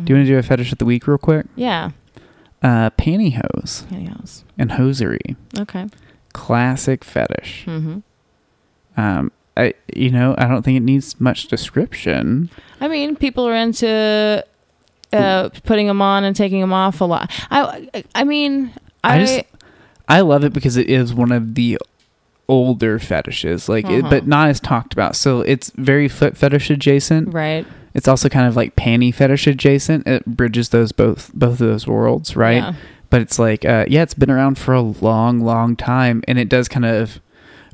Do 0.05 0.13
you 0.13 0.17
want 0.17 0.27
to 0.27 0.33
do 0.33 0.37
a 0.37 0.43
fetish 0.43 0.71
of 0.71 0.77
the 0.77 0.85
week 0.85 1.07
real 1.07 1.17
quick? 1.17 1.45
Yeah. 1.55 1.91
Uh, 2.61 2.89
pantyhose 2.91 3.91
Anyhows. 3.91 4.43
and 4.57 4.71
hosiery, 4.73 5.35
Okay. 5.59 5.87
classic 6.33 7.03
fetish. 7.03 7.63
hmm 7.65 7.99
Um, 8.97 9.31
I 9.57 9.73
you 9.95 10.09
know 10.11 10.35
I 10.37 10.47
don't 10.47 10.63
think 10.63 10.77
it 10.77 10.81
needs 10.83 11.19
much 11.19 11.47
description. 11.47 12.49
I 12.81 12.87
mean, 12.87 13.15
people 13.15 13.47
are 13.47 13.55
into 13.55 14.43
uh, 15.13 15.49
putting 15.63 15.87
them 15.87 16.01
on 16.01 16.23
and 16.23 16.35
taking 16.35 16.59
them 16.61 16.73
off 16.73 17.01
a 17.01 17.05
lot. 17.05 17.31
I 17.51 17.89
I 18.15 18.23
mean, 18.23 18.73
I, 19.03 19.15
I 19.17 19.19
just 19.25 19.41
I 20.07 20.21
love 20.21 20.43
it 20.43 20.53
because 20.53 20.75
it 20.77 20.89
is 20.89 21.13
one 21.13 21.31
of 21.31 21.55
the 21.55 21.77
older 22.47 22.99
fetishes, 22.99 23.67
like, 23.67 23.85
it, 23.85 24.01
Uh-huh. 24.01 24.09
but 24.09 24.27
not 24.27 24.49
as 24.49 24.59
talked 24.59 24.93
about. 24.93 25.15
So 25.15 25.41
it's 25.41 25.71
very 25.77 26.07
foot 26.07 26.37
fetish 26.37 26.69
adjacent. 26.69 27.33
right. 27.33 27.65
It's 27.95 28.07
also 28.07 28.29
kind 28.29 28.47
of 28.47 28.55
like 28.55 28.75
panty 28.75 29.11
fetish 29.13 29.47
adjacent. 29.47 30.05
It 30.05 30.25
bridges 30.25 30.69
those 30.69 30.91
both 30.91 31.31
both 31.33 31.53
of 31.53 31.57
those 31.57 31.87
worlds, 31.87 32.35
right? 32.35 32.57
Yeah. 32.57 32.73
But 33.09 33.21
it's 33.21 33.39
like, 33.39 33.65
uh, 33.65 33.85
yeah, 33.87 34.01
it's 34.03 34.13
been 34.13 34.29
around 34.29 34.57
for 34.59 34.73
a 34.73 34.81
long, 34.81 35.39
long 35.39 35.75
time, 35.75 36.21
and 36.27 36.37
it 36.37 36.49
does 36.49 36.67
kind 36.67 36.85
of 36.85 37.19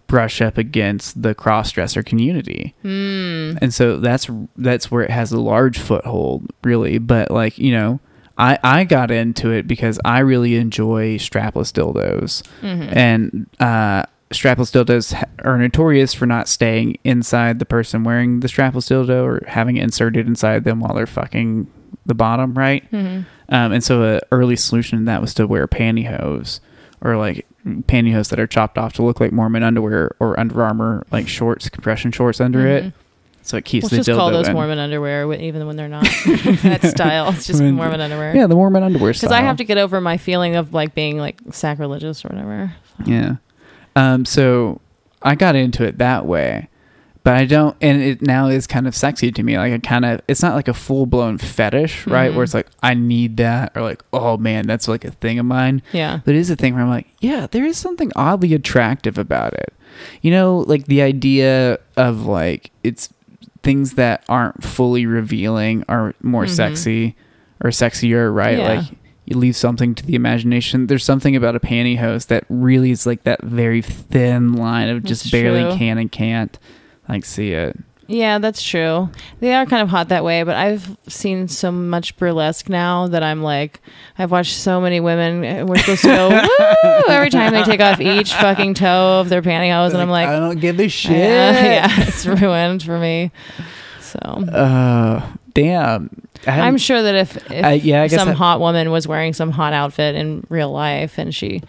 brush 0.07 0.41
up 0.41 0.57
against 0.57 1.21
the 1.21 1.33
cross 1.33 1.71
dresser 1.71 2.03
community. 2.03 2.75
Hmm. 2.81 3.57
and 3.61 3.73
so 3.73 3.97
that's 3.97 4.29
that's 4.57 4.91
where 4.91 5.03
it 5.03 5.09
has 5.09 5.31
a 5.31 5.39
large 5.39 5.79
foothold 5.79 6.51
really 6.65 6.97
but 6.97 7.31
like 7.31 7.57
you 7.57 7.71
know 7.71 7.99
i 8.37 8.59
i 8.61 8.83
got 8.83 9.09
into 9.09 9.51
it 9.51 9.67
because 9.67 9.99
i 10.03 10.19
really 10.19 10.57
enjoy 10.57 11.17
strapless 11.17 11.71
dildos 11.71 12.43
Mhm. 12.61 12.93
and 12.93 13.47
uh 13.61 14.03
strapless 14.31 14.71
dildos 14.71 15.13
are 15.43 15.57
notorious 15.57 16.13
for 16.13 16.25
not 16.25 16.47
staying 16.47 16.97
inside 17.03 17.59
the 17.59 17.65
person 17.65 18.03
wearing 18.03 18.39
the 18.39 18.47
strapless 18.47 18.89
dildo 18.89 19.23
or 19.23 19.43
having 19.47 19.77
it 19.77 19.83
inserted 19.83 20.27
inside 20.27 20.63
them 20.63 20.79
while 20.79 20.93
they're 20.95 21.05
fucking 21.05 21.67
the 22.05 22.13
bottom 22.15 22.53
right 22.57 22.89
Mhm. 22.91 23.25
um, 23.49 23.71
and 23.71 23.83
so 23.83 24.01
an 24.03 24.21
early 24.31 24.55
solution 24.55 24.99
to 24.99 25.05
that 25.05 25.21
was 25.21 25.33
to 25.35 25.45
wear 25.45 25.67
pantyhose 25.67 26.59
or 27.01 27.17
like 27.17 27.45
pantyhose 27.65 28.29
that 28.29 28.39
are 28.39 28.47
chopped 28.47 28.77
off 28.77 28.93
to 28.93 29.03
look 29.03 29.19
like 29.19 29.31
Mormon 29.31 29.63
underwear 29.63 30.15
or 30.19 30.39
Under 30.39 30.63
Armour 30.63 31.03
like 31.11 31.27
shorts, 31.27 31.69
compression 31.69 32.11
shorts 32.11 32.39
under 32.41 32.65
it. 32.67 32.83
Mhm. 32.85 32.93
So 33.43 33.57
it 33.57 33.65
keeps 33.65 33.85
Let's 33.85 33.91
the 33.91 33.97
just 33.97 34.09
dildo 34.09 34.15
call 34.17 34.29
those 34.31 34.47
in. 34.47 34.53
Mormon 34.53 34.77
underwear, 34.77 35.31
even 35.33 35.65
when 35.65 35.75
they're 35.75 35.87
not 35.87 36.03
that 36.63 36.83
style. 36.85 37.29
It's 37.29 37.47
just 37.47 37.59
Mormon- 37.59 37.75
Mormon 37.75 38.01
underwear. 38.01 38.35
Yeah, 38.35 38.45
the 38.47 38.53
Mormon 38.55 38.83
underwear 38.83 39.13
Because 39.13 39.31
I 39.31 39.41
have 39.41 39.57
to 39.57 39.63
get 39.63 39.77
over 39.79 39.99
my 39.99 40.17
feeling 40.17 40.55
of 40.55 40.73
like 40.75 40.93
being 40.95 41.17
like 41.17 41.37
sacrilegious 41.51 42.23
or 42.23 42.29
whatever. 42.29 42.71
Yeah. 43.05 43.35
Um, 43.95 44.25
so 44.25 44.79
I 45.21 45.35
got 45.35 45.55
into 45.55 45.83
it 45.85 45.97
that 45.99 46.25
way. 46.25 46.67
but 47.23 47.35
I 47.35 47.45
don't, 47.45 47.77
and 47.81 48.01
it 48.01 48.23
now 48.23 48.47
is 48.47 48.65
kind 48.65 48.87
of 48.87 48.95
sexy 48.95 49.31
to 49.31 49.43
me. 49.43 49.55
Like 49.55 49.71
I 49.73 49.77
kind 49.77 50.05
of, 50.05 50.21
it's 50.27 50.41
not 50.41 50.55
like 50.55 50.67
a 50.67 50.73
full 50.73 51.05
blown 51.05 51.37
fetish, 51.37 52.07
right? 52.07 52.31
Mhm. 52.31 52.35
Where 52.35 52.43
it's 52.43 52.55
like 52.55 52.65
I 52.81 52.95
need 52.95 53.37
that, 53.37 53.73
or 53.75 53.83
like, 53.83 54.03
oh 54.11 54.37
man, 54.37 54.65
that's 54.65 54.87
like 54.87 55.05
a 55.05 55.11
thing 55.11 55.37
of 55.37 55.45
mine. 55.45 55.83
Yeah. 55.91 56.21
But 56.25 56.33
it 56.33 56.39
is 56.39 56.49
a 56.49 56.55
thing 56.55 56.73
where 56.73 56.81
I'm 56.81 56.89
like, 56.89 57.07
yeah, 57.19 57.45
there 57.51 57.63
is 57.63 57.77
something 57.77 58.11
oddly 58.15 58.55
attractive 58.55 59.19
about 59.19 59.53
it. 59.53 59.71
You 60.23 60.31
know, 60.31 60.59
like 60.67 60.85
the 60.87 61.03
idea 61.03 61.77
of 61.95 62.25
like 62.25 62.71
it's 62.83 63.09
things 63.61 63.93
that 63.93 64.23
aren't 64.27 64.63
fully 64.63 65.05
revealing 65.05 65.83
are 65.87 66.15
more 66.23 66.45
Mhm. 66.45 66.49
sexy 66.49 67.15
or 67.63 67.69
sexier, 67.69 68.33
right? 68.33 68.57
Yeah. 68.57 68.67
Like 68.79 68.85
you 69.31 69.37
leave 69.37 69.55
something 69.55 69.95
to 69.95 70.05
the 70.05 70.15
imagination. 70.15 70.87
There's 70.87 71.03
something 71.03 71.35
about 71.35 71.55
a 71.55 71.59
pantyhose 71.59 72.27
that 72.27 72.43
really 72.49 72.91
is 72.91 73.05
like 73.05 73.23
that 73.23 73.41
very 73.43 73.81
thin 73.81 74.53
line 74.53 74.89
of 74.89 75.03
just 75.03 75.23
That's 75.23 75.31
barely 75.31 75.61
true. 75.61 75.77
can 75.77 75.97
and 75.97 76.11
can't 76.11 76.57
like 77.09 77.25
see 77.25 77.51
it. 77.53 77.77
Yeah, 78.07 78.39
that's 78.39 78.61
true. 78.61 79.09
They 79.39 79.53
are 79.53 79.65
kind 79.65 79.81
of 79.81 79.87
hot 79.87 80.09
that 80.09 80.25
way, 80.25 80.43
but 80.43 80.55
I've 80.57 80.97
seen 81.07 81.47
so 81.47 81.71
much 81.71 82.17
burlesque 82.17 82.67
now 82.67 83.07
that 83.07 83.23
I'm 83.23 83.41
like, 83.41 83.79
I've 84.17 84.31
watched 84.31 84.53
so 84.57 84.81
many 84.81 84.99
women. 84.99 85.45
uh, 85.45 85.65
We're 85.65 85.77
supposed 85.77 86.01
to 86.01 86.07
go 86.09 86.29
woo 86.83 87.03
every 87.07 87.29
time 87.29 87.53
they 87.53 87.63
take 87.63 87.79
off 87.79 88.01
each 88.01 88.33
fucking 88.33 88.73
toe 88.73 89.21
of 89.21 89.29
their 89.29 89.41
pantyhose, 89.41 89.91
and 89.93 90.01
I'm 90.01 90.09
like, 90.09 90.27
I 90.27 90.39
don't 90.39 90.59
give 90.59 90.77
a 90.81 90.87
shit. 90.89 91.11
yeah, 91.13 91.63
yeah, 91.87 92.01
it's 92.05 92.25
ruined 92.25 92.83
for 92.83 92.99
me. 92.99 93.31
So 94.01 94.19
Uh, 94.19 95.25
damn. 95.53 96.09
I 96.47 96.61
I'm 96.61 96.77
sure 96.77 97.01
that 97.01 97.15
if, 97.15 97.51
if 97.51 97.83
yeah, 97.83 98.03
I 98.03 98.07
some 98.07 98.29
that- 98.29 98.35
hot 98.35 98.59
woman 98.59 98.91
was 98.91 99.07
wearing 99.07 99.33
some 99.33 99.51
hot 99.51 99.73
outfit 99.73 100.15
in 100.15 100.45
real 100.49 100.71
life 100.71 101.17
and 101.17 101.33
she 101.33 101.61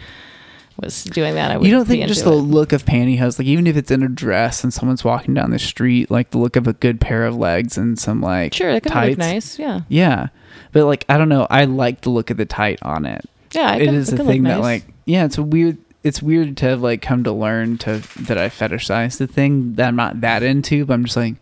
was 0.80 1.05
doing 1.05 1.35
that, 1.35 1.51
I 1.51 1.57
would. 1.59 1.66
You 1.66 1.72
don't 1.74 1.85
think 1.87 2.07
just 2.09 2.24
the 2.24 2.33
it. 2.33 2.37
look 2.37 2.72
of 2.72 2.85
pantyhose, 2.85 3.39
like 3.39 3.47
even 3.47 3.66
if 3.66 3.76
it's 3.76 3.91
in 3.91 4.03
a 4.03 4.09
dress 4.09 4.64
and 4.64 4.72
someone's 4.72 5.05
walking 5.05 5.35
down 5.35 5.51
the 5.51 5.59
street, 5.59 6.11
like 6.11 6.30
the 6.30 6.39
look 6.39 6.57
of 6.57 6.66
a 6.66 6.72
good 6.72 7.01
pair 7.01 7.26
of 7.26 7.37
legs 7.37 7.76
and 7.76 7.99
some 7.99 8.20
like 8.22 8.55
Sure, 8.55 8.70
it 8.70 8.83
could 8.83 8.93
tights. 8.93 9.11
look 9.11 9.18
nice. 9.18 9.59
Yeah, 9.59 9.80
Yeah, 9.89 10.28
but 10.72 10.87
like 10.87 11.05
I 11.09 11.18
don't 11.18 11.28
know, 11.28 11.47
I 11.51 11.66
like 11.66 12.01
the 12.01 12.11
look 12.11 12.30
of 12.30 12.39
the 12.39 12.47
tight 12.47 12.78
on 12.83 13.05
it. 13.05 13.28
yeah. 13.53 13.74
it 13.74 13.85
could- 13.87 13.95
is 13.95 14.09
a 14.09 14.16
could 14.16 14.26
look 14.26 14.33
thing 14.33 14.43
that 14.45 14.61
like 14.61 14.85
yeah, 15.05 15.24
it's 15.24 15.37
a 15.39 15.43
weird. 15.43 15.76
It's 16.05 16.20
weird 16.20 16.57
to 16.57 16.66
have 16.66 16.80
like 16.83 17.01
come 17.01 17.22
to 17.22 17.30
learn 17.33 17.78
to 17.78 18.03
that 18.22 18.37
I 18.37 18.49
fetishize 18.49 19.18
the 19.18 19.28
thing 19.28 19.74
that 19.74 19.87
I'm 19.87 19.95
not 19.95 20.20
that 20.22 20.43
into, 20.43 20.85
but 20.85 20.95
I'm 20.95 21.05
just 21.05 21.16
like, 21.16 21.35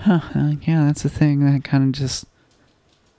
huh, 0.00 0.20
uh, 0.34 0.52
yeah, 0.62 0.84
that's 0.84 1.04
a 1.04 1.08
thing 1.08 1.40
that 1.50 1.64
kind 1.64 1.84
of 1.84 1.92
just 1.92 2.24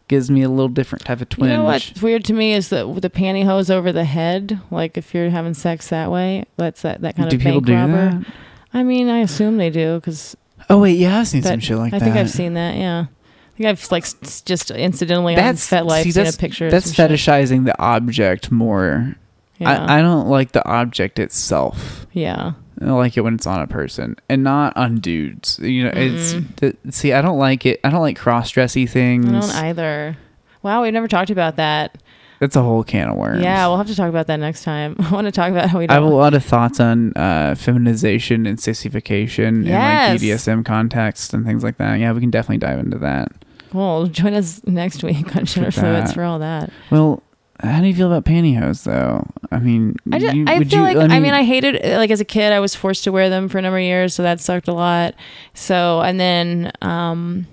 gives 0.08 0.30
me 0.30 0.42
a 0.44 0.50
little 0.50 0.68
different 0.70 1.06
type 1.06 1.22
of 1.22 1.30
twinge. 1.30 1.52
You 1.52 1.58
know 1.58 1.64
what's 1.64 2.02
weird 2.02 2.26
to 2.26 2.34
me 2.34 2.54
is 2.54 2.70
that 2.70 2.86
the 3.02 3.10
pantyhose 3.10 3.70
over 3.70 3.92
the 3.92 4.04
head, 4.06 4.60
like 4.70 4.98
if 4.98 5.14
you're 5.14 5.30
having 5.30 5.54
sex 5.54 5.88
that 5.90 6.12
way, 6.12 6.46
that's 6.58 6.82
that, 6.82 7.02
that 7.02 7.16
kind 7.16 7.30
do 7.30 7.38
of 7.38 7.42
people 7.42 7.62
bank 7.62 7.66
do 7.66 7.74
robber. 7.76 8.20
that? 8.20 8.34
I 8.74 8.84
mean, 8.84 9.10
I 9.10 9.20
assume 9.20 9.58
they 9.58 9.70
do 9.70 9.96
because 9.96 10.36
Oh 10.70 10.80
wait, 10.80 10.98
yeah, 10.98 11.20
I've 11.20 11.28
seen 11.28 11.42
But 11.42 11.50
some 11.50 11.60
shit 11.60 11.78
like 11.78 11.94
I 11.94 12.00
that. 12.00 12.06
I 12.06 12.08
think 12.08 12.18
I've 12.18 12.30
seen 12.30 12.54
that. 12.56 12.76
Yeah, 12.76 13.02
I 13.08 13.58
think 13.58 13.70
I've 13.70 13.92
like 13.92 14.06
just 14.46 14.72
incidentally 14.72 15.36
That's- 15.36 15.72
on 15.72 15.86
FetLife 15.88 16.04
see, 16.04 16.12
seen 16.12 16.22
a 16.22 16.24
that's- 16.26 16.38
picture. 16.38 16.66
of 16.68 16.72
That's 16.72 16.86
some 16.88 17.10
shit. 17.10 17.12
fetishizing 17.12 17.66
the 17.66 17.80
object 17.82 18.52
more. 18.52 19.16
Yeah, 19.60 19.86
I, 19.86 20.00
I 20.00 20.02
don't 20.02 20.28
like 20.28 20.52
the 20.52 20.68
object 20.68 21.20
itself. 21.20 22.08
yeah. 22.12 22.54
I 22.84 22.92
like 22.92 23.18
it 23.18 23.22
when 23.22 23.36
it's 23.36 23.48
on 23.48 23.62
a 23.62 23.68
person 23.68 24.16
and 24.30 24.44
not 24.44 24.76
on 24.78 24.98
dudes. 25.00 25.60
You 25.60 25.86
know, 25.86 25.92
it's 25.94 26.34
Mm-mm. 26.34 26.56
the, 26.82 26.92
see. 26.92 27.14
I 27.14 27.22
don't 27.22 27.38
like 27.38 27.66
it. 27.66 27.80
I 27.84 27.90
don't 27.90 28.02
like 28.02 28.18
cross 28.18 28.50
dressy 28.52 28.86
things. 28.86 29.26
I 29.28 29.32
don't 29.32 29.66
either. 29.66 30.18
Wow, 30.62 30.84
we've 30.84 30.94
never 30.94 31.08
talked 31.08 31.30
about 31.30 31.56
that. 31.58 31.98
That's 32.40 32.56
a 32.58 32.62
whole 32.62 32.84
can 32.84 33.10
of 33.10 33.16
worms. 33.16 33.42
Yeah, 33.42 33.68
we'll 33.68 33.78
have 33.78 33.88
to 33.88 33.96
talk 33.96 34.10
about 34.10 34.28
that 34.28 34.38
next 34.38 34.64
time. 34.64 34.96
I 35.00 35.12
want 35.12 35.26
to 35.26 35.32
talk 35.32 35.50
about 35.52 35.70
how 35.70 35.80
we 35.80 35.88
do 35.88 35.92
I 35.92 35.96
have 35.96 36.04
a 36.04 36.08
lot 36.08 36.34
of 36.34 36.44
thoughts 36.44 36.80
on 36.80 37.14
uh, 37.16 37.56
feminization 37.58 38.46
and 38.46 38.60
sissification 38.60 39.64
Yes. 39.66 40.22
in 40.22 40.30
like 40.30 40.38
BDSM 40.40 40.66
context 40.66 41.34
and 41.34 41.46
things 41.46 41.64
like 41.64 41.78
that. 41.78 42.00
Yeah, 42.00 42.12
we 42.12 42.20
can 42.20 42.30
definitely 42.32 42.58
dive 42.58 42.80
into 42.80 42.98
that. 43.00 43.32
Well, 43.72 44.06
join 44.08 44.34
us 44.34 44.62
next 44.66 45.04
week 45.04 45.36
on 45.36 45.46
that. 45.46 46.12
for 46.14 46.24
all 46.24 46.40
that. 46.40 46.70
Well, 46.92 47.23
how 47.64 47.82
do 47.82 47.88
you 47.88 47.96
feel 47.96 48.08
about 48.12 48.26
pantyhose 48.26 48.84
though? 48.84 49.26
I 49.52 49.60
mean, 49.60 49.96
I, 50.12 50.20
just, 50.20 50.36
you- 50.36 50.46
I 50.48 50.64
feel 50.64 50.80
you- 50.90 50.98
like 51.00 51.10
I 51.12 51.20
mean, 51.20 51.34
I 51.34 51.44
hated 51.44 51.82
like 51.98 52.12
as 52.12 52.20
a 52.22 52.26
kid 52.26 52.52
I 52.52 52.60
was 52.60 52.76
forced 52.76 53.04
to 53.06 53.12
wear 53.12 53.30
them 53.30 53.48
for 53.50 53.58
a 53.58 53.62
number 53.62 53.78
of 53.78 53.84
years, 53.84 54.14
so 54.14 54.24
that 54.24 54.40
sucked 54.42 54.68
a 54.68 54.74
lot. 54.74 55.16
So 55.54 56.02
and 56.02 56.20
then 56.20 56.72
um 56.82 57.48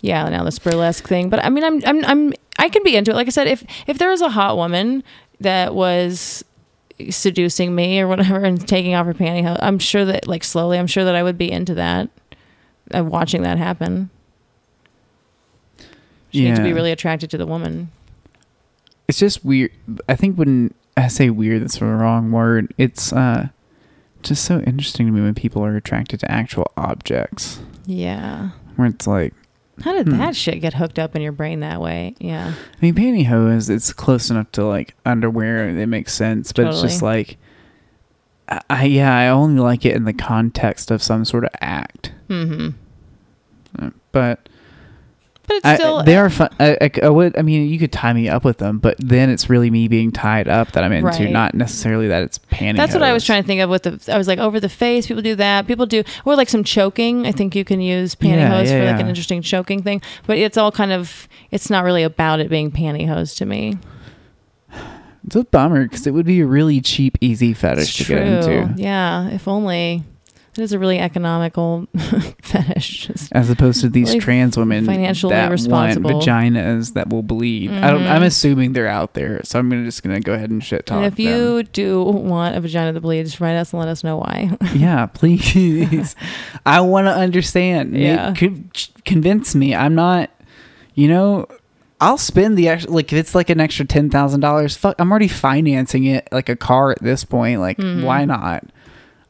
yeah, 0.00 0.28
now 0.28 0.44
this 0.44 0.58
burlesque 0.58 1.06
thing. 1.08 1.28
But 1.28 1.44
I 1.44 1.48
mean 1.50 1.64
I'm 1.64 1.82
I'm 1.84 2.04
I'm 2.04 2.32
I 2.58 2.68
can 2.68 2.82
be 2.84 2.96
into 2.96 3.10
it. 3.10 3.14
Like 3.14 3.26
I 3.26 3.30
said, 3.30 3.48
if 3.48 3.64
if 3.86 3.98
there 3.98 4.10
was 4.10 4.20
a 4.20 4.28
hot 4.30 4.56
woman 4.56 5.02
that 5.40 5.74
was 5.74 6.44
seducing 7.10 7.74
me 7.74 8.00
or 8.00 8.06
whatever 8.06 8.38
and 8.44 8.66
taking 8.68 8.94
off 8.94 9.06
her 9.06 9.14
pantyhose, 9.14 9.58
I'm 9.60 9.78
sure 9.80 10.04
that 10.04 10.28
like 10.28 10.44
slowly 10.44 10.78
I'm 10.78 10.86
sure 10.86 11.04
that 11.04 11.14
I 11.16 11.22
would 11.22 11.36
be 11.38 11.50
into 11.50 11.74
that. 11.74 12.08
Of 12.90 13.06
watching 13.06 13.42
that 13.42 13.58
happen. 13.58 14.10
You 16.30 16.44
need 16.44 16.56
to 16.56 16.62
be 16.62 16.72
really 16.72 16.90
attracted 16.92 17.30
to 17.30 17.38
the 17.38 17.46
woman. 17.46 17.90
It's 19.08 19.18
just 19.18 19.44
weird. 19.44 19.70
I 20.08 20.14
think 20.16 20.36
when 20.36 20.72
I 20.96 21.08
say 21.08 21.30
weird, 21.30 21.62
that's 21.62 21.78
the 21.78 21.86
wrong 21.86 22.30
word. 22.32 22.72
It's 22.78 23.12
uh, 23.12 23.48
just 24.22 24.44
so 24.44 24.60
interesting 24.60 25.06
to 25.06 25.12
me 25.12 25.20
when 25.20 25.34
people 25.34 25.64
are 25.64 25.76
attracted 25.76 26.20
to 26.20 26.30
actual 26.30 26.70
objects. 26.76 27.60
Yeah. 27.86 28.50
Where 28.76 28.88
it's 28.88 29.06
like, 29.06 29.34
How 29.82 29.92
did 29.92 30.06
Hmm. 30.08 30.18
that 30.18 30.36
shit 30.36 30.60
get 30.60 30.74
hooked 30.74 30.98
up 30.98 31.16
in 31.16 31.22
your 31.22 31.32
brain 31.32 31.60
that 31.60 31.80
way? 31.80 32.14
Yeah. 32.20 32.52
I 32.54 32.76
mean, 32.80 32.94
pantyhose, 32.94 33.68
it's 33.70 33.92
close 33.92 34.30
enough 34.30 34.52
to 34.52 34.64
like 34.64 34.94
underwear. 35.04 35.68
It 35.68 35.86
makes 35.86 36.12
sense, 36.14 36.52
but 36.52 36.66
it's 36.66 36.80
just 36.82 37.02
like, 37.02 37.38
I, 38.48 38.60
I 38.70 38.84
yeah, 38.84 39.16
I 39.16 39.28
only 39.28 39.60
like 39.60 39.84
it 39.84 39.96
in 39.96 40.04
the 40.04 40.12
context 40.12 40.90
of 40.90 41.02
some 41.02 41.24
sort 41.24 41.44
of 41.44 41.50
act. 41.60 42.12
Mm-hmm. 42.28 42.68
Uh, 43.84 43.90
But 44.12 44.48
But 45.48 45.56
it's 45.56 45.66
I, 45.66 45.74
still 45.74 46.02
they 46.04 46.16
are 46.16 46.30
fun. 46.30 46.50
I, 46.60 46.76
I, 46.80 46.90
I 47.02 47.08
would. 47.08 47.36
I 47.36 47.42
mean, 47.42 47.68
you 47.68 47.78
could 47.78 47.90
tie 47.92 48.12
me 48.12 48.28
up 48.28 48.44
with 48.44 48.58
them, 48.58 48.78
but 48.78 48.94
then 48.98 49.28
it's 49.28 49.50
really 49.50 49.70
me 49.70 49.88
being 49.88 50.12
tied 50.12 50.46
up 50.46 50.70
that 50.72 50.84
I'm 50.84 50.92
into, 50.92 51.08
Right. 51.08 51.30
not 51.30 51.54
necessarily 51.54 52.06
that 52.08 52.22
it's 52.22 52.38
pantyhose. 52.38 52.76
That's 52.76 52.94
what 52.94 53.02
I 53.02 53.12
was 53.12 53.24
trying 53.24 53.42
to 53.42 53.46
think 53.46 53.60
of 53.60 53.68
with 53.68 53.82
the. 53.82 54.12
I 54.14 54.18
was 54.18 54.28
like 54.28 54.38
over 54.38 54.60
the 54.60 54.68
face. 54.68 55.08
People 55.08 55.22
do 55.22 55.34
that. 55.34 55.66
People 55.66 55.86
do 55.86 56.04
or 56.24 56.36
like 56.36 56.48
some 56.48 56.62
choking. 56.62 57.26
I 57.26 57.32
think 57.32 57.56
you 57.56 57.64
can 57.64 57.80
use 57.80 58.14
pantyhose 58.14 58.66
Yeah, 58.66 58.76
yeah, 58.76 58.78
for 58.86 58.92
like 58.92 59.00
an 59.00 59.08
interesting 59.08 59.42
choking 59.42 59.82
thing. 59.82 60.00
But 60.26 60.38
it's 60.38 60.56
all 60.56 60.70
kind 60.70 60.92
of. 60.92 61.26
It's 61.50 61.68
not 61.70 61.82
really 61.84 62.04
about 62.04 62.38
it 62.38 62.48
being 62.48 62.70
pantyhose 62.70 63.36
to 63.38 63.44
me. 63.46 63.78
It's 65.26 65.36
a 65.36 65.44
bummer 65.44 65.84
because 65.84 66.06
it 66.06 66.12
would 66.12 66.26
be 66.26 66.40
a 66.40 66.46
really 66.46 66.80
cheap, 66.80 67.16
easy 67.20 67.52
fetish 67.54 68.00
It's 68.00 68.08
to 68.08 68.14
get 68.14 68.26
into, 68.26 68.74
Yeah, 68.80 69.28
if 69.30 69.46
only. 69.46 70.02
It 70.54 70.60
is 70.62 70.72
a 70.72 70.78
really 70.78 70.98
economical 70.98 71.86
fetish. 72.42 73.10
As 73.32 73.48
opposed 73.48 73.80
to 73.80 73.88
these 73.88 74.08
Really 74.08 74.20
trans 74.20 74.56
women 74.58 74.84
financially 74.84 75.32
that 75.32 75.50
responsible. 75.50 76.10
want 76.12 76.22
vaginas 76.26 76.92
that 76.92 77.08
will 77.08 77.22
bleed. 77.22 77.70
I 77.70 77.90
don't, 77.90 78.02
I'm 78.02 78.20
Mhm. 78.22 78.26
assuming 78.26 78.72
they're 78.74 78.86
out 78.88 79.14
there, 79.14 79.40
so 79.44 79.58
I'm 79.58 79.70
gonna, 79.70 79.84
just 79.84 80.02
gonna 80.02 80.20
go 80.20 80.34
ahead 80.34 80.50
and 80.50 80.62
shit 80.62 80.84
talk. 80.84 80.96
and 80.98 81.06
if 81.06 81.14
them. 81.16 81.24
you 81.26 81.62
do 81.62 82.02
want 82.02 82.54
a 82.56 82.60
vagina 82.60 82.92
that 82.92 83.00
bleeds, 83.00 83.40
write 83.40 83.56
us 83.56 83.72
and 83.72 83.80
let 83.80 83.88
us 83.88 84.04
know 84.04 84.18
why. 84.18 84.56
yeah, 84.74 85.06
please. 85.06 86.14
I 86.66 86.80
want 86.82 87.06
to 87.06 87.12
understand. 87.14 87.96
Yeah. 87.96 88.34
con- 88.34 88.70
convince 89.06 89.54
me. 89.54 89.74
I'm 89.74 89.94
not. 89.94 90.28
You 90.94 91.08
know, 91.08 91.46
I'll 92.00 92.18
spend 92.18 92.58
the 92.58 92.68
extra. 92.68 92.90
Like 92.92 93.10
if 93.10 93.18
it's 93.18 93.34
like 93.34 93.48
an 93.48 93.58
extra 93.60 93.86
ten 93.86 94.10
thousand 94.10 94.40
dollars. 94.40 94.76
Fuck, 94.76 94.96
I'm 94.98 95.10
already 95.10 95.28
financing 95.28 96.04
it 96.04 96.28
like 96.30 96.50
a 96.50 96.56
car 96.56 96.90
at 96.90 97.02
this 97.02 97.24
point. 97.24 97.60
Like, 97.60 97.78
Mhm. 97.78 98.04
why 98.04 98.26
not? 98.26 98.64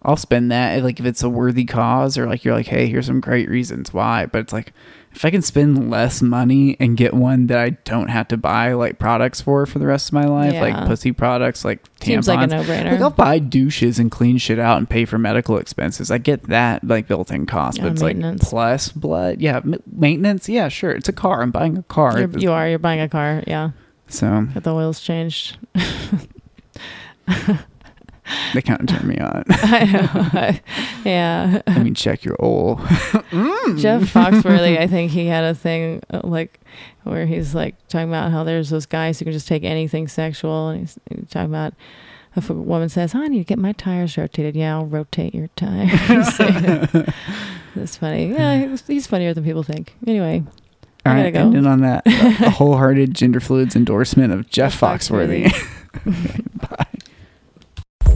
I'll 0.05 0.17
spend 0.17 0.51
that. 0.53 0.83
Like 0.83 0.99
if 1.01 1.07
it's 1.07 1.23
a 1.23 1.29
worthy 1.31 1.65
cause, 1.65 2.19
or 2.19 2.27
like 2.27 2.45
you're 2.45 2.55
like, 2.55 2.67
hey, 2.67 2.87
here's 2.89 3.07
some 3.07 3.21
great 3.21 3.49
reasons 3.49 3.93
why. 3.93 4.27
But 4.27 4.41
it's 4.41 4.53
like. 4.53 4.73
If 5.15 5.27
I 5.27 5.31
can 5.31 5.43
spend 5.43 5.91
less 5.91 6.23
money 6.23 6.75
and 6.81 6.97
get 6.97 7.13
one 7.13 7.47
that 7.49 7.59
I 7.59 7.69
don't 7.85 8.09
have 8.09 8.29
to 8.29 8.39
buy 8.39 8.73
like 8.73 8.99
products 8.99 9.43
for 9.43 9.67
for 9.67 9.79
the 9.79 9.85
rest 9.87 10.09
of 10.09 10.15
my 10.15 10.25
life, 10.25 10.55
Yeah. 10.55 10.63
like 10.63 10.87
pussy 10.89 11.13
products, 11.13 11.67
like 11.67 11.83
tampons, 11.99 12.05
Seems 12.07 12.29
like 12.29 12.41
a 12.41 12.47
no-brainer. 12.47 12.93
like 12.93 13.01
I'll 13.03 13.11
buy 13.11 13.39
douches 13.39 13.99
and 13.99 14.11
clean 14.11 14.39
shit 14.39 14.59
out 14.59 14.79
and 14.79 14.89
pay 14.89 15.05
for 15.05 15.19
medical 15.19 15.59
expenses. 15.59 16.11
I 16.11 16.17
get 16.17 16.45
that 16.45 16.83
like 16.83 17.09
built-in 17.09 17.45
cost, 17.45 17.77
Yeah, 17.77 17.85
but 17.85 17.93
it's 17.93 18.01
like 18.01 18.39
plus 18.41 18.89
blood. 18.91 19.43
Yeah, 19.43 19.57
m- 19.59 19.83
maintenance. 19.95 20.49
Yeah, 20.49 20.69
sure. 20.69 20.93
It's 20.93 21.11
a 21.11 21.13
car. 21.13 21.43
I'm 21.43 21.51
buying 21.51 21.77
a 21.77 21.83
car. 21.83 22.19
You're, 22.19 22.31
you 22.39 22.51
are. 22.51 22.67
You're 22.67 22.79
buying 22.79 23.01
a 23.01 23.09
car. 23.11 23.45
Yeah. 23.47 23.73
so 24.09 24.47
Got 24.55 24.63
the 24.63 24.73
oils 24.75 24.99
changed. 25.01 25.59
they 28.55 28.63
kind 28.63 28.81
of 28.81 28.87
turn 28.87 29.09
me 29.09 29.19
on. 29.19 29.45
I 29.51 29.85
know. 29.85 30.59
yeah. 31.11 31.63
I 31.67 31.79
mean, 31.83 31.95
check 31.95 32.25
your 32.25 32.37
oil. 32.43 32.77
Jeff 33.77 34.03
Foxworthy, 34.03 34.79
I 34.79 34.87
think 34.87 35.13
he 35.13 35.27
had 35.27 35.45
a 35.45 35.55
thing 35.55 36.03
uh, 36.11 36.21
like 36.25 36.61
where 37.05 37.27
he's 37.27 37.55
like 37.55 37.75
talking 37.89 38.09
about 38.09 38.31
how 38.31 38.45
there's 38.45 38.71
those 38.71 38.87
guys 38.87 39.19
who 39.19 39.25
can 39.25 39.33
just 39.33 39.49
take 39.49 39.65
anything 39.65 40.09
sexual, 40.09 40.69
and 40.69 40.81
he's, 40.81 40.99
he's 41.11 41.29
talking 41.31 41.51
about 41.51 41.75
if 42.35 42.49
a 42.49 42.55
woman 42.55 42.89
says, 42.89 43.15
"Oh, 43.15 43.23
"I 43.23 43.29
need 43.29 43.39
to 43.39 43.45
get 43.45 43.59
my 43.59 43.73
tires 43.73 44.17
rotated," 44.17 44.57
yeah, 44.57 44.77
I'll 44.77 44.87
rotate 44.87 45.35
your 45.35 45.49
tires. 45.57 46.37
That's 47.75 47.97
funny. 47.97 48.33
Yeah, 48.33 48.77
he's, 48.87 49.07
funnier 49.07 49.35
than 49.35 49.45
people 49.45 49.63
think. 49.63 49.95
Anyway, 50.07 50.43
All 51.07 51.13
I 51.13 51.25
right, 51.25 51.33
go. 51.33 51.41
ending 51.41 51.67
on 51.67 51.81
that 51.81 52.07
a 52.07 52.51
wholehearted 52.51 53.15
gender 53.15 53.41
fluids 53.41 53.77
endorsement 53.77 54.33
of 54.33 54.49
Jeff 54.49 54.79
Foxworthy. 54.79 55.51